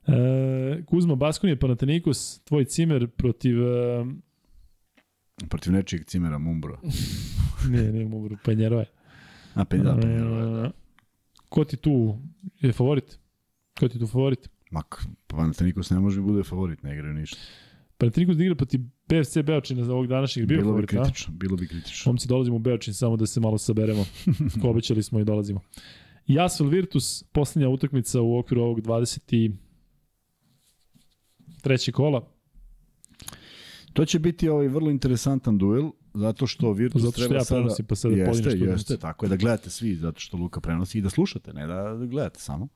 [0.07, 3.63] E, Kuzma Baskonije Panathinaikos, tvoj cimer protiv...
[3.63, 4.05] E,
[5.49, 6.79] Protiv nečijeg cimera Mumbro.
[7.73, 8.85] ne, ne, mogu, Panjerove.
[9.55, 10.65] A, pe, da, pe, da.
[10.67, 10.71] E,
[11.49, 12.19] Ko ti tu
[12.61, 13.19] je favorit?
[13.81, 14.49] Ko ti tu favorit?
[14.71, 17.39] Mak, Panathinaikos ne može da bude favorit, ne igraju ništa.
[17.99, 21.03] Panathinaikos da igra protiv BFC Beočina za ovog današnjeg bio bilo bi favorit, a?
[21.03, 22.11] kritično, bilo bi kritično.
[22.11, 24.05] Momci, dolazimo u Beočin samo da se malo saberemo.
[24.71, 25.61] Obećali smo i dolazimo.
[26.27, 29.53] I Asvel Virtus, poslednja utakmica u okviru ovog 23.
[31.93, 32.29] kola.
[33.99, 37.61] To će biti ovaj vrlo interesantan duel, zato što Virtus Zato što treba ja sada...
[37.61, 38.97] prenosim, pa sada jeste, jeste, utakmicu.
[38.97, 42.07] tako je da gledate svi, zato što Luka prenosi i da slušate, ne da, da
[42.07, 42.69] gledate samo.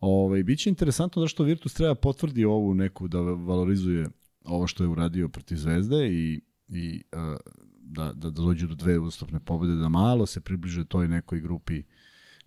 [0.00, 4.08] Ovaj biće interesantno zašto Virtus treba potvrdi ovu neku da valorizuje
[4.44, 7.36] ovo što je uradio protiv Zvezde i i uh,
[7.80, 11.82] da, da, da dođu do dve uzastopne pobede, da malo se približe toj nekoj grupi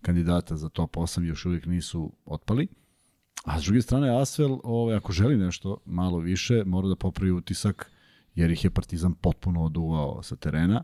[0.02, 2.68] kandidata za top 8, još uvijek nisu otpali.
[3.44, 7.90] A s druge strane, Asvel, ovaj, ako želi nešto malo više, mora da popravi utisak,
[8.34, 10.82] jer ih je Partizan potpuno oduvao sa terena,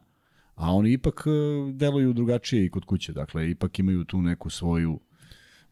[0.55, 5.01] a oni ipak e, deluju drugačije i kod kuće, dakle, ipak imaju tu neku svoju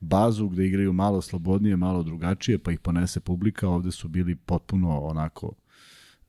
[0.01, 5.01] bazu gde igraju malo slobodnije, malo drugačije, pa ih ponese publika, ovde su bili potpuno
[5.01, 5.55] onako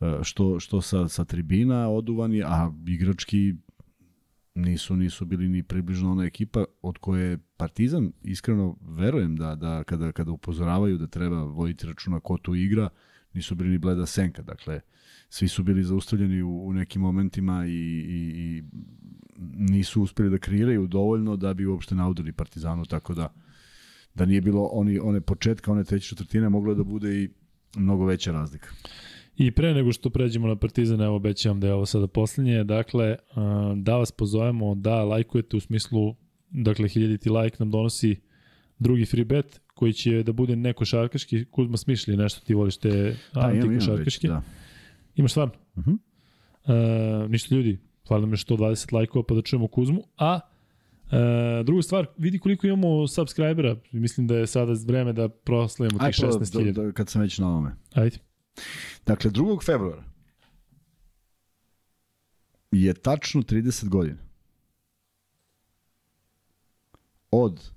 [0.01, 3.55] e, što, što sa, sa tribina oduvani, a igrački
[4.55, 9.83] nisu nisu bili ni približno ona ekipa od koje je Partizan iskreno verujem da da
[9.83, 12.89] kada kada upozoravaju da treba voditi računa ko tu igra
[13.33, 14.41] nisu bili ni bleda senka.
[14.41, 14.81] Dakle
[15.29, 18.63] svi su bili zaustavljeni u, u nekim momentima i, i, i
[19.57, 23.33] nisu uspeli da kreiraju dovoljno da bi uopšte naudili Partizanu tako da
[24.13, 27.29] da nije bilo oni one početka one treće četvrtine moglo da bude i
[27.77, 28.69] mnogo veća razlika
[29.37, 33.15] I pre nego što pređemo na Partizan, evo obećavam da je ovo sada poslednje, dakle,
[33.35, 36.15] a, da vas pozovemo da lajkujete u smislu,
[36.49, 38.15] dakle, hiljaditi lajk nam donosi
[38.79, 43.15] drugi free bet, koji će da bude neko šarkaški, Kuzma smišlji nešto, ti voliš te
[43.33, 44.41] Da, imam već, da.
[45.15, 45.53] Imaš stvarno?
[45.75, 45.97] Uh -huh.
[46.67, 50.39] E, ništa ljudi, hvala nam je 120 lajkova pa da čujemo Kuzmu, a
[51.11, 56.15] e, druga stvar, vidi koliko imamo subscribera, mislim da je sada vreme da proslavimo tih
[56.19, 56.71] prvo, 16.000.
[56.71, 57.75] da, da, kad sam već na ovome.
[57.93, 58.17] Ajde.
[59.05, 59.65] Dakle, 2.
[59.65, 60.03] februara
[62.71, 64.17] je tačno 30 godina
[67.31, 67.69] od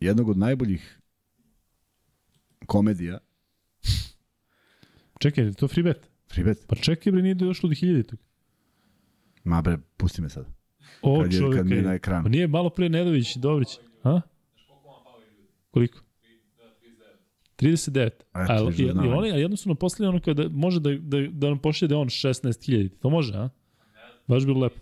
[0.00, 0.98] jednog od najboljih
[2.66, 3.18] komedija,
[5.20, 6.08] Čekaj, je to free bet?
[6.28, 8.18] Fribet, Pa čekaj bre, nije došlo do hiljaditog.
[9.44, 10.46] ma bre, pusti me sad.
[11.02, 11.84] O, Kad je- kad mi je ej.
[11.84, 12.22] na ekranu.
[12.22, 13.68] Pa nije malo pre Nedović, Dobrić,
[14.04, 14.20] a?
[15.70, 15.98] Koliko?
[17.62, 18.06] 39.
[18.06, 19.04] Eto, A, znam.
[19.04, 21.98] jel oni, a jednostavno poslije ono kada može da, da, da nam pošlje da je
[21.98, 22.88] on 16.000.
[23.00, 23.48] To može, a?
[24.26, 24.80] Baš bilo lepo.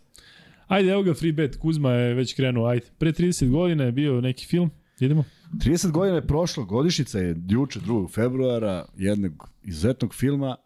[0.67, 1.57] Ajde, evo ga free bet.
[1.57, 2.87] Kuzma je već krenuo, ajde.
[2.99, 4.71] Pre 30 godina je bio neki film.
[5.01, 5.25] Idemo.
[5.55, 8.11] 30 godina je prošlo, godišnjica je juče 2.
[8.11, 10.57] februara jednog izuzetnog filma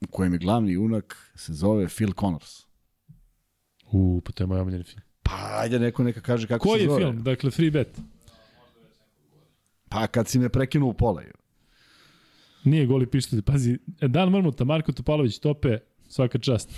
[0.00, 2.66] u kojem je glavni junak se zove Phil Connors.
[3.92, 5.00] U, pa to je moj omiljeni film.
[5.22, 7.00] Pa ajde neko neka kaže kako Koji se je zove.
[7.02, 7.22] film?
[7.22, 7.98] Dakle, free bet.
[9.88, 11.22] Pa kad si me prekinuo u pola.
[11.22, 11.32] je.
[12.64, 13.42] Nije goli pištolj.
[13.42, 15.78] Pazi, Dan Mrmuta, Marko Topalović, Tope,
[16.08, 16.70] svaka čast.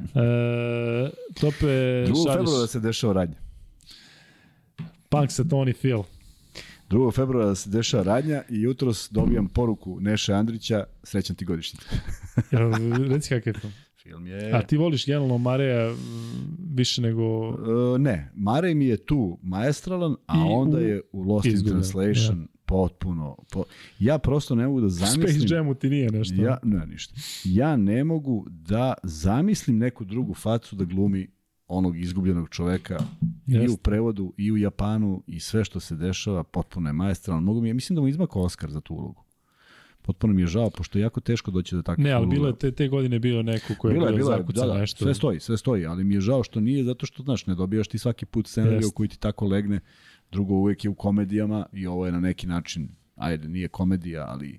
[0.00, 1.10] E,
[1.40, 2.24] tope, 2.
[2.26, 3.36] šalješ februara se dešava radnja.
[5.08, 6.02] punk sa Tony Phil.
[6.90, 7.14] 2.
[7.14, 11.86] februara se dešava radnja i jutros dobijam poruku Neše Andrića, srećan ti godišnjica.
[13.10, 13.72] Reci kakav je film.
[14.04, 14.52] Film je...
[14.52, 15.94] A ti voliš generalno Mareja
[16.74, 17.22] više nego...
[17.94, 21.52] E, ne, Mare mi je tu maestralan, a I onda u- je u Lost in
[21.52, 23.36] izgubljen, Translation potpuno...
[23.52, 23.64] Po...
[23.98, 25.28] Ja prosto ne mogu da zamislim...
[25.28, 26.42] Space Jamu ti nije nešto.
[26.42, 27.14] Ja, ne, ništa.
[27.44, 31.28] Ja ne mogu da zamislim neku drugu facu da glumi
[31.66, 32.98] onog izgubljenog čoveka
[33.46, 33.82] i u Jeste.
[33.82, 37.40] prevodu i u Japanu i sve što se dešava potpuno je maestralno.
[37.42, 39.23] Mogu mi, ja mislim da mu izmakao Oscar za tu ulogu.
[40.06, 42.72] Potpuno mi je žao, pošto je jako teško doći do takvih Ne, ali bilo te,
[42.72, 45.04] te godine bio neko ko je Bila je, bio bila je, zakucan da, da, nešto.
[45.04, 47.88] sve stoji, sve stoji, ali mi je žao što nije zato što, znaš, ne dobijaš
[47.88, 49.80] ti svaki put scenariju koji ti tako legne,
[50.32, 54.58] drugo uvek je u komedijama i ovo je na neki način, ajde, nije komedija, ali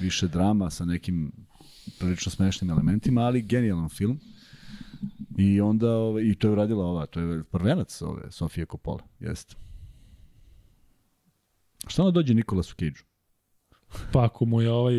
[0.00, 1.32] više drama sa nekim
[1.98, 4.20] prilično smešnim elementima, ali genijalan film.
[5.38, 9.54] I onda, ove, i to je uradila ova, to je prvenac ove, Sofije Coppola, jeste.
[11.86, 13.11] Šta onda dođe Nikolasu Cage-u?
[14.12, 14.94] Pa ako mu je ovaj...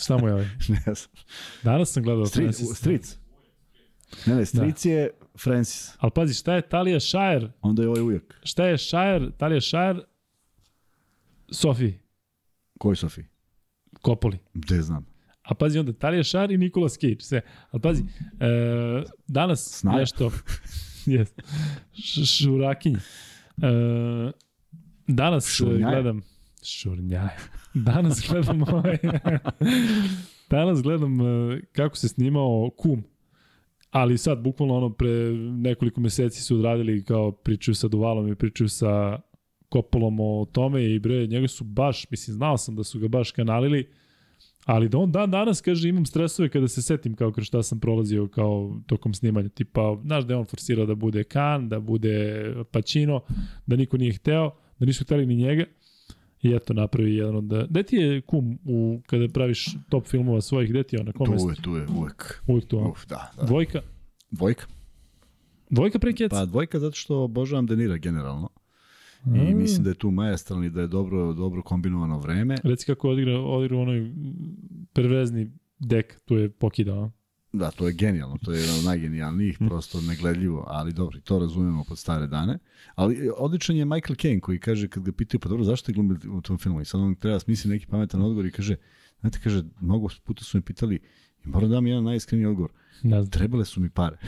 [0.00, 0.46] Šta mu je ovaj?
[0.86, 1.10] ne znam.
[1.62, 2.78] Danas sam gledao Stric, Francis.
[2.78, 3.18] stric.
[4.26, 5.10] Ne, ne, stric je
[5.42, 5.92] Francis.
[5.98, 7.52] Ali pazi, šta je Talija Shire?
[7.60, 8.40] Onda je ovaj ujak.
[8.44, 10.00] Šta je Shire, Talija Shire?
[11.50, 11.92] Sofi,
[12.78, 13.22] Koji Sofi?
[14.02, 14.38] Kopoli.
[14.54, 15.06] Gde znam?
[15.42, 17.40] A pazi onda, Talija Šar i Nikolas Cage, sve.
[17.70, 18.02] Ali pazi,
[18.40, 19.98] e, danas Snaja.
[19.98, 20.30] nešto...
[21.06, 21.28] yes,
[21.92, 22.96] š, šurakinje.
[23.62, 24.32] E,
[25.06, 25.94] danas Šurnjaja.
[25.94, 26.22] gledam...
[26.66, 27.36] Šurnjaja.
[27.74, 28.98] Danas gledam ovaj...
[30.50, 33.02] danas gledam e, kako se snimao Kum.
[33.90, 38.68] Ali sad, bukvalno ono, pre nekoliko meseci su odradili kao pričaju sa Duvalom i pričaju
[38.68, 39.18] sa
[39.68, 43.30] Kopolom o tome i bre, njega su baš, mislim, znao sam da su ga baš
[43.30, 43.88] kanalili,
[44.64, 47.80] ali da on dan danas kaže imam stresove kada se setim kao kroz šta sam
[47.80, 52.54] prolazio kao tokom snimanja, tipa, znaš da je on forsirao da bude Kan, da bude
[52.70, 53.20] Pacino,
[53.66, 55.64] da niko nije hteo, da nisu hteli ni njega,
[56.42, 57.66] i eto napravi jedan od...
[57.70, 61.12] Gde ti je kum u, kada praviš top filmova svojih, gde ti je on, na
[61.12, 62.42] kom Tu je, tu je, uvek.
[62.46, 62.78] Uvijek tu?
[62.78, 63.46] Uf, da, da.
[63.46, 63.80] Dvojka?
[64.30, 64.66] Dvojka.
[65.70, 66.12] Dvojka pre?
[66.30, 68.48] Pa dvojka zato što obožavam Denira generalno.
[69.26, 72.56] I mislim da je tu majestralni, da je dobro, dobro kombinovano vreme.
[72.64, 74.12] Reci kako odigra, odigra onaj
[74.92, 77.10] perverzni dek, tu je pokidao.
[77.58, 81.84] Da, to je genijalno, to je jedan od najgenijalnijih, prosto negledljivo, ali dobro, to razumemo
[81.84, 82.58] pod stare dane.
[82.94, 85.94] Ali e, odličan je Michael Caine koji kaže, kad ga pitaju, pa dobro, zašto je
[85.94, 86.80] glumi u tom filmu?
[86.80, 88.76] I sad on treba smisli neki pametan odgovor i kaže,
[89.20, 90.94] znate, kaže, mnogo puta su me pitali,
[91.44, 92.70] i moram da dam jedan najiskreniji odgovor,
[93.00, 93.30] znam.
[93.30, 94.16] trebale su mi pare.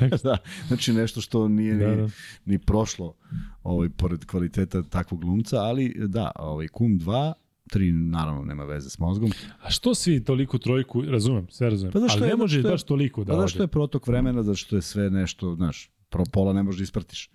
[0.24, 0.38] Da,
[0.68, 2.08] znači nešto što nije Da, ni, da.
[2.44, 3.14] ni prošlo
[3.62, 7.32] ovaj, pored kvaliteta takvog glumca, ali da, ovaj, Kum 2,
[7.66, 9.30] 3 naravno nema veze s mozgom.
[9.60, 12.82] A što svi toliko trojku, razumem, sve razumem, Pa ali je- ne može je- baš
[12.82, 16.24] toliko da Da, da što je protok vremena, zato što je sve nešto, znaš, pro
[16.32, 17.30] pola ne možeš da ispratiš.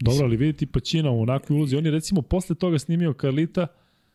[0.00, 3.66] Dobro, ali vidite Pacino u onakvoj ulozi, on je recimo posle toga snimio Carlita,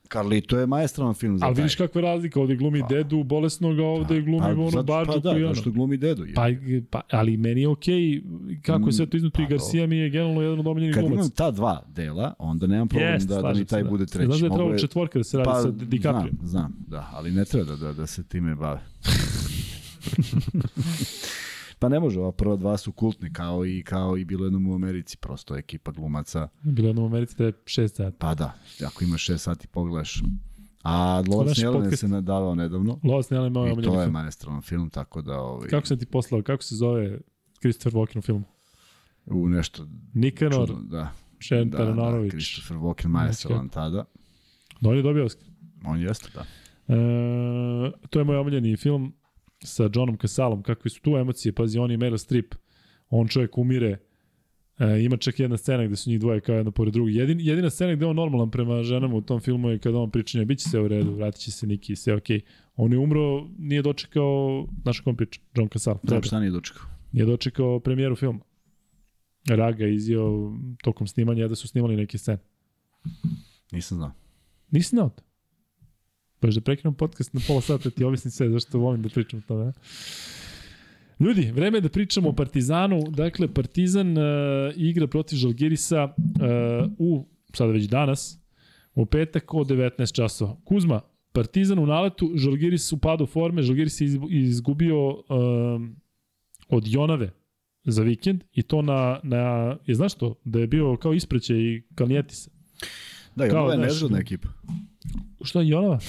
[0.07, 2.87] Carlito je maestralan film za Ali vidiš kakva je razlika, ovde glumi Pa.
[2.87, 5.53] dedu bolesnog, a ovde glumi pa, ono zato- bađu pa, da, koji ono.
[5.53, 6.25] zašto glumi dedu?
[6.25, 6.33] je.
[6.33, 6.47] Pa,
[6.89, 8.21] pa, ali meni je okej
[8.61, 11.03] kako je sve to iznuto Pa, i Garcia mi je generalno jedan od omiljenih Kad
[11.03, 11.35] imam glumaca.
[11.35, 14.25] ta dva dela, onda nemam problem Jest, da, da mi taj se, bude treći.
[14.25, 16.31] Znaš da je trebalo četvorka da se radi pa, sa DiCaprio.
[16.33, 18.81] Znam, znam, da, ali ne treba da, da, da se time bave.
[21.83, 24.75] pa ne može, ova prva dva su kultni, kao i, kao i bilo jednom u
[24.75, 26.47] Americi, prosto ekipa glumaca.
[26.63, 28.17] Bilo jednom u Americi da je šest sati.
[28.19, 28.53] Pa da,
[28.85, 30.21] ako imaš 6 sati pogledaš.
[30.83, 31.23] A
[31.57, 31.99] Jelene podcast.
[31.99, 32.99] se nadavao nedavno.
[33.03, 36.41] Lost je moj I to je maestralan film, tako da ovaj, Kako sam ti poslao,
[36.41, 37.19] kako se zove
[37.59, 38.43] Christopher Walken u filmu?
[39.25, 41.11] u nešto Nikanor, čudno, da.
[41.39, 42.29] Šen Da, da.
[42.29, 44.05] Christopher Walken maestralan tada.
[44.81, 45.47] Da, on je dobio Oscar.
[45.85, 46.45] On jeste, da.
[46.95, 49.13] E, to je moj omiljeni film
[49.63, 52.55] sa Johnom Casalom, kakve su tu emocije, pazi, on i Meryl Streep,
[53.09, 53.97] on čovjek umire,
[54.79, 57.15] e, ima čak jedna scena gde su njih dvoje kao jedna pored drugi.
[57.15, 60.11] Jedin, jedina scena gde je on normalan prema ženama u tom filmu je kada on
[60.11, 62.41] priča njoj, bit će sve u redu, vratit će se Niki, sve okej.
[62.75, 66.27] On je umro, nije dočekao, znaš kom priča, John Casal, Znam Freda.
[66.27, 66.85] šta nije dočekao.
[67.11, 68.39] nije dočekao premijeru filma.
[69.49, 70.53] Raga je izjeo
[70.83, 72.37] tokom snimanja da su snimali neke scene.
[73.71, 74.11] Nisam znao.
[74.71, 75.23] Nisi znao to?
[76.47, 79.47] Još da prekinem podcast na pola sata ti objasnim sve zašto volim da pričam o
[79.47, 79.73] tome.
[81.19, 83.03] Ljudi, vreme je da pričamo o Partizanu.
[83.09, 84.23] Dakle, Partizan uh,
[84.75, 88.39] igra protiv Žalgirisa uh, u, sada već danas,
[88.95, 90.55] u petak od 19 časova.
[90.63, 91.01] Kuzma,
[91.31, 95.95] Partizan u naletu, Žalgiris u padu forme, Žalgiris je izgubio um,
[96.69, 97.31] od Jonave
[97.83, 101.83] za vikend i to na, na je znaš to, da je bio kao ispreće i
[101.95, 102.51] Kalnijetisa.
[103.35, 104.47] Da, ovo je nezgodna ekipa.
[105.41, 105.99] Što je Jonava?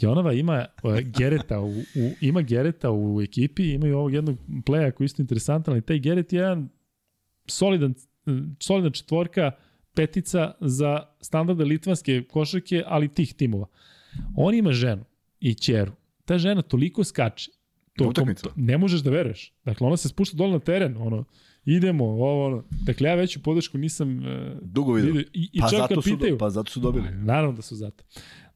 [0.00, 5.04] Jonava ima uh, Gereta u, u, ima Gereta u ekipi, imaju ovog jednog pleja koji
[5.04, 6.68] je isto interesantan, ali taj Geret je jedan
[7.46, 7.94] solidan,
[8.60, 9.50] solidna četvorka,
[9.94, 13.66] petica za standarde litvanske košarke, ali tih timova.
[14.36, 15.04] On ima ženu
[15.40, 15.92] i ćeru.
[16.24, 17.50] Ta žena toliko skače.
[18.00, 18.54] Utakmicama?
[18.56, 19.52] ne možeš da veruješ.
[19.64, 21.24] Dakle, ona se spušta dole na teren, ono,
[21.76, 22.64] idemo, ovo, ono.
[22.70, 24.24] Dakle, ja veću podršku nisam uh,
[24.62, 25.12] Dugo vidio.
[25.12, 25.30] vidio.
[25.34, 27.08] I, i Pa čak zato, su, pitaju, do, pa zato su dobili.
[27.10, 28.04] Naravno da su zato.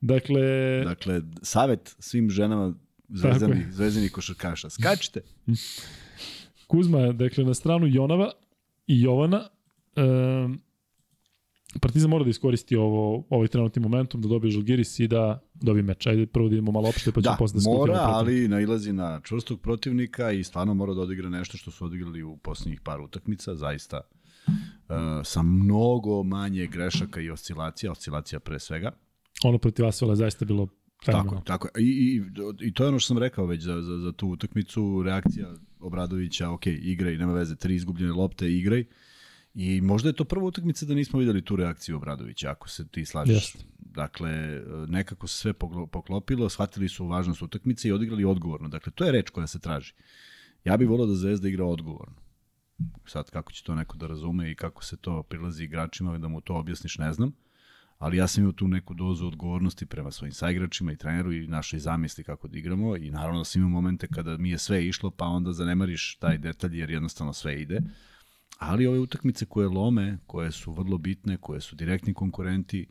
[0.01, 0.43] Dakle,
[0.85, 2.75] Dakle, savet svim ženama
[3.71, 4.71] zvezdanih košarkaša.
[4.71, 5.21] Skačite.
[6.67, 8.33] Kuzma, dakle, na stranu Jonava
[8.87, 9.49] i Jovana,
[9.97, 10.61] um,
[11.81, 16.07] Partizan mora da iskoristi ovo, ovaj trenutni momentum da dobije Žalgiris i da dobije meč.
[16.07, 18.15] Ajde prvo da idemo malo opšte, pa ćemo Da, posle da mora, protiv.
[18.15, 22.37] ali nailazi na čvrstog protivnika i stvarno mora da odigra nešto što su odigrali u
[22.37, 24.01] poslednjih par utakmica, zaista
[24.49, 24.95] uh,
[25.25, 28.91] sa mnogo manje grešaka i oscilacija, oscilacija pre svega.
[29.45, 30.69] Ono protiv Asvela je zaista bilo
[31.05, 31.69] Tako, tako.
[31.79, 32.23] I, i,
[32.61, 36.51] I to je ono što sam rekao već za, za, za tu utakmicu, reakcija Obradovića,
[36.51, 38.85] ok, igraj, nema veze, tri izgubljene lopte, igraj.
[39.55, 43.05] I možda je to prva utakmica da nismo videli tu reakciju Obradovića, ako se ti
[43.05, 43.35] slažeš.
[43.35, 43.65] Jeste.
[43.79, 45.53] Dakle, nekako se sve
[45.93, 48.69] poklopilo, shvatili su važnost utakmice i odigrali odgovorno.
[48.69, 49.93] Dakle, to je reč koja se traži.
[50.65, 52.17] Ja bih volao da Zvezda igra odgovorno.
[53.07, 56.41] Sad, kako će to neko da razume i kako se to prilazi igračima, da mu
[56.41, 57.33] to objasniš, ne znam.
[57.99, 61.79] Ali ja sam imao tu neku dozu odgovornosti prema svojim saigračima i treneru i našoj
[61.79, 65.11] zamisli kako da igramo i naravno da sam imao momente kada mi je sve išlo,
[65.11, 67.81] pa onda zanemariš taj detalj jer jednostavno sve ide.
[68.65, 72.87] Ali ove utakmice koje lome, koje su vrlo bitne, koje su direktni konkurenti,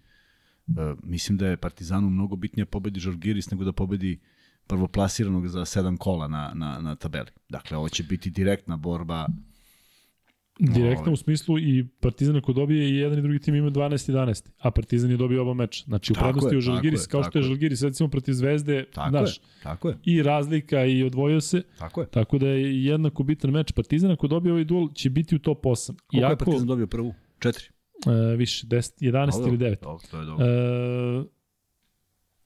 [0.68, 0.72] e,
[1.04, 4.20] mislim da je Partizanu mnogo bitnije pobedi Žalgiris nego da pobedi
[4.68, 7.30] prvoplasiranog za sedam kola na, na, na tabeli.
[7.50, 9.28] Dakle, ovo će biti direktna borba
[10.70, 14.72] Direktno u smislu i Partizan ako dobije i jedan i drugi tim ima 12-11, a
[14.72, 15.84] Partizan je dobio oba meča.
[15.88, 17.44] Znači u Tako prednosti je, u Žalgiris, kao što je.
[17.44, 22.02] Žalgiris recimo protiv Zvezde, Tako znaš, je, tako je, i razlika i odvojio se, tako
[22.02, 22.08] je.
[22.08, 23.72] tako da je jednako bitan meč.
[23.72, 25.92] Partizan ako dobije ovaj duel će biti u top 8.
[26.08, 27.14] Koliko je Partizan dobio prvu?
[27.40, 27.66] Četiri.
[28.08, 29.82] e, više, 10, 11 Dobro, ili 9.
[29.82, 30.46] Dobro, to je dobro.
[30.46, 31.41] E,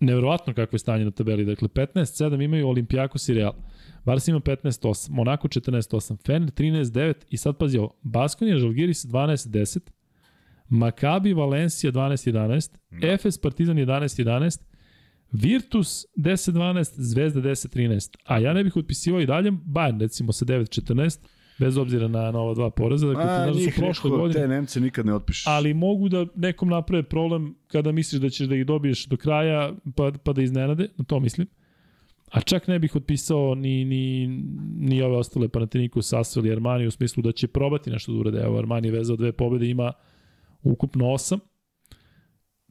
[0.05, 1.45] nevjerovatno kako je stanje na tabeli.
[1.45, 3.53] Dakle, 15-7 imaju Olimpijakos i Real.
[4.05, 9.79] Barca ima 15-8, Monako 14-8, Fener 13-9 i sad pazi ovo, Baskonija, Žalgiris 12-10,
[10.69, 13.07] Makabi, Valencija 12-11, Da.
[13.07, 14.61] Efes, Partizan 11-11,
[15.31, 18.15] Virtus 10-12, Zvezda 10-13.
[18.25, 21.19] A ja ne bih otpisivao i dalje Bayern recimo sa 9-14,
[21.59, 23.07] bez obzira na, na ova dva poraza.
[23.07, 25.47] Dakle, A, znaš da su prošle neko, godine te Nemce nikad ne otpišeš.
[25.47, 29.73] ali mogu da nekom naprave problem kada misliš da ćeš da ih dobiješ do kraja
[29.95, 31.47] pa, pa da iznenade, na to mislim.
[32.31, 34.27] A čak ne bih otpisao ni, ni,
[34.77, 38.39] ni ove ostale Panathinaikos, Sassuolo i Armani u smislu da će probati nešto da urade.
[38.39, 39.91] Evo, Armani je vezao dve pobede, ima
[40.63, 41.39] ukupno osam.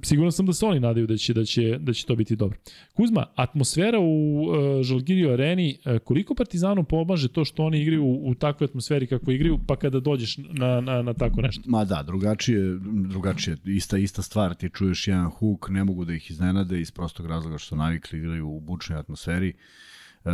[0.02, 2.58] Siguran sam da se oni nadaju da će, da će, da će to biti dobro.
[2.92, 8.30] Kuzma, atmosfera u uh, Žalgirio areni, uh, koliko Partizanu pomaže to što oni igraju u,
[8.30, 11.62] u takvoj atmosferi kako igraju, pa kada dođeš na, na, na tako nešto?
[11.66, 16.30] Ma da, drugačije, drugačije, ista, ista stvar, ti čuješ jedan huk, ne mogu da ih
[16.30, 19.48] iznenade iz prostog razloga što navikli igraju u bučnoj atmosferi.
[20.24, 20.30] E,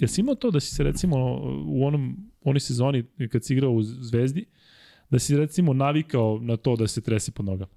[0.00, 1.16] Jesi imao to da si se recimo
[1.66, 4.44] u onom, onoj sezoni kad si igrao u Zvezdi,
[5.10, 7.70] da si recimo navikao na to da se trese pod nogama?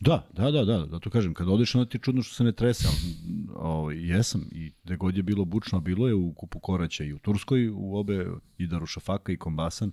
[0.00, 2.44] Da, da, da, da, da to kažem, kad odeš onda ti je čudno što se
[2.44, 3.14] ne trese, ali
[3.54, 7.18] o, jesam i gde god je bilo bučno, bilo je u Kupu Koraća i u
[7.18, 8.26] Turskoj, u obe,
[8.58, 9.92] i Darušafaka i Kombasan,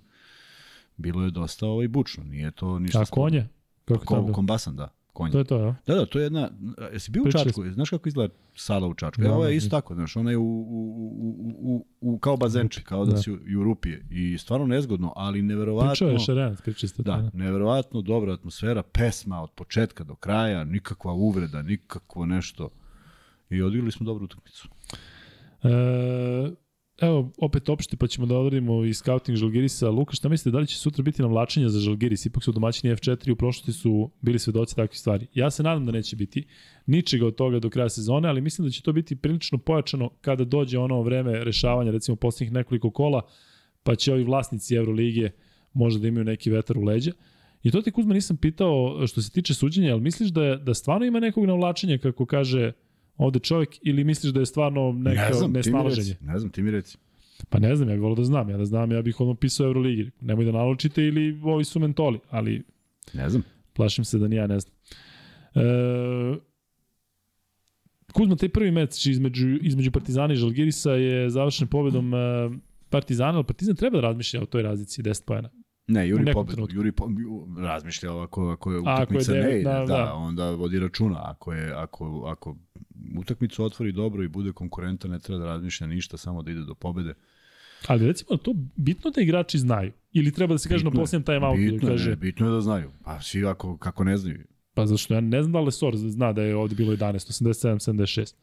[0.96, 3.00] bilo je dosta ovaj bučno, nije to ništa...
[3.00, 3.48] A konje?
[3.84, 4.99] Kako Ko, kombasan, da.
[5.20, 5.32] Konje.
[5.32, 5.74] To je to, ja?
[5.86, 6.50] Da, da, to je jedna,
[6.92, 9.22] jesi bio u Čačku, znaš kako izgleda sala u Čačku?
[9.22, 9.76] Da, Da, Ovo je da, isto da.
[9.76, 13.18] tako, znaš, ona je u, u, u, u, u kao bazenče, kao da, da.
[13.18, 15.90] si u, i u Rupije i stvarno nezgodno, ali neverovatno...
[15.90, 17.02] Pričao je Šarenac, pričao ste to.
[17.02, 22.68] Da, neverovatno dobra atmosfera, pesma od početka do kraja, nikakva uvreda, nikakvo nešto.
[23.50, 24.68] I odigrali smo dobru utakmicu.
[25.62, 25.68] E,
[27.00, 29.90] evo, opet opšte, pa ćemo da odradimo i scouting Žalgirisa.
[29.90, 32.26] Luka, šta mislite, da li će sutra biti navlačenja za Žalgiris?
[32.26, 35.26] Ipak su domaćini F4 u prošlosti su bili svedoci takvih stvari.
[35.34, 36.46] Ja se nadam da neće biti
[36.86, 40.44] ničega od toga do kraja sezone, ali mislim da će to biti prilično pojačano kada
[40.44, 43.22] dođe ono vreme rešavanja, recimo poslednjih nekoliko kola,
[43.82, 45.30] pa će ovi vlasnici Evrolige
[45.72, 47.12] možda da imaju neki vetar u leđa.
[47.62, 51.06] I to te Kuzma nisam pitao što se tiče suđenja, ali misliš da, da stvarno
[51.06, 52.72] ima nekog navlačenja, kako kaže
[53.20, 56.16] ovde čovjek, ili misliš da je stvarno neko ne znam, nesnalaženje?
[56.20, 56.98] Ne znam, ti mi reci.
[57.48, 58.50] Pa ne znam, ja bih volio da znam.
[58.50, 60.10] Ja da znam, ja bih odmah pisao Euroligi.
[60.20, 62.62] Nemoj da naločite ili ovi su mentoli, ali
[63.12, 63.42] Ne znam.
[63.72, 64.74] plašim se da ni ja ne znam.
[65.54, 66.36] E,
[68.12, 72.18] Kuzma, taj prvi meč između, između Partizana i Žalgirisa je završen pobedom e,
[72.90, 75.50] Partizana, ali Partizan treba da razmišlja o toj razlici 10 pojena.
[75.90, 76.52] Ne, Juri pobedu.
[76.54, 76.76] trenutku.
[76.76, 77.08] Juri po,
[77.58, 79.86] razmišlja ako, ako je ako je utakmica devet, ne ide, da, da, da.
[79.86, 81.20] da, onda vodi računa.
[81.22, 82.56] Ako, je, ako, ako
[83.18, 86.74] utakmicu otvori dobro i bude konkurenta, ne treba da razmišlja ništa, samo da ide do
[86.74, 87.14] pobede.
[87.86, 89.92] Ali recimo to bitno da igrači znaju.
[90.12, 91.58] Ili treba da se kaže na Bitno posljednjem time outu.
[91.58, 92.90] Bitno, Da kaže, ne, bitno je da znaju.
[93.04, 94.44] Pa svi ako, kako ne znaju.
[94.74, 97.12] pa zašto ja ne znam da li Sor zna da je ovde bilo 11,
[97.44, 98.34] 87, 76.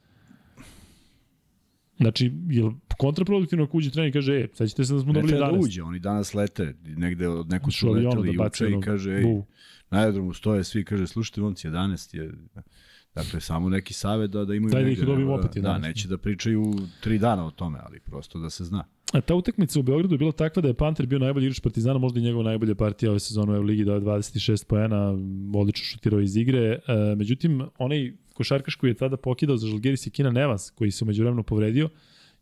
[1.98, 5.22] Znači, je li kontraproduktivno ako uđe trener i kaže, e, sećate se da smo Ne
[5.22, 5.54] dobili treba 11.
[5.54, 9.12] da uđe, oni danas lete, negde od Što su leteli da juče baci i kaže,
[9.12, 9.24] ej,
[9.90, 12.32] na aerodromu stoje svi, kaže, slušajte, momci, 11 je...
[13.16, 14.72] Dakle, samo neki savet da, da imaju...
[14.72, 15.82] Daj da ih dobijemo da- opet Da, 11.
[15.82, 18.84] neće da pričaju tri dana o tome, ali prosto da se zna.
[19.14, 22.00] A ta utakmica u Beogradu je bila takva da je Panter bio najbolji igrač Partizana,
[22.00, 25.18] možda i njegova najbolja partija ove sezone u Euroligi, dao je 26 poena,
[25.56, 26.60] odlično šutirao iz igre.
[26.60, 26.80] E,
[27.16, 31.24] međutim, onaj košarkaš koji je tada pokidao za Žalgiris je Kina Nevans, koji se umeđu
[31.24, 31.90] vremenu povredio,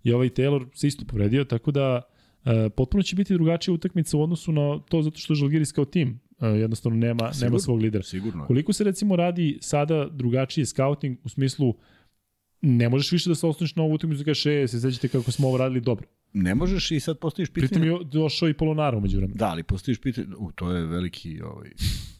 [0.03, 2.01] i ovaj Taylor se isto povredio, tako da
[2.45, 6.19] e, potpuno će biti drugačija utakmica u odnosu na to zato što Žalgiris kao tim
[6.41, 7.59] e, jednostavno nema, nema Sigurno.
[7.59, 8.03] svog lidera.
[8.03, 8.43] Sigurno.
[8.43, 8.47] je.
[8.47, 11.73] Koliko se recimo radi sada drugačiji scouting u smislu
[12.61, 15.31] ne možeš više da se osloniš na ovu utakmicu i kažeš, e, se sećate kako
[15.31, 16.07] smo ovo radili dobro.
[16.37, 17.69] Ne možeš i sad postojiš pitanje...
[17.69, 19.37] Pritom je došao i Polonara umeđu vremenu.
[19.37, 20.27] Da, ali postojiš pitanje...
[20.37, 21.41] U, to je veliki...
[21.41, 21.69] Ovaj,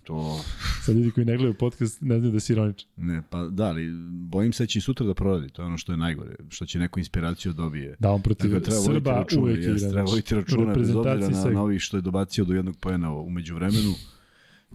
[0.04, 0.40] to...
[0.82, 2.90] Sad ljudi koji ne gledaju podcast ne znaju da si ironičan.
[2.98, 5.50] Ne, pa da, ali bojim se da će i sutra da proradi.
[5.50, 6.36] To je ono što je najgore.
[6.50, 7.96] Što će neku inspiraciju dobije.
[8.00, 9.90] Da, on protiv Dakle, treba Srba računa, uvek igra.
[9.90, 13.56] treba u računa, bez obzira na, na ovih što je dobacio do jednog pojena umeđu
[13.56, 13.94] vremenu.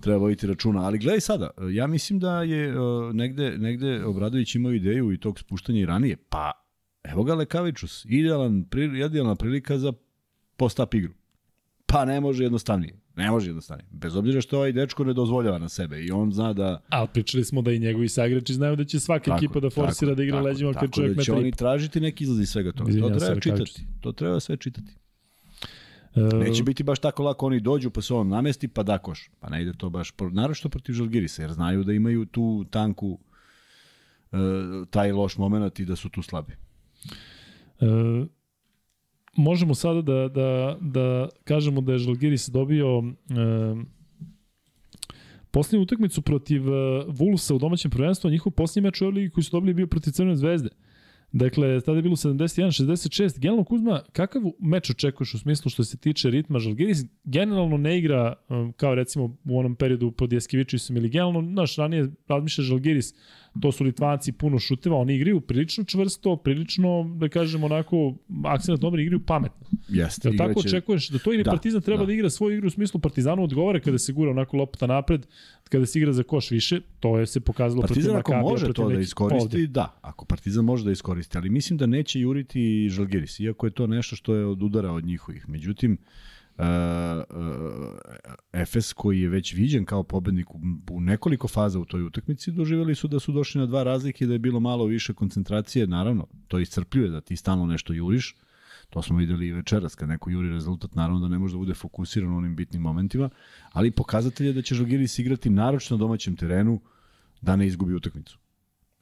[0.01, 0.81] Treba voditi računa.
[0.81, 5.39] Ali gledaj sada, ja mislim da je uh, negde, negde Obradović imao ideju i tog
[5.39, 6.17] spuštanja i ranije.
[6.17, 6.53] Pa,
[7.03, 8.65] evo ga Lekavičus, idealan,
[9.07, 9.93] idealna prilika za
[10.57, 11.13] post-up igru.
[11.87, 13.01] Pa ne može jednostavnije.
[13.17, 13.89] Ne može jednostavnije.
[13.91, 17.45] Bez obzira što ovaj dečko ne dozvoljava na sebe i on zna da Ali pričali
[17.45, 20.23] smo da i njegovi saigrači znaju da će svaka Tako, ekipa da forsira tako, da
[20.23, 22.91] igra tako, leđima kad tako čovjek da će oni tražiti neki izlaz iz svega toga.
[22.91, 23.83] Izvinjavam to treba čitati.
[24.01, 24.93] To treba sve čitati.
[26.15, 29.31] E, Neće biti baš tako lako, oni dođu pa se on namesti pa da koš.
[29.41, 33.19] Pa ne ide to baš, naročito protiv Žalgirisa, jer znaju da imaju tu tanku
[34.33, 34.37] e,
[34.91, 36.57] taj loš moment i da su tu slabi.
[37.81, 37.87] E,
[39.37, 43.05] možemo sada da, da, da kažemo da je Žalgiris dobio e,
[45.51, 49.45] posljednju utakmicu protiv e, Vulsa u domaćem prvenstvu, a njihov posljednji meč u Euroligi koji
[49.45, 50.69] su dobili bio protiv Crvene zvezde.
[51.33, 53.39] Dakle, tada je bilo 71-66.
[53.39, 56.59] Generalno, Kuzma, kakav meč očekuješ u smislu što se tiče ritma?
[56.59, 61.77] Žalgiris generalno ne igra um, kao recimo u onom periodu pod Jeskevičisom ili generalno, znaš,
[61.77, 63.15] ranije razmišlja Žalgiris,
[63.63, 68.15] to su Litvanci puno šuteva, oni igraju prilično čvrsto, prilično, da kažem, onako,
[68.45, 69.67] akcent dobro igraju pametno.
[69.89, 70.29] Jeste.
[70.29, 72.07] Jel tako očekuješ da to ili Da, Partizan treba da.
[72.07, 72.13] da.
[72.13, 75.27] igra svoju igru u smislu Partizanu odgovara kada se gura onako lopta napred,
[75.69, 78.65] kada se igra za koš više, to je se pokazalo Partizan protiv ako Makabija, može
[78.65, 79.67] protiv to da iskoristi, ovde.
[79.67, 79.99] da.
[80.03, 84.17] Ako Partizan može da iskoristi, ali mislim da neće juriti Žalgiris, iako je to nešto
[84.17, 85.49] što je od udara od njihovih.
[85.49, 85.99] Međutim,
[88.53, 90.61] Efes koji je već viđen kao pobednik u,
[90.91, 94.33] u nekoliko faza u toj utakmici, doživjeli su da su došli na dva razlike da
[94.33, 98.37] je bilo malo više koncentracije, naravno, to iscrpljuje da ti stalno nešto juriš,
[98.91, 101.75] to smo videli i večeras, kad neko juri rezultat, naravno da ne može da bude
[101.75, 103.31] fokusiran u onim bitnim momentima,
[103.73, 106.81] ali pokazatelj je da će Žalgiris igrati naročno na domaćem terenu
[107.41, 108.39] da ne izgubi utakmicu.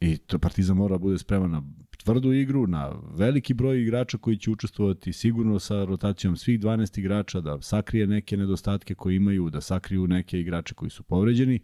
[0.01, 1.63] I to Partizan mora da bude spreman na
[2.05, 7.41] tvrdu igru, na veliki broj igrača koji će učestvovati sigurno sa rotacijom svih 12 igrača,
[7.41, 11.61] da sakrije neke nedostatke koje imaju, da sakriju neke igrače koji su povređeni,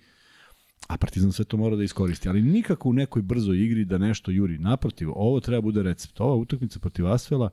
[0.89, 2.29] a Partizan sve to mora da iskoristi.
[2.29, 4.59] Ali nikako u nekoj brzoj igri da nešto juri.
[4.59, 6.21] Naprotiv, ovo treba bude recept.
[6.21, 7.51] Ova utakmica protiv Asvela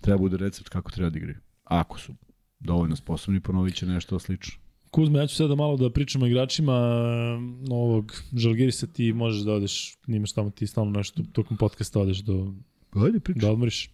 [0.00, 1.38] treba bude recept kako treba da igraju.
[1.64, 2.14] Ako su
[2.60, 4.65] dovoljno sposobni, ponovit će nešto slično.
[4.96, 9.52] Kuzma, ja ću sada malo da pričam o igračima eh, ovog Žalgirisa, ti možeš da
[9.52, 12.52] odeš, nimaš tamo ti stalno nešto, tokom podcasta odeš do,
[12.94, 13.40] Ajde, priča.
[13.40, 13.90] da odmoriš.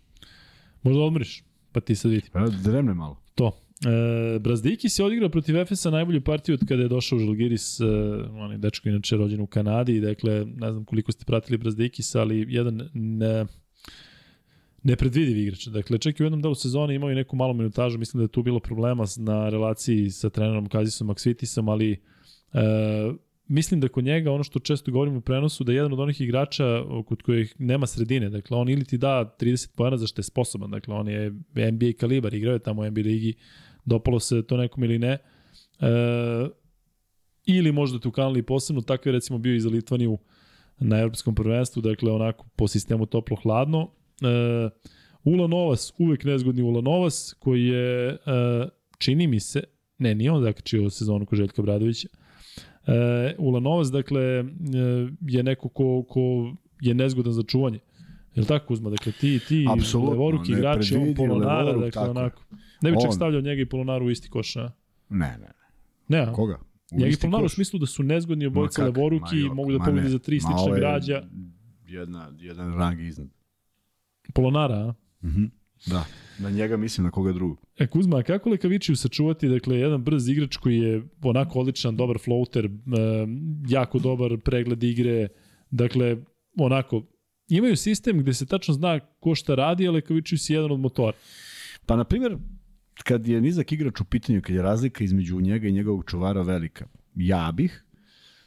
[0.82, 1.42] Možda odmoriš,
[1.72, 2.28] pa ti sad vidi.
[2.32, 3.16] Pa, dremne malo.
[3.34, 3.52] To.
[3.84, 7.84] E, Brazdikis je odigrao protiv Efesa najbolju partiju od kada je došao u Žalgiris, e,
[8.32, 12.46] on je dečko inače rođen u Kanadi, dakle, ne znam koliko ste pratili Brazdikisa, ali
[12.48, 13.46] jedan ne,
[14.82, 15.66] nepredvidiv igrač.
[15.66, 18.28] Dakle, čak i u jednom delu sezone imao i neku malu minutažu, mislim da je
[18.28, 21.98] tu bilo problema na relaciji sa trenerom Kazisom Maksvitisom, ali e,
[23.48, 26.20] mislim da kod njega ono što često govorim u prenosu da je jedan od onih
[26.20, 26.64] igrača
[27.06, 30.70] kod kojih nema sredine, dakle on ili ti da 30 pojena za što je sposoban,
[30.70, 31.30] dakle on je
[31.72, 33.34] NBA kalibar, igrao je tamo u NBA ligi,
[33.84, 35.18] dopalo se to nekom ili ne,
[35.80, 35.88] e,
[37.46, 40.18] ili možda tu kanali posebno, tako je recimo bio i za Litvaniju
[40.78, 43.90] na evropskom prvenstvu, dakle onako po sistemu toplo-hladno,
[44.22, 44.70] Uh,
[45.24, 48.68] Ula Novas, uvek nezgodni Ula Novas, koji je, uh,
[48.98, 49.62] čini mi se,
[49.98, 52.92] ne, nije on zakačio sezonu ko Željka Bradovića, uh,
[53.38, 54.46] Ula Novas, dakle, uh,
[55.20, 57.78] je neko ko, ko je nezgodan za čuvanje.
[58.34, 58.90] Je li tako Kuzma?
[58.90, 62.42] Dakle, ti, ti Apsolutno, levoruki igrači, on Polonara, levoruk, dakle, tako onako.
[62.82, 63.12] Ne bi čak On.
[63.12, 64.54] stavljao njega i Polonaru u isti koš?
[64.54, 64.70] Ne,
[65.10, 65.52] ne, ne.
[66.08, 66.32] Ne, a?
[66.32, 66.58] Koga?
[66.92, 70.08] U Njega i Polonaru u smislu da su nezgodni obojica levoruki, ma mogu da ne.
[70.08, 71.22] za tri je građa.
[71.86, 73.28] Jedna, jedan rang iznad.
[74.34, 74.94] Polonara, a?
[75.22, 75.44] Mhm.
[75.86, 76.04] Da.
[76.38, 77.58] Na njega mislim na koga drugog.
[77.78, 82.18] E, Kuzma, a kako Lekavićiju sačuvati, dakle, jedan brz igrač koji je onako odličan, dobar
[82.18, 82.70] floater, e,
[83.68, 85.28] jako dobar pregled igre,
[85.70, 86.16] dakle,
[86.58, 87.02] onako,
[87.48, 91.16] imaju sistem gde se tačno zna ko šta radi, a Lekavićiju si jedan od motora.
[91.86, 92.36] Pa, na primjer,
[93.04, 96.86] kad je nizak igrač u pitanju, kad je razlika između njega i njegovog čuvara velika,
[97.14, 97.84] ja bih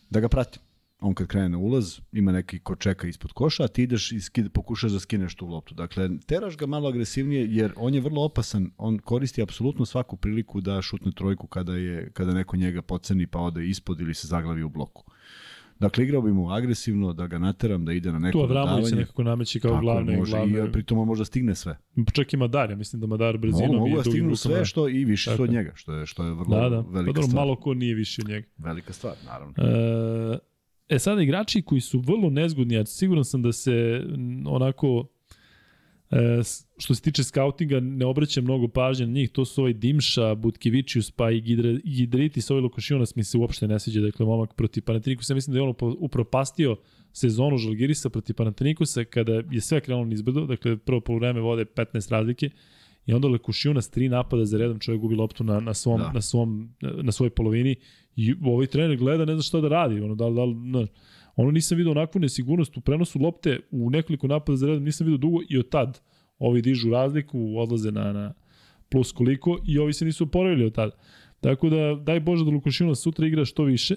[0.10, 0.62] da ga pratim.
[1.06, 4.20] On kad krene na ulaz, ima neki ko čeka ispod koša, a ti ideš i
[4.20, 5.76] skid, pokušaš da skineš tu loptu.
[5.76, 8.72] Dakle, teraš ga malo agresivnije, jer on je vrlo opasan.
[8.78, 13.40] On koristi apsolutno svaku priliku da šutne trojku kada, je, kada neko njega poceni pa
[13.40, 15.04] ode ispod ili se zaglavi u bloku.
[15.80, 18.82] Dakle, igrao bi mu agresivno, da ga nateram, da ide na neko Tu Avramović se
[18.82, 18.96] dodavanje.
[18.96, 20.68] nekako nameće kao glavne, može, glavne.
[20.68, 21.78] I pritom on možda stigne sve.
[22.14, 25.06] Čak i Madar, ja mislim da Madar brzinom Mogu, mogu da stignu sve što i
[25.06, 25.58] više su od je.
[25.58, 26.84] njega, što je, što je vrlo Da, da.
[26.84, 27.36] Pa velika dobro, stvar.
[27.36, 28.48] malo ko nije više od njega.
[28.58, 29.54] Velika stvar, naravno.
[29.58, 30.38] E,
[30.90, 34.04] e sada igrači koji su vrlo nezgodni, a siguran sam da se
[34.46, 35.08] onako
[36.12, 36.42] e,
[36.78, 41.12] što se tiče skautinga ne obraća mnogo pažnje na njih, to su ovaj Dimša, Butkevičius,
[41.12, 45.34] pa i Gidre- Gidritis, ovaj Lokošionas mi se uopšte ne sviđa, dakle momak protiv Panatinikusa,
[45.36, 46.78] mislim da je on upropastio
[47.14, 52.50] sezonu Žalgirisa protiv Panatinikusa kada je sve krenulo nizbrdo, dakle prvo polovreme vode 15 razlike
[53.06, 56.12] i onda Lekušijunas tri napada za redom čovjek gubi loptu na, na, svom, Da.
[56.12, 57.76] na, svom, na svojoj polovini
[58.16, 60.90] i ovaj trener gleda ne zna šta da radi, ono, da, da, znaš,
[61.36, 65.18] ono nisam vidio onakvu nesigurnost u prenosu lopte u nekoliko napada za redom, nisam vidio
[65.18, 66.02] dugo i od tad
[66.40, 68.34] ovi dižu razliku, odlaze na, na
[68.90, 70.92] plus koliko i ovi se nisu oporavili od tada.
[71.42, 73.96] Tako da, daj Bože da Lukošina sutra igra što više,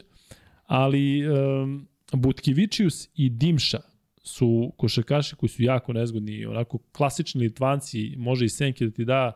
[0.67, 3.81] ali um, Butkivičius i Dimša
[4.23, 9.33] su košarkaši koji su jako nezgodni, onako klasični Litvanci, može i Senke da ti da,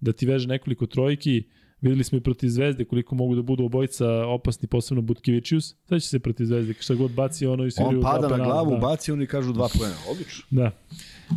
[0.00, 1.44] da ti veže nekoliko trojki,
[1.84, 6.08] videli smo i protiv Zvezde koliko mogu da budu obojica opasni, posebno Butkivičius, sad će
[6.08, 8.76] se protiv Zvezde, šta god baci ono i svi On pada na glavu, da.
[8.76, 9.94] baci oni kažu dva poena.
[10.10, 10.44] Odlično.
[10.50, 10.70] Da.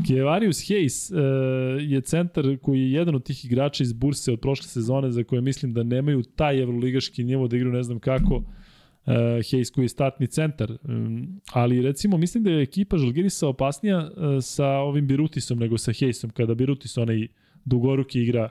[0.07, 4.68] Kjevarius Hayes uh, je centar koji je jedan od tih igrača iz Burse od prošle
[4.68, 8.36] sezone za koje mislim da nemaju taj evroligaški nivo da igraju ne znam kako.
[8.36, 10.78] Uh, Hayes koji je startni centar.
[10.84, 15.91] Um, ali recimo mislim da je ekipa Žalgirisa opasnija uh, sa ovim Birutisom nego sa
[15.91, 17.28] Hayesom kada Birutis onaj
[17.65, 18.49] dugoruki igra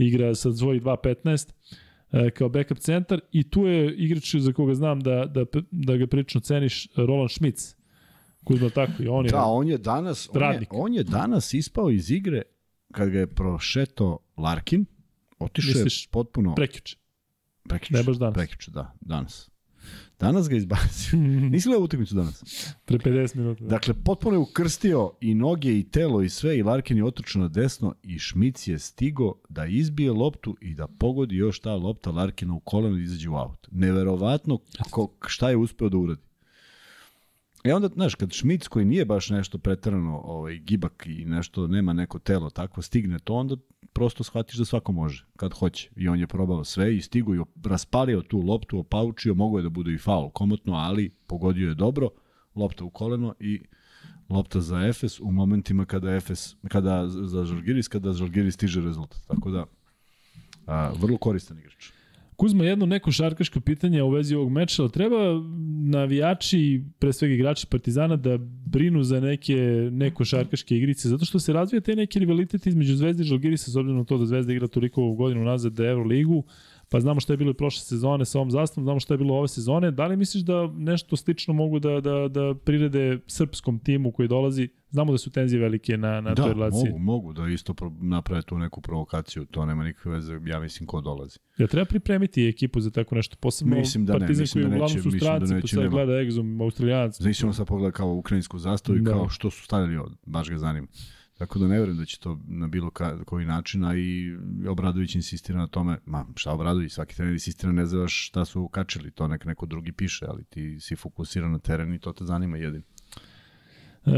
[0.00, 1.48] igra sa svojih 2.15
[2.12, 6.06] uh, kao backup centar i tu je igrač za koga znam da, da, da ga
[6.06, 7.74] prilično ceniš Roland Schmitz
[8.44, 10.68] Kuzma tako i on je Da, on je danas, on je, Radnik.
[10.72, 12.42] on je danas ispao iz igre
[12.92, 14.86] kad ga je prošeto Larkin,
[15.38, 16.96] otišao je potpuno prekjuče.
[17.68, 17.94] prekjuče.
[17.96, 18.34] ne baš danas.
[18.34, 19.49] Prekjuče, da, danas.
[20.20, 21.18] Danas ga izbacio.
[21.50, 22.44] Nisi gledao utakmicu danas?
[22.84, 23.64] Pre 50 minuta.
[23.64, 23.70] Da.
[23.70, 27.48] Dakle, potpuno je ukrstio i noge i telo i sve i Larkin je otrčao na
[27.48, 32.54] desno i Šmic je stigo da izbije loptu i da pogodi još ta lopta Larkina
[32.54, 33.68] u koleno i izađe u aut.
[33.70, 34.58] Neverovatno
[34.90, 36.20] ko, šta je uspeo da uradi.
[37.64, 41.92] E onda, znaš, kad Šmic koji nije baš nešto pretrano ovaj, gibak i nešto, nema
[41.92, 43.56] neko telo takvo, stigne to, onda
[43.92, 45.90] prosto shvatiš da svako može, kad hoće.
[45.96, 49.68] I on je probao sve i stigo i raspalio tu loptu, opaučio, mogo je da
[49.68, 52.08] bude i faul komotno, ali pogodio je dobro,
[52.54, 53.62] lopta u koleno i
[54.28, 59.20] lopta za Efes u momentima kada Efes, kada za Žalgiris, kada Žalgiris stiže rezultat.
[59.26, 59.64] Tako da,
[60.66, 61.90] a, vrlo koristan igrač.
[62.40, 65.16] Kuzma, jedno neko šarkaško pitanje u vezi ovog meča, treba
[65.84, 69.56] navijači, pre svega igrači Partizana, da brinu za neke
[69.92, 73.76] neko šarkaške igrice, zato što se razvija te neki rivalitet između Zvezde i Žalgirisa, s
[73.76, 76.44] obzirom na to da Zvezda igra toliko godinu nazad da Euroligu,
[76.88, 79.34] pa znamo šta je bilo i prošle sezone sa ovom zastavom, znamo šta je bilo
[79.34, 79.90] ove sezone.
[79.90, 84.68] Da li misliš da nešto slično mogu da, da, da prirede srpskom timu koji dolazi?
[84.90, 86.90] Znamo da su tenzije velike na, na da, toj relaciji.
[86.90, 91.00] mogu, mogu da isto naprave tu neku provokaciju, to nema nikakve veze, ja mislim ko
[91.00, 91.38] dolazi.
[91.58, 94.76] Ja treba pripremiti ekipu za tako nešto, posebno mislim da ne, Partizan mislim koji da
[94.76, 95.90] uglavnom neće, su mislim da stranci, neće, pa sad nema.
[95.90, 97.16] gleda Exum, Australijanac.
[97.16, 99.10] Znači ćemo sad pogleda kao ukrajinsku zastavu i Da.
[99.10, 100.86] kao što su stavili ovde, baš ga zanima.
[101.38, 104.36] Tako da ne verujem da će to na bilo ka, koji način, a i
[104.68, 109.10] Obradović insistira na tome, ma šta Obradović, svaki trener insistira, ne znaš šta su kačili,
[109.10, 112.56] to nek neko drugi piše, ali ti si fokusiran na teren i to te zanima
[112.56, 112.82] jedin.
[114.06, 114.10] E,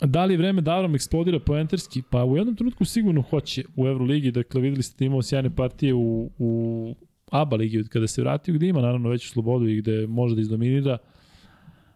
[0.00, 2.02] da li vreme da Avram eksplodira poenterski?
[2.10, 5.94] Pa u jednom trenutku sigurno hoće u Euroligi, dakle videli ste da imao sjajne partije
[5.94, 6.94] u, u
[7.30, 10.98] ABA ligi kada se vratio, gde ima naravno veću slobodu i gde može da izdominira,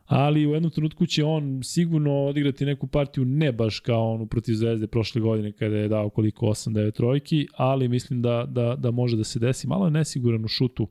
[0.07, 4.55] ali u jednom trenutku će on sigurno odigrati neku partiju ne baš kao onu protiv
[4.55, 9.17] Zvezde prošle godine kada je dao koliko 8-9 trojki, ali mislim da, da, da može
[9.17, 9.69] da se desi.
[9.69, 10.89] Malo je nesiguran u šutu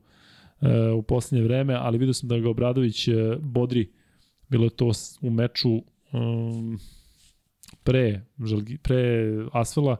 [0.60, 3.88] e, u poslednje vreme, ali vidio sam da ga Obradović e, bodri
[4.50, 4.90] bilo je to
[5.20, 5.82] u meču
[6.12, 6.78] um,
[7.82, 8.26] pre,
[8.82, 9.96] pre Asvela,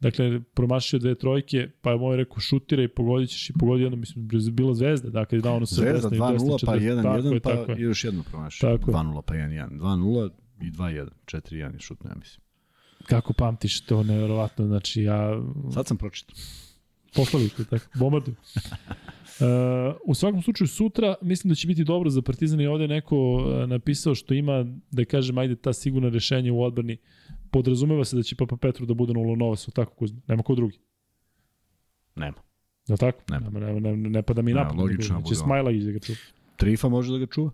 [0.00, 3.96] dakle, promašio dve trojke, pa je moj rekao šutira i pogodit ćeš i pogodi jedno,
[3.96, 7.72] mislim, bila zvezda, dakle, da ono se Zvezda 2-0, pa 1-1, tako je, pa tako
[7.72, 7.80] je.
[7.80, 8.78] još jedno promašio.
[8.78, 8.96] Tako je.
[8.96, 9.78] 2-0, pa 1-1.
[9.78, 11.08] 2-0 i 2-1.
[11.26, 12.42] 4-1 je šutno, ja mislim.
[13.06, 15.42] Kako pamtiš to, nevjerovatno, znači ja
[15.74, 16.36] Sad sam pročitao.
[17.14, 18.34] poslali te tako, bombarduju.
[19.40, 22.88] Uh, u svakom slučaju sutra mislim da će biti dobro za Partizan i ovde je
[22.88, 26.96] neko uh, napisao što ima da kažem ajde ta sigurna rešenja u odbrani
[27.50, 30.78] podrazumeva se da će Papa Petru da bude na Ulonovasu, tako Kuzma, nema ko drugi.
[32.14, 32.36] Nema.
[32.88, 33.18] Li tako?
[33.30, 33.50] Nema.
[33.50, 34.80] Ne, ne, ne, ne pada mi Ne, na pamet.
[34.82, 35.46] logično da bude Će on.
[35.46, 36.18] Smajlagić da ga čuva.
[36.56, 37.50] Trifa može da ga čuva?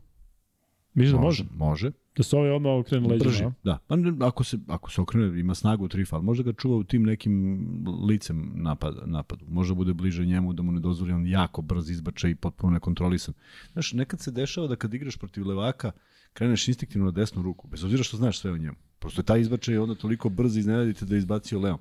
[0.94, 1.44] Misliš da može?
[1.51, 1.90] Može.
[2.16, 3.78] Da se ovaj odmah okrene leđima, Drži, da.
[3.86, 3.97] Pa
[4.27, 7.66] ako se, ako se okrene, ima snagu trifa, ali može ga čuva u tim nekim
[8.09, 9.44] licem napada, napadu.
[9.48, 13.35] Može bude bliže njemu da mu ne dozvoli on jako brz izbačaj i potpuno nekontrolisan.
[13.73, 15.93] Znaš, nekad se dešava da kad igraš protiv levaka,
[16.32, 18.77] kreneš instinktivno na desnu ruku, bez obzira što znaš sve o njemu.
[18.98, 21.81] Prosto je taj izbačaj onda toliko brz iznenadite da je izbacio levom.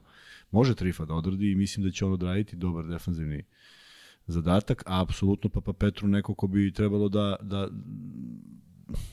[0.52, 3.44] Može trifa da odradi i mislim da će on odraditi dobar defanzivni
[4.28, 7.68] zadatak, a apsolutno Papa Petru neko ko bi trebalo da, da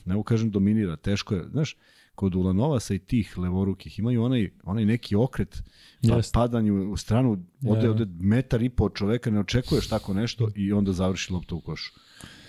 [0.05, 1.43] ne mogu kažem dominira, teško je.
[1.51, 1.75] Znaš,
[2.15, 5.63] kod Ulanovasa i tih levorukih imaju onaj, onaj neki okret,
[6.09, 6.31] pa Jeste.
[6.33, 7.91] padanje u stranu, ode, Ja.
[7.91, 11.61] ode metar i po od čoveka, ne očekuješ tako nešto i onda završi lopta u
[11.61, 11.91] košu.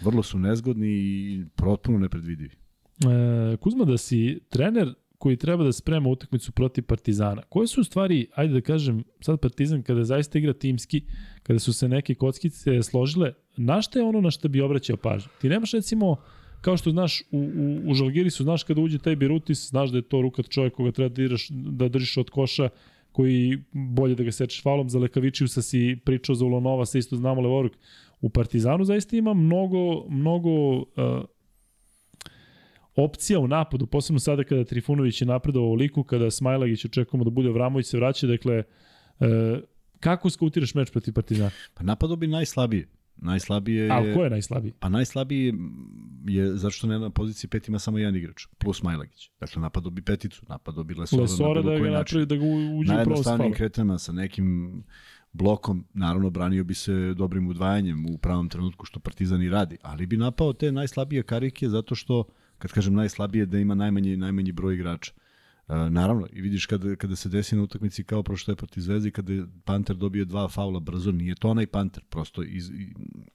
[0.00, 2.54] Vrlo su nezgodni i potpuno nepredvidivi.
[2.54, 7.42] E, Kuzma, da si trener koji treba da sprema utakmicu protiv Partizana.
[7.48, 11.02] Koje su stvari, ajde da kažem, sad Partizan kada zaista igra timski,
[11.42, 15.28] kada su se neke kockice složile, na šta je ono na šta bi obraćao pažnju?
[15.40, 16.16] Ti nemaš recimo,
[16.60, 20.02] kao što znaš u, u, u Žalgirisu, znaš kada uđe taj Birutis, znaš da je
[20.02, 22.68] to rukat čovjek koga treba da, iraš, da držiš od koša,
[23.12, 27.40] koji bolje da ga sečeš falom, za Lekavičiusa si pričao za Ulonova, sa isto znamo
[27.40, 27.72] Levoruk.
[28.20, 30.84] U Partizanu zaista ima mnogo, mnogo uh,
[32.96, 37.50] opcija u napadu, posebno sada kada Trifunović je napredovao liku, kada Smajlagić očekujemo da bude
[37.50, 38.64] Vramović se vraća, dakle, e,
[40.00, 41.50] kako skautiraš meč protiv Partizana?
[41.74, 42.16] Pa napadao
[42.68, 42.99] bi.
[43.22, 43.92] Najslabije je...
[43.92, 44.72] A ko je najslabiji?
[44.80, 45.54] Pa najslabiji
[46.24, 49.30] je zato što ne na poziciji pet ima samo jedan igrač, plus Majlagić.
[49.40, 52.66] Dakle, napadao bi peticu, napadao bi Lesora, Lesora na da ga napravi, da ga uđe
[52.66, 53.56] u pravo Najjednostavnijim spalo.
[53.56, 54.82] kretanjima sa nekim
[55.32, 60.06] blokom, naravno branio bi se dobrim udvajanjem u pravom trenutku što Partizan i radi, ali
[60.06, 62.24] bi napao te najslabije karike zato što,
[62.58, 65.12] kad kažem najslabije, da ima najmanji, najmanji broj igrača.
[65.90, 69.32] Naravno, i vidiš kada, kada se desi na utakmici kao prošlo je protiv Zvezde, kada
[69.32, 72.70] je Panter dobio dva faula brzo, nije to onaj Panter, prosto iz,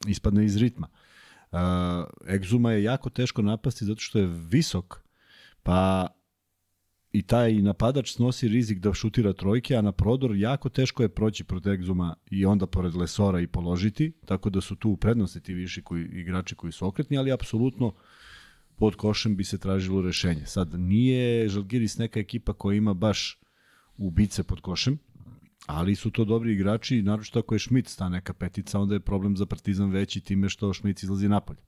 [0.07, 0.87] ispadne iz ritma.
[1.51, 1.59] Uh,
[2.33, 4.99] Egzuma je jako teško napasti zato što je visok,
[5.63, 6.07] pa
[7.11, 11.43] i taj napadač snosi rizik da šutira trojke, a na prodor jako teško je proći
[11.43, 15.53] protiv Egzuma i onda pored Lesora i položiti, tako da su tu u prednosti ti
[15.53, 17.93] viši koji, igrači koji su okretni, ali apsolutno
[18.77, 20.45] pod košem bi se tražilo rešenje.
[20.45, 23.39] Sad, nije Žalgiris neka ekipa koja ima baš
[23.97, 24.97] ubice pod košem,
[25.65, 29.37] ali su to dobri igrači, naročito ako je Schmidt ta neka petica, onda je problem
[29.37, 31.59] za Partizan veći time što Schmidt izlazi napolje.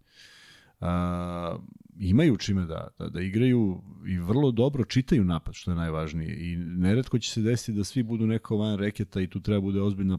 [0.81, 1.57] A,
[1.99, 6.51] imaju čime da, da, da igraju i vrlo dobro čitaju napad, što je najvažnije.
[6.51, 9.81] I neretko će se desiti da svi budu neko van reketa i tu treba bude
[9.81, 10.17] ozbiljna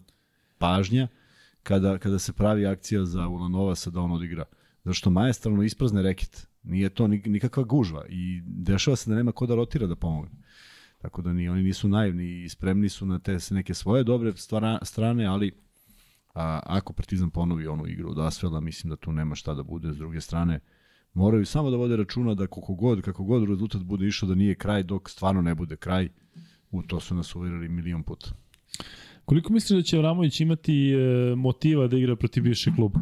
[0.59, 1.09] pažnja
[1.63, 4.45] kada, kada se pravi akcija za Ulanovasa da on odigra.
[4.85, 6.48] Zato što majestralno isprazne reket.
[6.63, 10.39] Nije to nikakva gužva i dešava se da nema ko da rotira da pomogne.
[10.99, 14.79] Tako da ni oni nisu naivni i spremni su na te neke svoje dobre stvara,
[14.83, 15.53] strane, ali
[16.35, 19.93] a, ako Partizan ponovi onu igru od Asfelda, mislim da tu nema šta da bude.
[19.93, 20.61] S druge strane,
[21.15, 24.55] moraju samo da vode računa da kako god, kako god rezultat bude išao da nije
[24.55, 26.09] kraj dok stvarno ne bude kraj.
[26.71, 28.31] U to su nas uvjerili milion puta.
[29.25, 33.01] Koliko misliš da će Vramović imati e, motiva da igra protiv bivšeg kluba?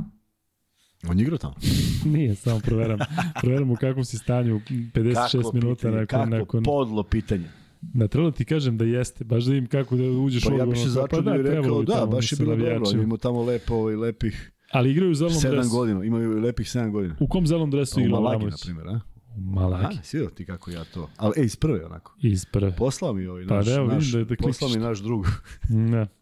[1.09, 1.55] On igra tamo?
[2.14, 2.98] Nije, samo proveram.
[3.40, 6.06] proveram u kakvom si stanju 56 kako minuta pitanje, nakon...
[6.06, 6.62] Kako nakon...
[6.64, 7.44] podlo pitanje.
[7.81, 10.66] Da, trebalo ti kažem da jeste, baš da im kako da uđeš pa u ja
[10.66, 13.74] bih se začudio pa da, i rekao, da, baš je bilo dobro, imamo tamo lepo
[13.74, 15.68] i ovaj, lepih Ali igraju u zelenom dresu.
[15.68, 17.16] 7 godina, imaju lepih 7 godina.
[17.20, 19.01] U kom zelenom dresu igrao Malaki, na primjer, a?
[19.36, 19.97] Malaki.
[20.01, 21.10] A, svidio ti kako ja to.
[21.16, 22.14] Ali, ej, iz prve onako.
[22.23, 22.77] Iz prve.
[22.77, 25.27] Poslao mi ovaj Pa naš, evo, naš, vidim da- da poslao mi naš drug.
[25.68, 26.06] Ne.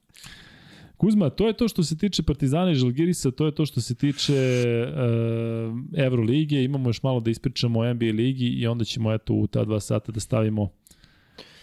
[0.97, 3.95] Kuzma, to je to što se tiče Partizana i Žalgirisa, to je to što se
[3.95, 9.35] tiče uh, Evrolige, imamo još malo da ispričamo o NBA ligi i onda ćemo eto
[9.35, 10.69] u ta dva sata da stavimo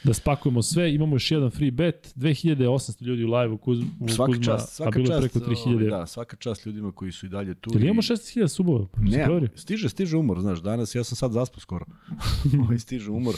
[0.03, 0.93] da spakujemo sve.
[0.93, 4.63] Imamo još jedan free bet, 2800 ljudi u live u, Kuz, u Svaka Kuzma, čast,
[4.63, 5.33] a svaka bilo je čast.
[5.33, 5.67] preko 3000.
[5.67, 7.69] ovaj, Da, svaka čast ljudima koji su i dalje tu.
[7.73, 8.87] Jel i- imamo 16.000 subova?
[8.87, 9.47] Pa, Ne, Ne.
[9.55, 11.85] stiže, stiže umor, znaš, danas ja sam sad zaspao skoro.
[12.61, 13.35] ovaj, stiže umor.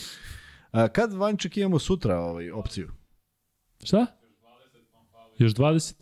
[0.72, 2.90] A, kad Vanček imamo sutra ovaj, opciju?
[3.84, 4.06] Šta?
[5.38, 5.94] Još 20.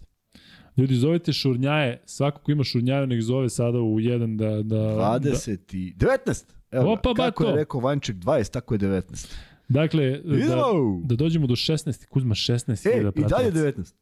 [0.78, 4.62] Ljudi, zovite šurnjaje, svako ko ima šurnjaju nek zove sada u jedan da...
[4.64, 5.94] da 20 i...
[5.98, 6.44] 19!
[6.72, 7.50] Evo Opa, kako bato.
[7.50, 9.34] je rekao Vanček 20, tako je 19.
[9.68, 10.64] Dakle, da,
[11.04, 12.08] da dođemo do 16.
[12.08, 12.90] Kuzma 16.
[12.90, 13.94] E, i dalje 19.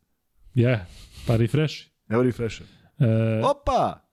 [0.53, 0.85] Je,
[1.27, 1.75] pa refresh.
[2.09, 2.67] Evo refresher.
[2.99, 4.09] E, Opa!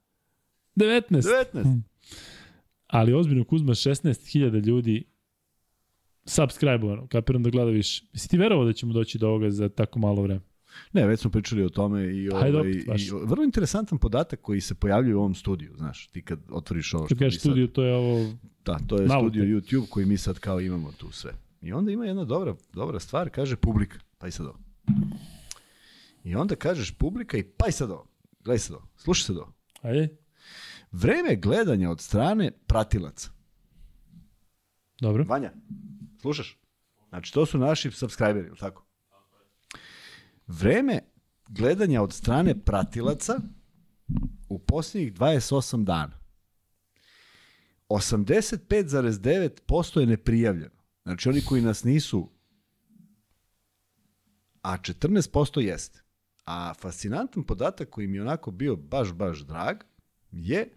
[0.77, 1.23] 19.
[1.55, 1.81] 19!
[2.87, 5.05] Ali ozbiljno Kuzma 16.000 ljudi
[6.25, 8.05] subscribe-ovano, kapiram da gleda više.
[8.13, 10.41] Jesi ti verovao da ćemo doći do ovoga za tako malo vreme?
[10.93, 13.03] Ne, već smo pričali o tome i, Hajde ovaj, opet, baš.
[13.03, 17.07] i vrlo interesantan podatak koji se pojavljuje u ovom studiju, znaš, ti kad otvoriš ovo
[17.07, 18.35] što Kad mi sad- studio, to je ovo...
[18.65, 19.24] Da, to je Nalog.
[19.24, 21.32] studio YouTube koji mi sad kao imamo tu sve.
[21.62, 24.59] I onda ima jedna dobra, dobra stvar, kaže publika, pa i sad ovo.
[26.24, 28.07] I onda kažeš publika i pa i sad ovo.
[28.40, 29.53] Gledaj sad ovo, slušaj sad ovo.
[29.82, 30.16] Ajde,
[30.93, 33.31] Vreme gledanja od strane pratilaca.
[35.01, 35.24] dobro.
[35.24, 35.53] Vanja,
[36.20, 36.59] slušaš?
[37.09, 38.86] Znači, to su naši subscriberi, ili tako?
[40.47, 41.01] Vreme
[41.48, 43.40] gledanja od strane pratilaca
[44.48, 46.18] u posljednjih 28 dana.
[47.89, 50.77] 85,9% je neprijavljeno.
[51.02, 52.31] Znači, oni koji nas nisu,
[54.62, 56.02] a 14% jeste.
[56.44, 59.77] A fascinantan podatak koji mi onako bio baš, baš drag,
[60.31, 60.68] je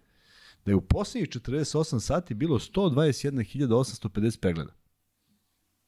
[0.65, 4.78] da je u posljednjih 48 sati bilo 121.850 pregleda.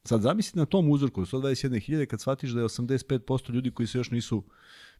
[0.04, 3.98] Sad zamisli na tom uzorku od 121.000 kad shvatiš da je 85% ljudi koji se
[3.98, 4.44] još nisu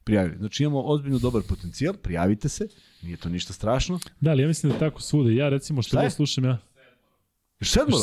[0.04, 0.38] prijavili.
[0.38, 2.68] Znači imamo ozbiljno dobar potencijal, prijavite se,
[3.02, 3.98] nije to ništa strašno.
[4.20, 5.30] Da, ali ja mislim da tako svuda.
[5.30, 6.58] Ja recimo što god slušam ja.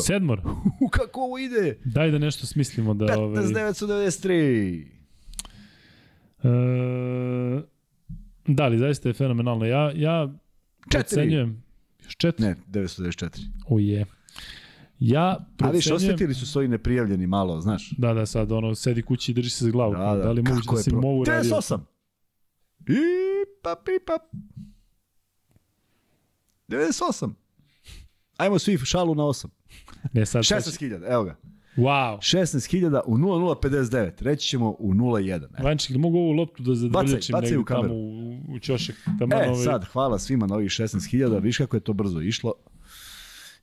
[0.04, 0.40] Sedmor.
[0.84, 1.78] U, kako ovo ide?
[1.84, 3.18] Daj da nešto smislimo da...
[3.18, 4.86] Ovaj, 15.993.
[6.42, 7.62] e,
[8.46, 9.64] da, ali zaista je fenomenalno.
[9.64, 10.34] Ja, ja
[10.90, 10.98] Četiri.
[10.98, 11.62] procenjujem...
[12.04, 12.46] Još četiri?
[12.46, 13.46] Ne, 994.
[13.68, 14.06] O je.
[15.00, 16.14] Ja A viš, procenjujem...
[16.14, 17.90] osetili su svoji neprijavljeni malo, znaš.
[17.98, 19.92] Da, da, sad ono, sedi kući i drži se za glavu.
[19.92, 21.50] Da, Da, da, da li moguće kako da si pro- mogu radio?
[21.50, 21.78] 98.
[22.88, 22.94] I
[23.62, 24.18] pa pipa.
[26.68, 27.30] 98.
[28.36, 29.46] Ajmo svi šalu na 8.
[30.12, 31.36] Ne, sad, sad, 16.000, evo ga.
[31.76, 32.16] wow.
[32.18, 34.10] 16.000 u 0059.
[34.20, 35.44] Reći ćemo u 01.
[35.58, 38.96] E, Vanček, mogu ovu loptu da zadrljačim bacaj negdje tamo u, u ćošak?
[39.18, 41.42] Tamo e sad, hvala svima na ovih 16.000.
[41.42, 42.52] Viš kako je to brzo išlo.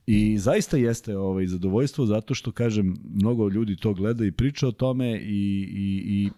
[0.08, 4.72] I zaista jeste ovaj, zadovoljstvo zato što, kažem, mnogo ljudi to gleda i priča o
[4.72, 6.30] tome i, i, i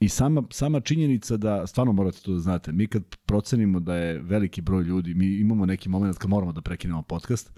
[0.00, 4.18] I sama, sama činjenica da, stvarno morate to da znate, mi kad procenimo da je
[4.18, 7.52] veliki broj ljudi, mi imamo neki moment kad moramo da prekinemo podcast,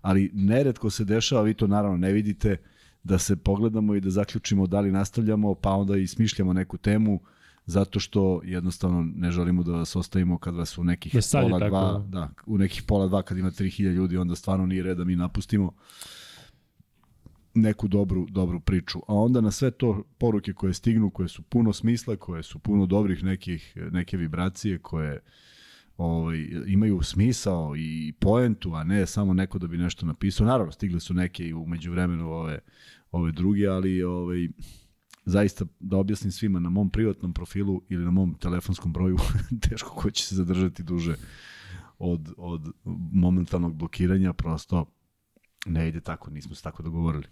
[0.00, 2.56] ali neretko se dešava, vi to naravno ne vidite,
[3.02, 7.20] da se pogledamo i da zaključimo da li nastavljamo, pa onda i smišljamo neku temu,
[7.66, 11.70] zato što jednostavno ne želimo da vas ostavimo kad vas u nekih Da pola tako.
[11.70, 15.04] dva, da, u nekih pola dva kad ima 3000 ljudi, onda stvarno nije red da
[15.04, 15.72] mi napustimo.
[17.54, 18.98] neku dobru, dobru priču.
[19.08, 22.86] A onda na sve to poruke koje stignu, koje su puno smisla, koje su puno
[22.86, 25.20] dobrih nekih, neke vibracije, koje
[25.96, 30.46] ovaj, imaju smisao i poentu, a ne samo neko da bi nešto napisao.
[30.46, 32.58] Naravno, stigle su neke i umeđu vremenu ove,
[33.12, 34.48] ove druge, ali ovaj,
[35.26, 39.16] zaista da objasnim svima na mom privatnom profilu ili na mom telefonskom broju,
[39.68, 41.14] teško ko će se zadržati duže
[41.98, 42.62] od, od
[43.12, 44.86] momentalnog blokiranja, prosto
[45.66, 47.24] ne ide tako, nismo se tako dogovorili.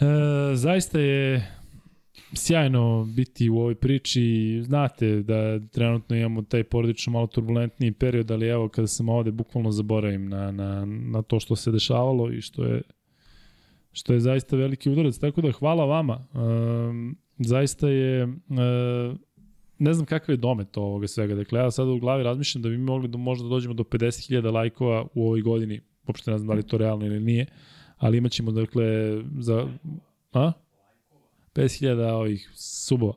[0.00, 1.52] E, zaista je
[2.34, 4.60] sjajno biti u ovoj priči.
[4.64, 9.72] Znate da trenutno imamo taj porodično malo turbulentniji period, ali evo kada sam ovde bukvalno
[9.72, 12.82] zaboravim na, na, na to što se dešavalo i što je
[13.92, 15.18] što je zaista veliki udarac.
[15.18, 16.14] Tako da hvala vama.
[16.14, 16.38] E,
[17.38, 18.28] zaista je e,
[19.78, 21.34] ne znam kakav je domet ovoga svega.
[21.34, 24.52] Dakle, ja sad u glavi razmišljam da bi mi mogli da možda dođemo do 50.000
[24.52, 25.80] lajkova u ovoj godini.
[26.06, 27.46] Uopšte ne znam da li to realno ili nije.
[27.96, 28.84] Ali imaćemo, dakle,
[29.38, 29.68] za...
[30.32, 30.52] A?
[31.54, 33.14] 50.000 ovih subova.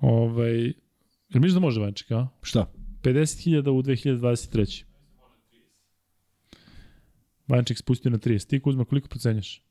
[0.00, 0.64] Ovaj,
[1.30, 2.28] jer misliš da može Vanček, a?
[2.42, 2.72] Šta?
[3.02, 4.84] 50.000 u 2023.
[7.50, 8.46] Vanček spustio na 30.
[8.46, 9.62] Ti Kuzma, koliko procenjaš?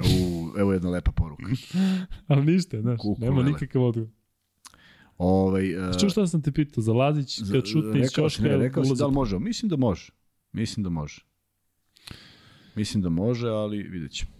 [0.00, 1.46] U, evo jedna lepa poruka.
[2.26, 3.50] Ali ništa, znaš, Kuku nema lele.
[3.50, 4.10] nikakav odgovor.
[5.18, 8.92] Ovaj, uh, Čuo šta sam te pitao, za Lazić, kad šutne iz ne, rekao si
[8.96, 9.38] da li može.
[9.38, 10.12] Mislim da može.
[10.52, 11.24] Mislim da može.
[12.74, 14.30] Mislim da može, ali vidjet ćemo.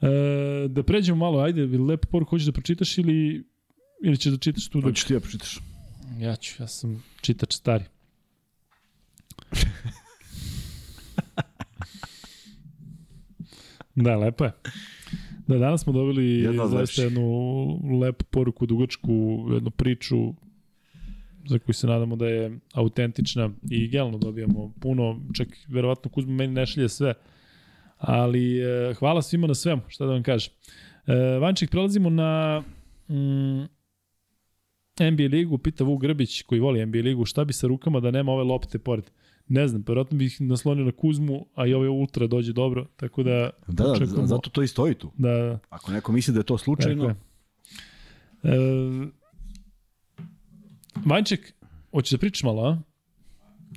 [0.00, 3.44] E, da pređemo malo, ajde, lepo poruku hoćeš da pročitaš ili,
[4.04, 4.80] ili ćeš da čitaš tu?
[4.80, 5.58] Hoćeš ti ja pročitaš?
[6.18, 7.84] Ja ću, ja sam čitač stari.
[13.94, 14.52] da, lepo je.
[15.46, 17.20] Da, danas smo dobili Jedna zaista jednu
[18.00, 20.34] lepu poruku, dugačku, jednu priču
[21.48, 26.52] za koju se nadamo da je autentična i generalno dobijamo puno, čak verovatno Kuzma meni
[26.52, 27.14] ne šalje sve,
[27.98, 30.52] ali e, hvala svima na svemu, šta da vam kažem.
[31.06, 32.62] E, Vanček, prelazimo na
[33.08, 33.64] mm,
[35.00, 38.32] NBA ligu, pita Vuk Grbić koji voli NBA ligu, šta bi sa rukama da nema
[38.32, 39.10] ove lopte pored?
[39.48, 43.50] Ne znam, vjerojatno bih naslonio na Kuzmu, a i ovaj ultra dođe dobro, tako da...
[43.66, 45.10] Da, da, očekujemo- zato to i stoji tu.
[45.18, 47.18] Da, Ako neko misli da je to slučajno, tako
[48.44, 48.54] je.
[48.54, 49.08] E,
[51.04, 51.52] Vanček,
[51.92, 52.78] hoćeš da pričaš malo, a?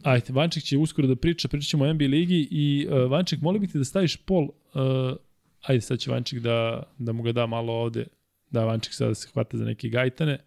[0.04, 3.62] Ajde, Vanček će uskoro da priča, pričat ćemo o NBA ligi i uh, Vanček, molim
[3.62, 5.18] bih te da staviš pol, uh,
[5.62, 8.06] ajde sad će Vanček da, da mu ga da malo ovde,
[8.50, 10.38] da Vanček sada se hvata za neke gajtane,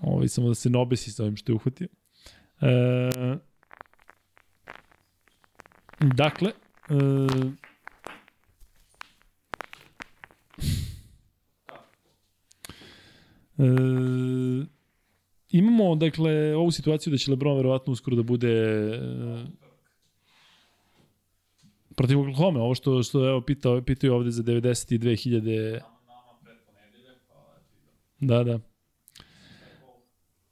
[0.00, 1.88] Ovo, samo da se ne obesi sa ovim što je uhvatio.
[2.60, 3.10] E,
[6.00, 6.52] dakle,
[6.90, 7.68] e,
[13.58, 14.66] E,
[15.50, 18.98] imamo, dakle, ovu situaciju da će LeBron verovatno uskoro da bude e,
[21.96, 25.80] protiv Oklahoma, ovo što, što evo, pitao, pitaju ovde za 92.000
[28.20, 28.58] Da, da.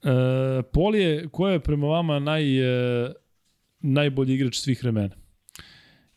[0.07, 0.93] E, Pol
[1.31, 3.12] ko je prema vama naj, e,
[3.81, 5.15] najbolji igrač svih vremena?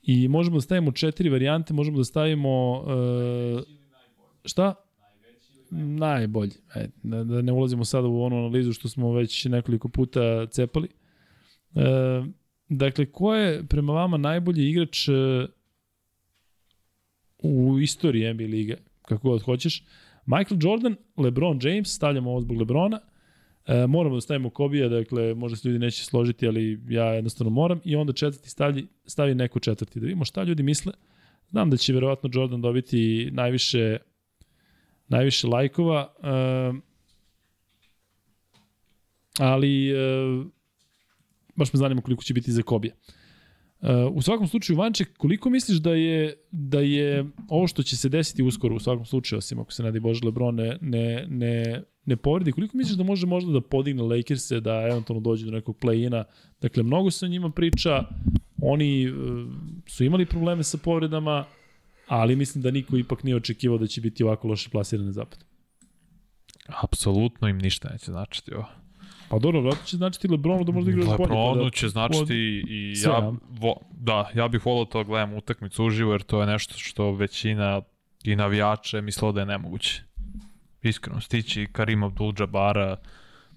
[0.02, 2.86] I možemo da stavimo četiri varijante, možemo da stavimo...
[2.88, 3.62] E,
[4.46, 4.76] šta?
[5.72, 6.52] Najbolji.
[6.76, 10.88] E, da, da ne ulazimo sada u onu analizu što smo već nekoliko puta cepali.
[11.76, 11.82] E,
[12.70, 15.12] dakle, ko je prema vama najbolji igrač e,
[17.44, 19.84] u istoriji NBA lige, kako god hoćeš?
[20.26, 23.00] Michael Jordan, LeBron James, stavljamo ovo zbog LeBrona,
[23.66, 27.82] e, moramo da stavimo Kobija, dakle, možda se ljudi neće složiti, ali ja jednostavno moram,
[27.84, 30.94] i onda četvrti stavi, stavi neko četvrti, da vidimo šta ljudi misle.
[31.50, 33.98] Znam da će verovatno Jordan dobiti najviše
[35.08, 36.74] najviše lajkova, e,
[39.40, 39.96] ali e,
[41.56, 42.94] baš me zanima koliko će biti za Kobija.
[42.94, 43.19] Uh,
[44.14, 48.44] u svakom slučaju, Vanček, koliko misliš da je, da je ovo što će se desiti
[48.44, 52.52] uskoro, u svakom slučaju, osim ako se nadi Bože Lebron ne, ne, ne, ne povredi,
[52.52, 56.24] koliko misliš da može možda da podigne Lakers-e, da eventualno dođe do nekog play-ina?
[56.62, 58.04] Dakle, mnogo se o njima priča,
[58.62, 59.16] oni uh,
[59.88, 61.46] su imali probleme sa povredama,
[62.08, 65.46] ali mislim da niko ipak nije očekivao da će biti ovako loše plasiran na zapad.
[66.84, 68.66] Apsolutno im ništa neće značiti ovo.
[69.30, 71.18] Pa dobro, vratno će značiti Lebronu da možda igraš bolje.
[71.18, 75.34] pa Lebronu da, će značiti i ja, vo, da, ja bih volao to da gledam
[75.34, 77.82] utakmicu uživo, jer to je nešto što većina
[78.24, 80.04] i navijača je mislila da je nemoguće.
[80.82, 82.96] Iskreno, stići Karim Abdul-Jabara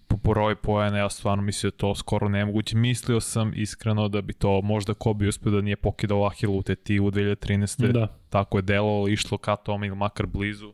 [0.08, 2.76] po poroj pojene, ja stvarno mislio da to skoro nemoguće.
[2.76, 7.00] Mislio sam iskreno da bi to možda Kobe uspio da nije pokidao Ahilu u teti
[7.00, 7.92] u 2013.
[7.92, 8.06] Da.
[8.30, 10.72] Tako je delovalo, išlo ka tome ili makar blizu.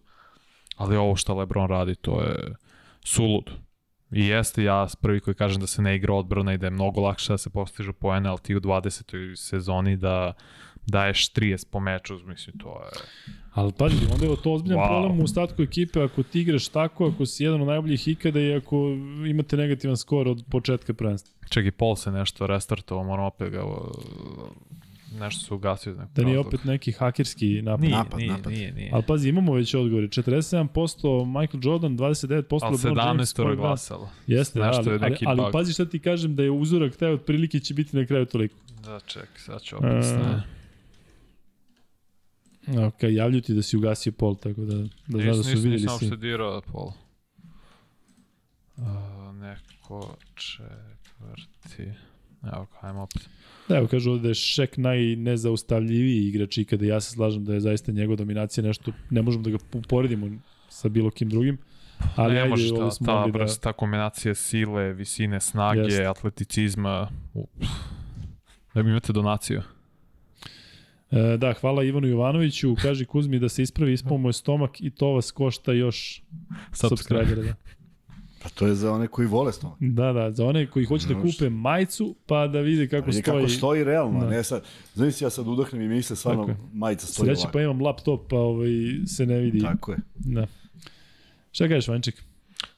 [0.77, 2.55] Ali ovo što Lebron radi, to je
[3.05, 3.53] suludo.
[4.13, 7.01] I jeste ja prvi koji kažem da se ne igra odbrana i da je mnogo
[7.01, 9.37] lakše da se postižu poene, ali ti u 20.
[9.37, 10.33] sezoni da
[10.87, 13.01] daješ 30 po meču, mislim, to je...
[13.53, 14.89] Ali pazi, onda je to ozbiljan Wow.
[14.89, 18.55] problem u ostatku ekipe ako ti igraš tako, ako si jedan od najboljih ikada i
[18.55, 18.89] ako
[19.27, 21.35] imate negativan skor od početka prvenstva.
[21.49, 23.63] Čak i Pol se nešto restartovao, moram opet ga...
[25.13, 25.95] uh, Nešto se ugasio.
[26.15, 27.81] Da nije opet neki hakerski napad.
[27.81, 28.53] Nije, Napad, nije, napad.
[28.53, 28.91] nije, nije.
[28.93, 30.09] Ali pazi, imamo već odgovore.
[30.09, 30.67] 47%
[31.41, 33.31] Michael Jordan, 29% Ali LeBron James.
[33.31, 33.67] 17 pored vas.
[33.67, 34.11] glasalo.
[34.27, 35.53] Jeste, da, je ali, ali, neki ali bug.
[35.53, 38.55] pazi šta ti kažem da je uzorak taj otprilike će biti na kraju toliko.
[38.85, 40.43] Da, ček, sad ću opet stane.
[42.87, 45.55] Ok, javlju ti da si ugasio pol, tako da, da znaš da Nisam, su nisam,
[45.55, 46.07] vidjeli nisam svi.
[46.07, 46.93] uopšte dirao Pola.
[48.77, 48.85] Uh,
[49.35, 51.93] neko četvrti.
[52.45, 53.29] Evo ajmo opet.
[53.69, 56.87] Da, evo kažu ovde da je Šek najnezaustavljiviji igrač ikada.
[56.87, 60.31] Ja se slažem da je zaista njegova dominacija nešto, ne možemo da ga uporedimo
[60.69, 61.59] sa bilo kim drugim.
[62.17, 63.47] Ali ne ajde, može ovo ta, smo ta, da...
[63.61, 66.01] ta kombinacija sile, visine, snage, Jest.
[66.07, 67.09] atleticizma.
[67.35, 67.51] Up.
[68.75, 69.63] Da mi imate donaciju.
[71.11, 72.75] E, da, hvala Ivanu Jovanoviću.
[72.83, 76.23] Kaži Kuzmi da se ispravi, ispao mu je stomak i to vas košta još
[76.73, 77.43] subscribera.
[77.43, 77.55] Da.
[78.43, 79.77] Pa to je za one koji vole stomak.
[79.81, 83.23] da, da, za one koji hoće da kupe majicu, pa da vide kako stoji.
[83.23, 84.27] kako stoji realno, Da.
[84.27, 84.63] ne sad.
[84.95, 87.51] Znaš ja sad udahnem i misle stvarno Tako majica stoji ovako.
[87.53, 88.69] pa imam laptop, pa ovaj,
[89.07, 89.61] se ne vidi.
[89.61, 89.99] Tako je.
[90.15, 90.47] Da.
[91.53, 92.23] Šta kažeš, Vanček?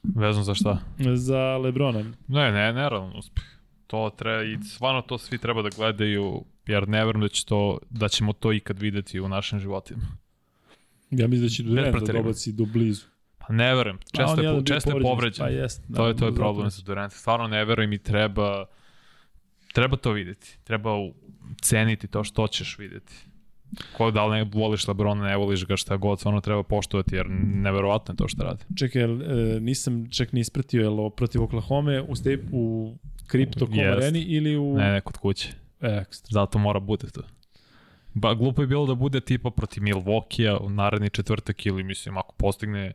[0.03, 0.79] Vezano za šta?
[1.15, 1.99] Za Lebrona.
[2.27, 3.43] Ne, ne, nerealan uspeh.
[3.87, 7.77] To treba, i stvarno to svi treba da gledaju, jer ne verujem da, će to,
[7.89, 10.01] da ćemo to ikad videti u našim životima.
[11.11, 13.05] Ja mislim da će Durant da dobaci do blizu.
[13.47, 15.45] Pa ne verujem, često, je, po- često je povređen.
[15.45, 15.83] Pa jest.
[15.95, 17.13] to je, to je zato problem sa Durant.
[17.13, 18.65] Stvarno ne verujem i treba,
[19.73, 20.57] treba to videti.
[20.63, 20.89] Treba
[21.61, 23.13] ceniti to što ćeš videti.
[23.97, 27.25] Ko da li ne voliš Lebrona, ne voliš ga šta god, stvarno treba poštovati jer
[27.29, 28.63] neverovatno je to što radi.
[28.77, 32.95] Čekaj, jel, e, nisam čak ni ispratio, jel protiv Oklahoma u, step, u
[33.31, 33.97] Crypto.com Jest.
[33.97, 34.75] areni ili u...
[34.77, 35.49] Ne, ne kod kuće.
[35.81, 36.29] Ekstra.
[36.31, 37.21] Zato mora bude to.
[38.13, 42.35] Ba, glupo je bilo da bude tipa protiv Milwaukee-a u naredni četvrtak ili mislim ako
[42.37, 42.93] postigne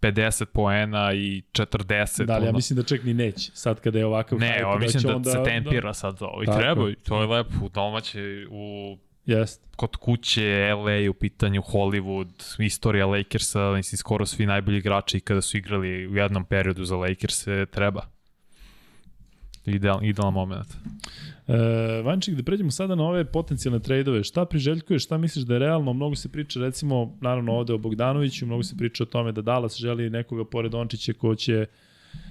[0.00, 2.24] 50 poena i 40.
[2.24, 3.50] Da, ali ja mislim da čak ni neće.
[3.54, 6.40] Sad kada je ovakav Ne, hype, ovo mislim će da, onda, se tempira sad to.
[6.42, 7.50] I Tako treba, to je lepo.
[7.62, 8.20] U domaće,
[8.50, 8.96] u
[9.26, 9.62] Jest.
[9.76, 15.56] kod kuće, LA u pitanju, Hollywood, istorija Lakersa, mislim, skoro svi najbolji igrači kada su
[15.56, 18.17] igrali u jednom periodu za Lakers treba.
[19.74, 20.76] Ideal, idealan moment.
[21.48, 24.24] E, Vanček, da pređemo sada na ove potencijalne trejdove.
[24.24, 25.92] Šta priželjkuješ, šta misliš da je realno?
[25.92, 29.76] Mnogo se priča, recimo, naravno ovde o Bogdanoviću, mnogo se priča o tome da Dallas
[29.76, 31.66] želi nekoga pored Dončića ko će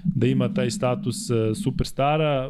[0.04, 2.46] da ima taj status e, superstara.
[2.46, 2.50] E,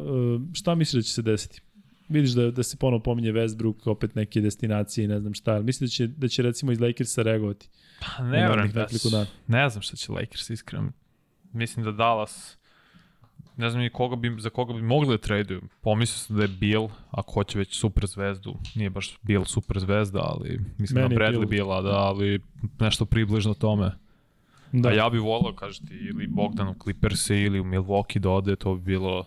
[0.54, 1.60] šta misliš da će se desiti?
[2.08, 5.60] Vidiš da, da se ponovo pominje Westbrook, opet neke destinacije i ne znam šta.
[5.60, 7.68] Misliš da će, da će recimo iz Lakersa reagovati?
[8.00, 9.26] Pa ne verujem da dana.
[9.46, 10.92] Ne znam šta će Lakers iskreno.
[11.52, 12.57] Mislim da Dallas
[13.58, 15.60] ne znam ni koga bi, za koga bi mogli da traduju.
[15.80, 18.54] Pomislio sam da je Bill, ako hoće već super zvezdu.
[18.74, 21.46] Nije baš Bill super zvezda, ali mislim Meni da Bradley Bill.
[21.48, 22.40] Bila, da, ali
[22.80, 23.84] nešto približno tome.
[23.84, 23.98] Da.
[24.72, 24.88] Da.
[24.88, 28.74] A ja bih volao, kažete, ili Bogdan u Clippers ili u Milwaukee da ode, to
[28.74, 29.26] bi bilo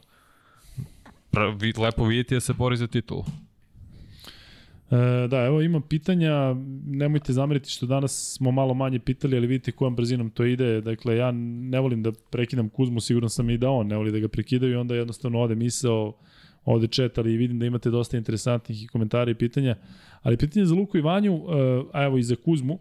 [1.32, 3.24] pra- vi- lepo vidjeti da se bori za titulu.
[4.92, 6.56] E, da, evo ima pitanja,
[6.86, 10.82] nemojte zameriti što danas smo malo manje pitali, ali vidite kojom brzinom to ide.
[10.82, 14.20] Dakle, ja ne volim da prekidam Kuzmu, siguran sam i da on ne voli da
[14.20, 16.14] ga prekidaju i onda jednostavno ode misao,
[16.66, 19.76] ode chat, ali vidim da imate dosta interesantnih komentara i pitanja.
[20.22, 22.80] Ali pitanje za Luku i Vanju, e, a evo i za Kuzmu,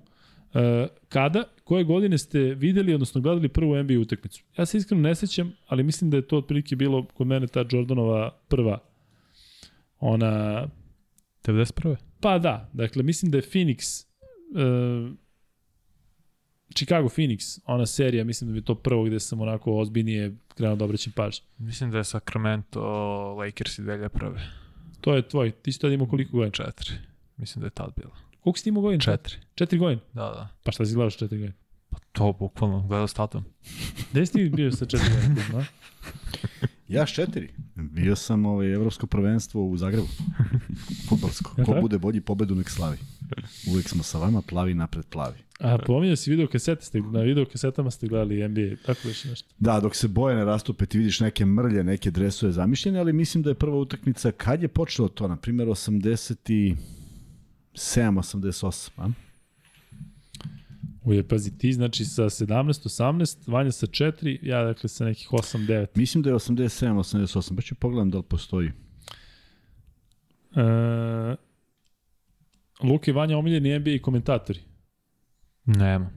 [0.54, 4.42] e, kada, koje godine ste videli, odnosno gledali prvu NBA utakmicu?
[4.58, 7.64] Ja se iskreno ne sećam, ali mislim da je to otprilike bilo kod mene ta
[7.70, 8.78] Jordanova prva
[10.00, 10.66] ona
[11.44, 11.96] 91.
[12.20, 14.06] Pa da, dakle mislim da je Phoenix
[14.50, 15.16] uh,
[16.74, 20.84] Chicago Phoenix, ona serija, mislim da bi to prvo gde sam onako ozbiljnije krenuo da
[20.84, 21.44] obraćam pažnju.
[21.58, 22.80] Mislim da je Sacramento
[23.38, 24.38] Lakers i 2001.
[25.00, 26.50] To je tvoj, ti si tada imao koliko godina?
[26.50, 26.90] Četiri.
[27.36, 28.12] Mislim da je tad bilo.
[28.40, 29.00] Koliko si ti imao godina?
[29.00, 29.34] Četiri.
[29.54, 30.00] Četiri godina?
[30.12, 30.48] Da, da.
[30.64, 31.56] Pa šta si gledaš četiri godina?
[32.12, 33.44] To bukvalno, gledao s tatom.
[34.12, 35.64] Gde si ti bio sa četiri godina?
[36.90, 37.48] Ja s četiri.
[37.74, 40.08] Bio sam ovaj, evropsko prvenstvo u Zagrebu.
[41.08, 41.54] Futbolsko.
[41.64, 42.98] Ko bude bolji pobedu nek slavi.
[43.70, 45.38] Uvijek smo sa vama, plavi napred plavi.
[45.60, 49.48] A pominjao si video kasete, ste, na video kasetama ste gledali NBA, tako više nešto.
[49.58, 53.42] Da, dok se boje ne rastupe, ti vidiš neke mrlje, neke dresove zamišljene, ali mislim
[53.42, 56.76] da je prva utakmica, kad je počelo to, na primjer 87,
[57.74, 59.10] 88, a?
[61.10, 62.46] Uje, pazi, ti znači sa 17,
[62.88, 65.86] 18, Vanja sa 4, ja dakle sa nekih 8, 9.
[65.94, 68.68] Mislim da je 87, 88, pa ću pogledam da li postoji.
[70.56, 70.62] E,
[72.82, 74.60] Luka i Vanja omiljeni NBA komentatori.
[75.64, 76.10] Nema.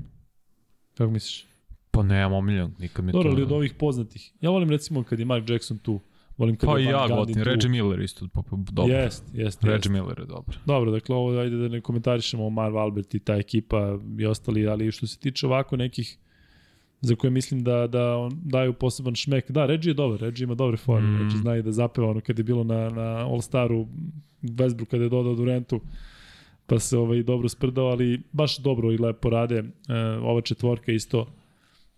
[0.97, 1.45] Kako misliš?
[1.91, 3.17] Pa nemam omiljen, nikad mi to...
[3.17, 4.31] Dobro, ali od ovih poznatih.
[4.41, 5.99] Ja volim recimo kad je Mark Jackson tu.
[6.38, 7.43] Volim kad Pa i ja tu.
[7.43, 8.27] Reggie Miller isto,
[8.72, 8.93] dobro.
[8.93, 9.64] Jest, jest, jest.
[9.64, 10.55] Reggie Miller je dobar.
[10.65, 14.91] Dobro, dakle ovo ajde da ne komentarišemo Marv Albert i ta ekipa i ostali, ali
[14.91, 16.18] što se tiče ovako nekih
[17.01, 19.51] za koje mislim da, da on daju poseban šmek.
[19.51, 21.07] Da, Reggie je dobar, Reggie ima dobre forme.
[21.07, 21.18] Mm.
[21.18, 23.88] Reggie zna i da zapeva ono kad je bilo na, na All-Staru,
[24.41, 25.81] Westbrook kada je dodao Durantu,
[26.65, 29.57] pa se ovaj dobro sprdao, ali baš dobro i lepo rade.
[29.57, 29.64] E,
[30.22, 31.27] ova četvorka isto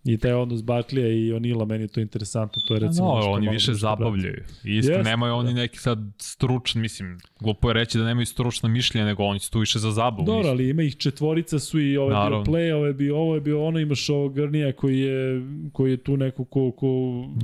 [0.05, 3.07] i taj odnos Barklija i Onila, meni je to interesantno, to je recimo...
[3.07, 3.79] no, oni više brate.
[3.79, 4.43] zabavljaju.
[4.63, 5.59] Isto, Jeste, nemaju oni da.
[5.59, 9.59] neki sad stručni, mislim, glupo je reći da nemaju stručna mišljenja, nego oni su tu
[9.59, 10.25] više za zabavu.
[10.25, 12.45] Dobro, ali ima ih četvorica su i ovo je bio Naravno.
[12.45, 15.41] play, ovo je bio ovo je bio ono, imaš ovog Grnija koji je,
[15.73, 16.87] koji je tu neko ko, ko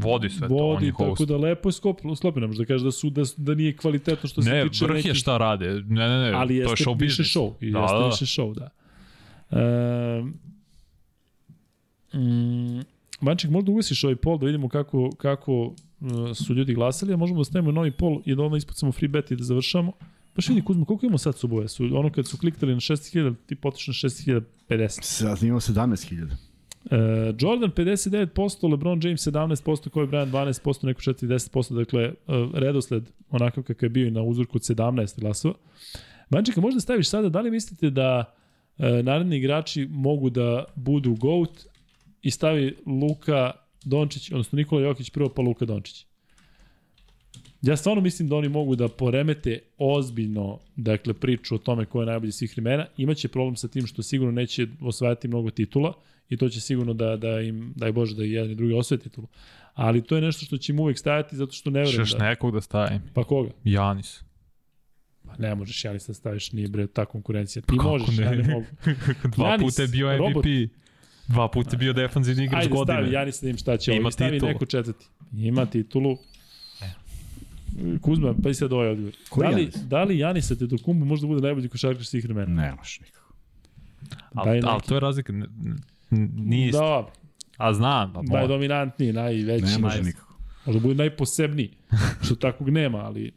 [0.01, 2.91] Vodi sve to, on vodi, tako da lepo je skopilo, sklopio, nemaš da kažeš da,
[2.91, 5.65] su, da, da nije kvalitetno što se Ne, tiče vrh je nekih, šta rade.
[5.67, 7.35] Ne, ne, ne, ali to je jeste show više business.
[7.35, 8.07] show, i Da, jeste da, da.
[8.07, 8.69] više show, da.
[9.51, 10.23] E,
[12.13, 12.81] mm,
[13.21, 15.73] Vanček, možda ugasiš ovaj pol da vidimo kako, kako uh,
[16.33, 19.31] su ljudi glasali, a možemo da stavimo novi pol i da onda ispucamo free bet
[19.31, 19.91] i da završamo.
[20.35, 21.67] Baš vidi Kuzma, koliko imamo sad subove?
[21.67, 24.41] Su, ono kad su kliktali na 6000, ti potiš na 6050.
[25.01, 26.23] Sad imamo 17.000.
[26.23, 26.91] Uh,
[27.39, 33.85] Jordan 59%, LeBron James 17%, Kobe Bryant 12%, neko 40%, dakle uh, redosled onakav kakav
[33.85, 35.53] je bio i na uzorku od 17 glasova.
[36.29, 38.33] Vančeka, možda staviš sada, da li mislite da
[38.77, 41.70] uh, naredni igrači mogu da budu GOAT
[42.21, 43.51] i stavi Luka
[43.85, 46.05] Dončić, odnosno Nikola Jokić prvo pa Luka Dončić?
[47.61, 52.05] Ja stvarno mislim da oni mogu da poremete ozbiljno dakle, priču o tome ko je
[52.05, 52.85] najbolji svih vremena.
[52.97, 55.93] Imaće problem sa tim što sigurno neće osvajati mnogo titula
[56.29, 58.99] i to će sigurno da, da im, daj Bože, da i jedan i drugi osvoje
[58.99, 59.27] titulu.
[59.73, 62.29] Ali to je nešto što će im uvek stajati zato što ne verujem Šeš da...
[62.29, 63.01] nekog da stavim.
[63.13, 63.49] Pa koga?
[63.63, 64.23] Janis.
[65.25, 67.61] Pa ne možeš Janis da staviš, nije bre ta konkurencija.
[67.61, 68.23] Ti Kako možeš, ne?
[68.23, 68.65] ja ne mogu.
[69.35, 70.19] Dva Janis, puta je bio MVP.
[70.19, 70.45] robot.
[71.31, 72.97] Dva puta je bio defanzivni igrač Ajde, godine.
[72.97, 73.99] stavi Janis da im šta će ovo.
[73.99, 74.51] Ima I stavi titulu.
[74.51, 75.05] neko četvrti.
[75.37, 76.17] Ima titulu.
[78.01, 79.13] Kuzma, pa i sad ovaj odgovor.
[79.29, 79.75] Koji da li, Janis?
[79.75, 82.61] da li Janis Antetokounmpo možda bude najbolji košarkaš svih vremena?
[82.61, 83.33] Ne, baš nikako.
[84.33, 85.33] Ali, ali to je razlika.
[86.35, 86.79] Nije isto.
[86.81, 88.13] Da, A znam.
[88.13, 89.65] Da, najdominantniji, najveći.
[89.65, 90.33] Ne može nikako.
[90.65, 91.71] Možda bude najposebniji,
[92.23, 93.27] što takvog nema, ali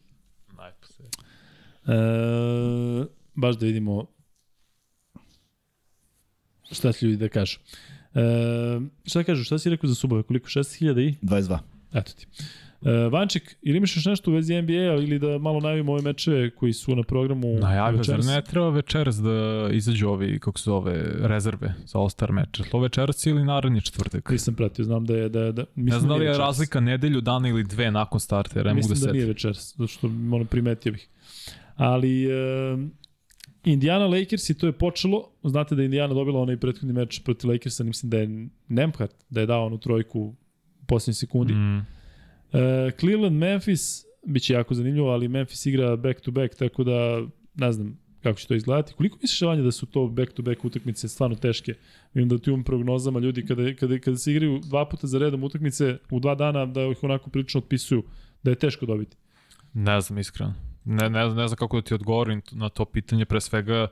[1.86, 1.94] e,
[3.34, 4.06] baš da vidimo
[6.74, 7.58] šta će ljudi da kažu.
[8.14, 8.20] E,
[9.04, 10.48] šta kažu, šta si rekao za subove, koliko?
[10.48, 11.14] 6000 i?
[11.22, 11.58] 22.
[11.94, 12.26] Eto ti.
[12.84, 16.50] E, Vanček, ili imaš još nešto u vezi NBA-a ili da malo najavimo ove mečeve
[16.50, 18.26] koji su na programu Najavio, zar večeras?
[18.26, 22.58] ne treba večeras da izađu ovi, kako se zove, rezerve za All-Star meč?
[22.58, 24.30] Li To večeras ili naredni četvrtak?
[24.30, 25.28] Nisam pratio, znam da je...
[25.28, 26.46] Da, da, mislim Ne znam da li nije je večeras.
[26.48, 29.26] razlika nedelju dana ili dve nakon starta, jer ne mogu da Mislim da, se nije
[29.26, 31.08] večeras, zato što ono primetio bih.
[31.76, 32.76] Ali e,
[33.64, 35.30] Indiana Lakers i to je počelo.
[35.44, 39.40] Znate da je Indiana dobila onaj prethodni meč protiv Lakersa, mislim da je Nemhart da
[39.40, 40.34] je dao onu trojku u
[40.86, 41.54] posljednjoj sekundi.
[41.54, 41.86] Mm.
[42.52, 47.26] E, Cleveland, Memphis, bit će jako zanimljivo, ali Memphis igra back to back, tako da
[47.54, 48.94] ne znam kako će to izgledati.
[48.94, 51.74] Koliko misliš, Vanja, da su to back to back utakmice stvarno teške?
[52.14, 55.44] Vidim da ti u prognozama ljudi kada, kada, kada se igraju dva puta za redom
[55.44, 58.02] utakmice u dva dana da ih onako prilično otpisuju
[58.42, 59.16] da je teško dobiti.
[59.74, 60.54] ne znam iskreno.
[60.84, 63.88] Ne, ne, ne znam kako da ti odgovorim na to pitanje, pre svega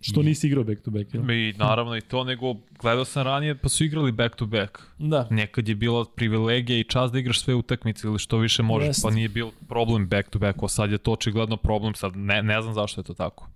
[0.00, 1.30] Što nisi igrao back to back, jel?
[1.30, 4.78] i naravno i to, nego gledao sam ranije pa su igrali back to back.
[4.98, 5.26] Da.
[5.30, 9.08] Nekad je bila privilegija i čast da igraš sve utakmice ili što više možeš, Jeste.
[9.08, 12.42] pa nije bil problem back to back, a sad je to očigledno problem, sad ne,
[12.42, 13.48] ne znam zašto je to tako.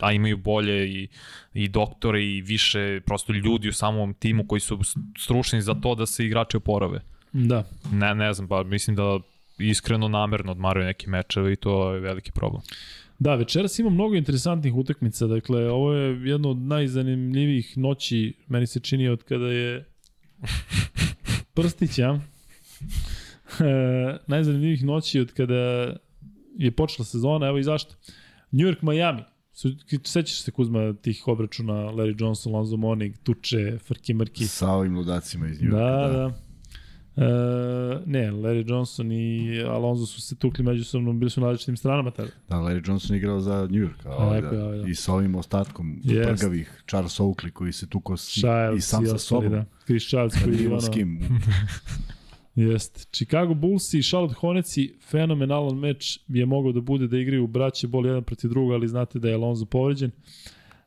[0.00, 1.08] A imaju bolje i,
[1.54, 4.80] i doktore i više prosto ljudi u samom timu koji su
[5.18, 7.00] stručni za to da se igrači oporave.
[7.32, 7.64] Da.
[7.92, 9.18] Ne, ne znam, pa mislim da
[9.58, 12.62] iskreno namerno odmaraju neki mečeve i to je veliki problem.
[13.18, 18.80] Da, večeras ima mnogo interesantnih utakmica, dakle, ovo je jedno od najzanimljivijih noći, meni se
[18.80, 19.84] čini od kada je
[21.54, 22.20] Prstić, ja?
[23.60, 25.54] E, najzanimljivijih noći od kada
[26.58, 27.94] je počela sezona, evo i zašto.
[28.50, 29.22] New York, Miami.
[29.52, 29.70] Su,
[30.04, 34.46] sećaš se Kuzma tih obračuna Larry Johnson, Lonzo Monig, Tuče, Frki Mrki.
[34.46, 36.08] Sa ovim ludacima iz New Da, Yorka.
[36.08, 36.18] da.
[36.18, 36.34] da.
[37.16, 37.22] E,
[38.06, 42.28] ne, Larry Johnson i Alonso su se tukli međusobno, bili su na različitim stranama tada.
[42.48, 44.06] Da, Larry Johnson igrao za New York.
[44.06, 44.88] A ovaj, da, da.
[44.88, 46.28] I sa ovim ostatkom Jest.
[46.28, 49.50] prgavih Charles Oakley koji se tuko s, Childs i sam sa sobom.
[49.50, 49.64] Da.
[49.84, 50.80] Chris Childs koji je ono...
[50.80, 51.20] s kim.
[52.54, 53.08] Jest.
[53.12, 58.06] Chicago Bulls i Charlotte Hornetsi, fenomenalan meč je mogao da bude da igraju braće bol
[58.06, 60.10] jedan protiv druga, ali znate da je Alonso povređen.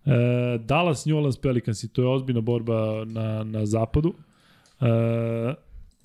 [0.05, 4.13] E, Dallas New Orleans Pelicans i to je ozbiljna borba na, na zapadu.
[4.81, 4.85] E,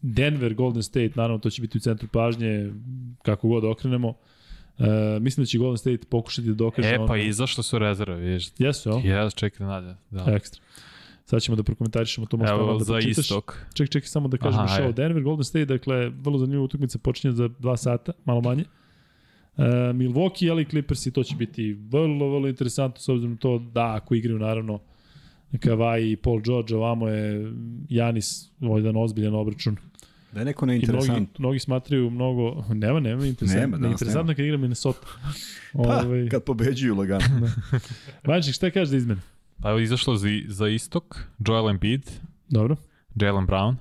[0.02, 2.72] Denver Golden State, naravno to će biti u centru pažnje
[3.22, 4.14] kako god okrenemo.
[4.78, 4.84] E,
[5.20, 8.48] mislim da će Golden State pokušati da dokaže E, pa ono- izašle su rezerve, vidiš.
[8.58, 9.00] Jesu, o?
[9.04, 9.94] Jes, čekaj nađe.
[10.10, 10.24] Da.
[10.28, 10.62] Ekstra.
[11.24, 13.18] Sad ćemo da prokomentarišemo to možda Evo, da za pročitaš.
[13.18, 13.66] istok.
[13.74, 14.92] Ček, ček, samo da kažem Aha, show.
[14.92, 18.64] Denver, Golden State, dakle, vrlo zanimljiva utakmica počinje za dva sata, malo manje.
[19.56, 19.64] Uh,
[19.94, 24.14] Milwaukee, ali Clippers i to će biti vrlo, vrlo interesantno s obzirom to da ako
[24.14, 24.80] igraju naravno
[25.52, 27.52] Kawhi i Paul George, ovamo je
[27.88, 29.76] Janis, ovo je jedan ozbiljan obračun.
[30.32, 31.34] Da je neko I mnogi, neinteresantno.
[31.38, 33.60] mnogi smatraju mnogo, nema, nema, interesantno.
[33.60, 35.06] Nema, Nema, danas interesantno kad igra Minnesota.
[35.72, 37.24] Pa, Ovaj, kad pobeđuju lagano.
[38.26, 39.20] Vanček, šta kaže za izmene?
[39.62, 42.10] Pa evo izašlo za, za istok, Joel Embiid,
[42.48, 42.76] Dobro.
[43.14, 43.76] Jalen Brown,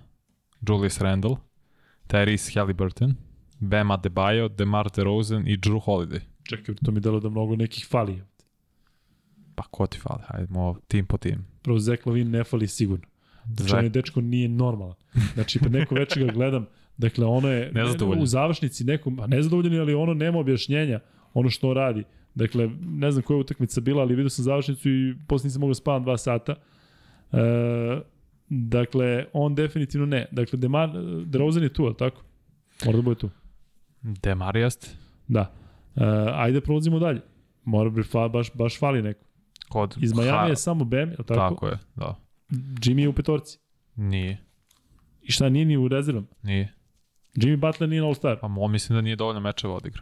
[0.68, 1.36] Julius Randle,
[2.08, 3.16] Tyrese Halliburton,
[3.60, 6.20] Bam Adebayo, DeMar DeRozan i Drew Holiday.
[6.44, 8.22] Čekaj, to mi delo da mnogo nekih fali.
[9.56, 10.22] Pa ko ti fali?
[10.28, 11.46] Hajdemo tim po tim.
[11.62, 13.06] Prvo, Zach Lavin ne fali sigurno.
[13.58, 14.96] Znači, onaj dečko nije normalan.
[15.34, 16.66] Znači, pred neko veče ga gledam,
[16.98, 17.72] dakle, ono je
[18.18, 21.00] u završnici nekom, a nezadovoljan je, ali ono nema objašnjenja,
[21.34, 22.04] ono što on radi.
[22.36, 25.74] Dakle, ne znam koja je utakmica bila, ali vidio sam završnicu i posle nisam mogao
[25.74, 26.56] spavam dva sata.
[27.32, 27.38] E,
[28.50, 30.26] dakle, on definitivno ne.
[30.32, 30.90] Dakle, Demar,
[31.26, 32.22] DeRozan je tu, ali tako?
[32.86, 33.30] Mora da bude tu.
[34.02, 34.98] Demar jest?
[35.28, 35.52] Da.
[35.96, 36.04] E,
[36.34, 37.22] ajde, prolazimo dalje.
[37.64, 39.20] Mora bi, fa, baš, baš fali neko.
[39.70, 41.34] Kod Iz Miami Ha- je samo Bam, je tako?
[41.34, 42.16] Tako je, da.
[42.52, 43.58] Jimmy je u petorci.
[43.96, 44.38] Nije,
[45.22, 46.28] I šta, nije ni u rezervom?
[46.44, 46.74] nije.
[47.36, 48.38] Jimmy Butler nije All-Star.
[48.42, 50.02] Pa mo, mislim da nije dovoljno mečeva odigra.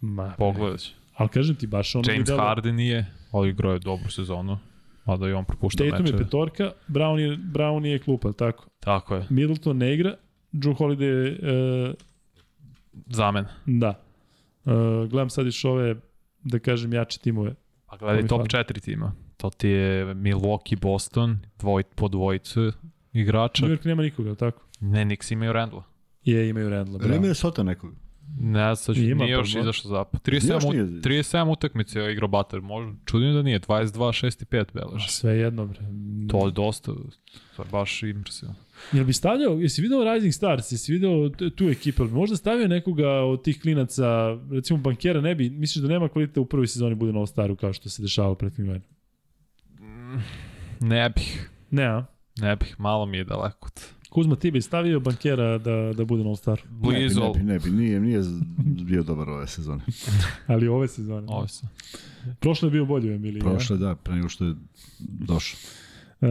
[0.00, 0.90] Ma, Pogledat ću.
[1.14, 4.58] Ali kažem ti, baš ono James Harden nije, ali igrao je dobru sezonu.
[5.04, 6.18] Mada i on propušta Tatum je mečeve.
[6.24, 8.66] petorka, Brown je, Brown je klupa, tako?
[8.80, 10.14] Tako je, Middleton ne igra,
[10.52, 11.38] Drew Holiday,
[11.88, 11.94] uh,
[13.06, 13.48] za mene.
[13.66, 14.00] da.
[14.64, 14.72] Uh,
[15.10, 15.96] gledam sad još ove,
[16.44, 17.54] da kažem, jače timove.
[17.86, 18.64] Pa gledaj top fali.
[18.64, 19.12] 4 tima.
[19.44, 22.72] To ti je Milwaukee, Boston, dvoj, po dvojicu
[23.12, 23.66] igrača.
[23.66, 24.62] New York nema nikoga, ali tako?
[24.80, 25.82] Ne, Knicks imaju Randla.
[26.24, 27.24] Je, imaju Randla, Ili bravo.
[27.24, 27.94] ima Sota nekog?
[28.38, 30.20] Ne, sad nije još pa, izašao zapad.
[30.26, 30.82] Još 37, nije.
[30.82, 32.62] u, 37 utakmice je igrao Butler.
[32.62, 35.08] Možda, čudim da nije, 22, 6 i 5 A beleži.
[35.08, 35.80] Sve jedno, bre.
[36.30, 36.92] To je dosta,
[37.56, 38.54] to je baš impresivno.
[38.92, 42.68] Jel bi stavljao, jesi video Rising Stars, jesi video tu ekipu, jel bi možda stavio
[42.68, 46.94] nekoga od tih klinaca, recimo bankera ne bi, misliš da nema kvaliteta u prvoj sezoni
[46.94, 48.93] bude na All-Staru kao što se dešavalo pred godina?
[50.80, 52.04] Ne bih, Ne, a?
[52.36, 53.68] ne bih, malo mi je daleko.
[54.10, 56.62] Kuzma, ti bi stavio bankera da, da bude na All-Staru.
[56.70, 58.20] Blizu, ne bi, ali- ne bi, nije, nije
[58.82, 59.82] bio dobar ove sezone.
[60.46, 61.26] Ali ove sezone.
[61.28, 61.66] Ovo se.
[62.40, 63.40] Prošle je bio bolje u Emiliji.
[63.40, 64.54] Prošle, da, pre nego što je
[64.98, 65.58] došao.
[66.20, 66.26] E,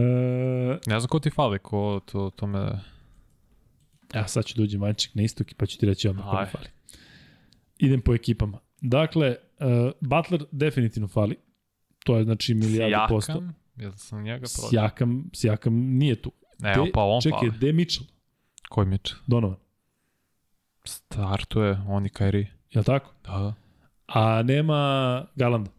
[0.86, 2.78] Ne znam ko ti fali, ko to, to me...
[4.14, 6.66] ja sad ću dođi manček na istok pa ću ti reći odmah ko mi fali.
[7.78, 8.58] Idem po ekipama.
[8.80, 9.66] Dakle, uh,
[10.00, 11.36] Butler definitivno fali.
[12.04, 13.42] To je znači milijardu posto.
[13.76, 14.68] Jel sam njega prođe?
[14.70, 16.32] Sjakam, Sjakam nije tu.
[16.66, 17.50] Evo, De- pa on Čekaj, fali.
[17.52, 18.06] De Mitchell,
[18.68, 19.12] Koji Mitch?
[19.26, 19.56] Donovan,
[20.84, 22.46] Startuje, on i Kairi.
[22.70, 23.12] je li tako?
[23.24, 23.54] Da.
[24.06, 24.78] A nema
[25.36, 25.70] Galanda.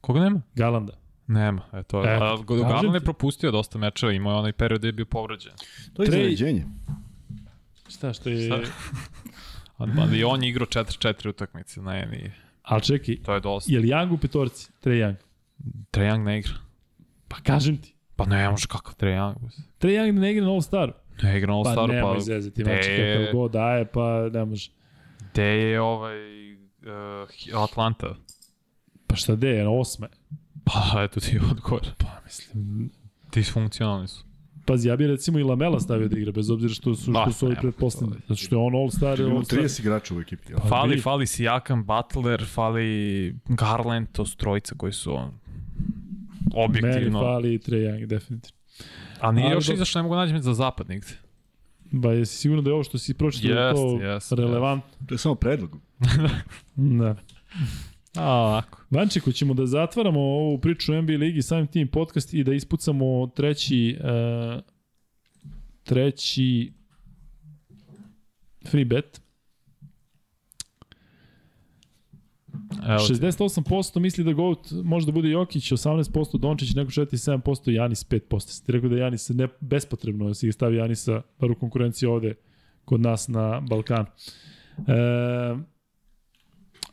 [0.00, 0.40] Koga nema?
[0.54, 0.92] Galanda.
[1.26, 1.98] Nema, eto.
[2.00, 3.04] E, E, kažem Garland je ti.
[3.04, 5.52] propustio dosta mečeva, imao je onaj period gde je bio povređen.
[5.92, 6.66] To je Trej- iznenađenje.
[7.88, 8.46] Šta što je...
[8.46, 8.60] Šta?
[9.78, 12.34] Ali I on je igrao 4-4 utakmice, ne, nije.
[12.62, 13.72] Ali čekaj, To je dosta.
[13.72, 14.70] je li Young u petorci?
[14.80, 15.14] Trae Young.
[15.90, 16.52] Trae Young ne igra.
[17.32, 17.94] Pa kažem ti.
[18.16, 19.34] Pa ne može kakav Trae Young.
[19.78, 20.92] Trae Young ne igra na All-Staru.
[21.22, 22.18] Ne igra na Pa All-Staru, nema pa...
[22.18, 24.70] izvezati, gde znači je- kakav god daje, pa ne može.
[25.32, 26.16] Gde je ovaj...
[27.52, 28.14] Uh, Atlanta?
[29.06, 30.08] Pa šta de, je, na osme.
[30.64, 31.82] Pa eto ti odgovor.
[31.98, 32.90] Pa mislim,
[33.32, 34.24] Disfunkcionalni su.
[34.66, 37.46] pazi, ja bih recimo i Lamela stavio da igra, bez obzira što su, što su
[37.46, 38.16] ovi pretpostavljeni.
[38.16, 39.58] je- Zato što je on All-Star, All-Star.
[39.58, 40.52] 30 igrača u ekipi.
[40.52, 45.30] Pa Fali, fali Sijakam, Butler, fali Garland, to su trojica koji su on
[46.54, 47.20] Meni objektivno.
[47.20, 48.56] fali i Trae Young, definitivno.
[49.20, 51.06] A nije Ali još do- izašao, ne mogu naći za zapad nigde.
[51.84, 55.06] Ba, jesi sigurno da je ovo što si pročitao yes, to Jest, jest, relevantno?
[55.06, 55.76] To je samo predlog.
[56.76, 57.16] Da.
[58.16, 58.84] A, ovako.
[58.90, 63.26] Vančeku, ćemo da zatvaramo ovu priču o NBA ligi, samim tim podcast i da ispucamo
[63.26, 64.60] treći uh,
[65.82, 66.72] treći
[68.70, 69.21] free bet.
[72.88, 73.14] Evo ti.
[73.14, 78.40] 68% misli da GOAT može da bude Jokić, 18% Dončić, neko 47%, Janis 5%.
[78.40, 82.34] Ste rekao da Janis ne, bespotrebno da si ga stavi Janisa bar u konkurenciji ovde
[82.84, 84.06] kod nas na Balkanu.
[84.78, 85.56] E,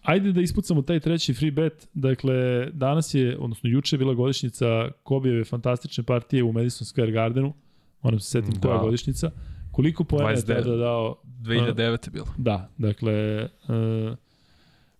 [0.01, 1.87] ajde da ispucamo taj treći free bet.
[1.93, 7.53] Dakle, danas je, odnosno juče je bila godišnjica Kobijeve fantastične partije u Madison Square Gardenu.
[8.01, 8.61] Moram se setim Da.
[8.61, 9.31] koja je godišnjica.
[9.71, 10.45] Koliko poena je 29.
[10.45, 12.25] tada dao 2009 je bilo.
[12.37, 14.17] Da, dakle, uh,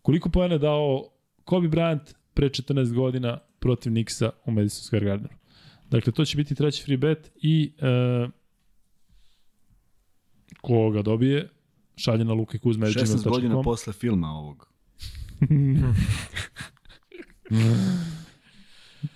[0.02, 1.10] koliko poena je dao
[1.46, 5.40] Kobe Bryant pre 14 godina protiv Nixa u Madison Square Gardenu.
[5.90, 8.30] Dakle, to će biti treći free bet i uh,
[10.62, 11.50] ko ga dobije,
[11.96, 12.86] šalje na Luka Kuzma.
[12.86, 14.68] 16 godina posle filma ovog.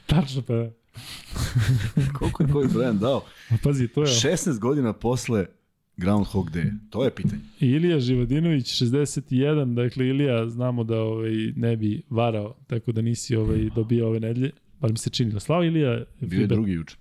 [0.05, 0.53] Tačno pa.
[2.19, 3.26] Koliko je koji Brian dao?
[3.64, 4.07] Pazi, to je...
[4.07, 5.45] 16 godina posle
[5.97, 6.71] Groundhog Day.
[6.89, 7.41] To je pitanje.
[7.59, 13.69] Ilija Živadinović 61, dakle Ilija znamo da ovaj ne bi varao, tako da nisi ovaj
[13.75, 16.95] dobio ove nedelje, bar mi se čini da slao Ilija Bio je drugi juče.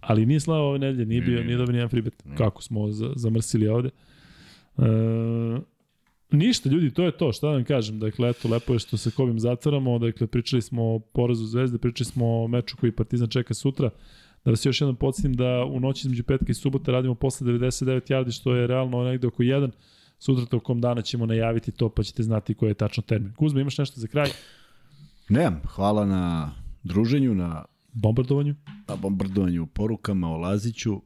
[0.00, 1.56] ali nije slao ove nedelje, nije bio nije.
[1.56, 2.22] dobio nijedan freebet.
[2.36, 3.90] Kako smo za, zamrsili ovde.
[4.78, 4.82] E,
[6.30, 7.98] ništa ljudi, to je to, šta da vam kažem.
[7.98, 12.04] Dakle, eto, lepo je što se kovim zatvaramo, dakle, pričali smo o porazu Zvezde, pričali
[12.10, 13.90] smo o meču koji Partizan čeka sutra.
[14.44, 18.12] Da vas još jednom podsjetim da u noći između petka i subota radimo posle 99
[18.12, 19.70] yardi, što je realno negde oko 1.
[20.18, 23.32] Sutra tokom dana ćemo najaviti to, pa ćete znati koji je tačno termin.
[23.32, 24.30] Kuzma, imaš nešto za kraj?
[25.28, 26.52] Nemam, hvala na
[26.82, 28.54] druženju, na, Bombardovanju?
[28.88, 31.02] na bombardovanju porukama o Laziću.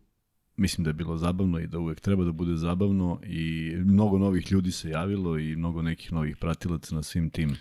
[0.56, 4.52] Mislim da je bilo zabavno i da uvek treba da bude zabavno i mnogo novih
[4.52, 7.56] ljudi se javilo i mnogo nekih novih pratilaca na svim tim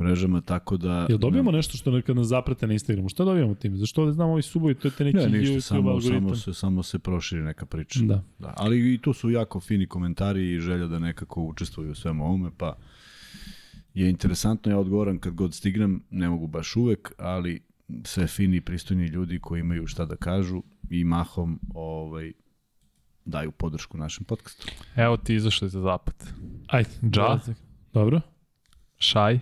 [0.00, 1.06] mrežama, tako da...
[1.08, 3.08] Jel dobijamo nešto što nekad nas zaprate na Instagramu?
[3.08, 3.76] Šta dobijamo tim?
[3.76, 6.20] Zašto ovde znamo ovi subovi, to je te neki Ne, ništa, YouTube samo, algoritam.
[6.20, 8.00] samo, se, samo se proširi neka priča.
[8.02, 8.22] Da.
[8.38, 12.24] Da, ali i tu su jako fini komentari i želja da nekako učestvuju u svemu
[12.24, 12.76] ovome, pa
[13.94, 17.62] je interesantno, ja odgovoram kad god stignem, ne mogu baš uvek, ali
[18.04, 22.32] sve fini i pristojni ljudi koji imaju šta da kažu i mahom ovaj,
[23.24, 24.66] daju podršku našem podcastu.
[24.96, 26.14] Evo ti izašli za zapad.
[26.66, 26.90] Ajde.
[27.02, 27.08] Ja?
[27.08, 27.56] dolazak.
[27.92, 28.20] Dobro.
[29.00, 29.40] Shai,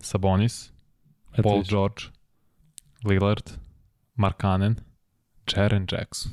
[0.00, 0.72] Sabonis,
[1.32, 1.70] Eto Paul vidiš.
[1.70, 2.02] George,
[3.04, 3.50] Lillard,
[4.14, 4.76] Markanen,
[5.56, 6.32] Jaren Jackson.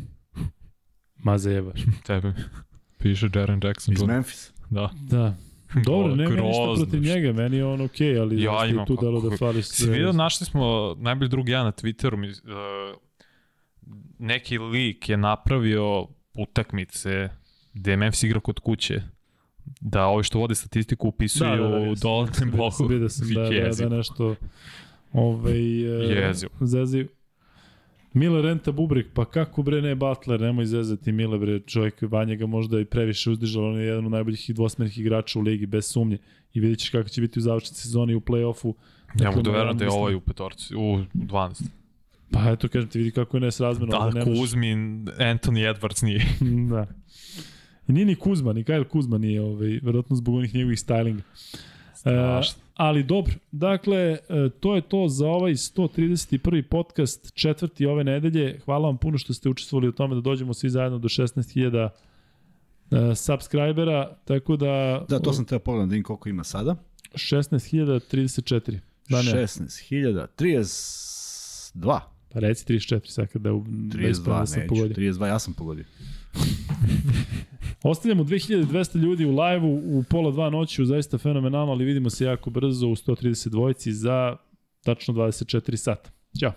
[1.16, 1.80] Ma zajebaš.
[2.08, 2.34] Tebe
[2.98, 3.94] piše Jaren Jackson.
[3.94, 4.04] Iz.
[4.04, 4.52] Memphis.
[4.70, 4.90] Da.
[5.02, 5.36] Da.
[5.86, 8.86] Dobro, ne ništa grozno protiv što- njega, meni je on okej, okay, ali Ja imam
[8.86, 10.18] tu dalo da kako- fali Si vidio, sve.
[10.18, 12.36] našli smo najbolji drugi ja na Twitteru, mi, uh,
[14.20, 17.30] neki lik je napravio utakmice
[17.74, 19.02] gde je Memphis igra kod kuće,
[19.82, 23.48] da ovi što vode statistiku upisuju Da, da, da, sam, dodatnom vidio sam, da, da,
[23.48, 23.90] Jezivo.
[23.90, 24.36] da nešto
[25.14, 26.52] ovaj, e, Jezivo.
[26.62, 27.08] zeziv.
[28.14, 32.46] Mile Renta Bubrek, pa kako bre ne Butler, nemoj zezati Mile bre, čovjek Vanja ga
[32.46, 35.86] možda i previše uzdižao, on je jedan od najboljih i dvosmernih igrača u ligi, bez
[35.86, 36.18] sumnje.
[36.54, 38.74] I vidjet ćeš kako će biti u završnici sezoni i u play-offu.
[39.20, 41.64] Ja mogu da Dakle, verujem da je ovaj u petorci, u 12.
[42.32, 43.92] Pa eto, kažem ti, vidi kako je nesrazmeno.
[43.92, 46.26] Da, nemaš- Kuzmin, Anthony Edwards nije.
[46.72, 46.88] da.
[47.88, 51.20] Nije ni Kuzma, ni Kyle Kuzma nije, ovaj, verovatno zbog onih njegovih stylinga.
[51.20, 52.62] E, Strašno.
[52.76, 54.18] ali dobro, dakle, e,
[54.60, 56.62] to je to za ovaj 131.
[56.62, 58.60] podcast, četvrti ove nedelje.
[58.66, 61.90] Hvala vam puno što ste učestvovali u tome da dođemo svi zajedno do 16.000
[62.92, 65.06] e, subscribera, tako da...
[65.10, 66.76] Da, to sam teo pogledam da vidim koliko ima sada.
[67.14, 68.80] 16.034.
[69.10, 71.82] Da, ne, 16.000, 32.
[71.84, 74.70] pa reci 34, sad kada u, da 32, ispravno da sam neću.
[74.70, 74.96] pogodio.
[74.96, 75.86] 32, ja sam pogodio.
[77.84, 82.50] Ostavljamo 2200 ljudi u live-u u pola dva noću, zaista fenomenalno, ali vidimo se jako
[82.50, 84.38] brzo u 132 za
[84.84, 86.10] tačno 24 sata.
[86.40, 86.52] Ćao.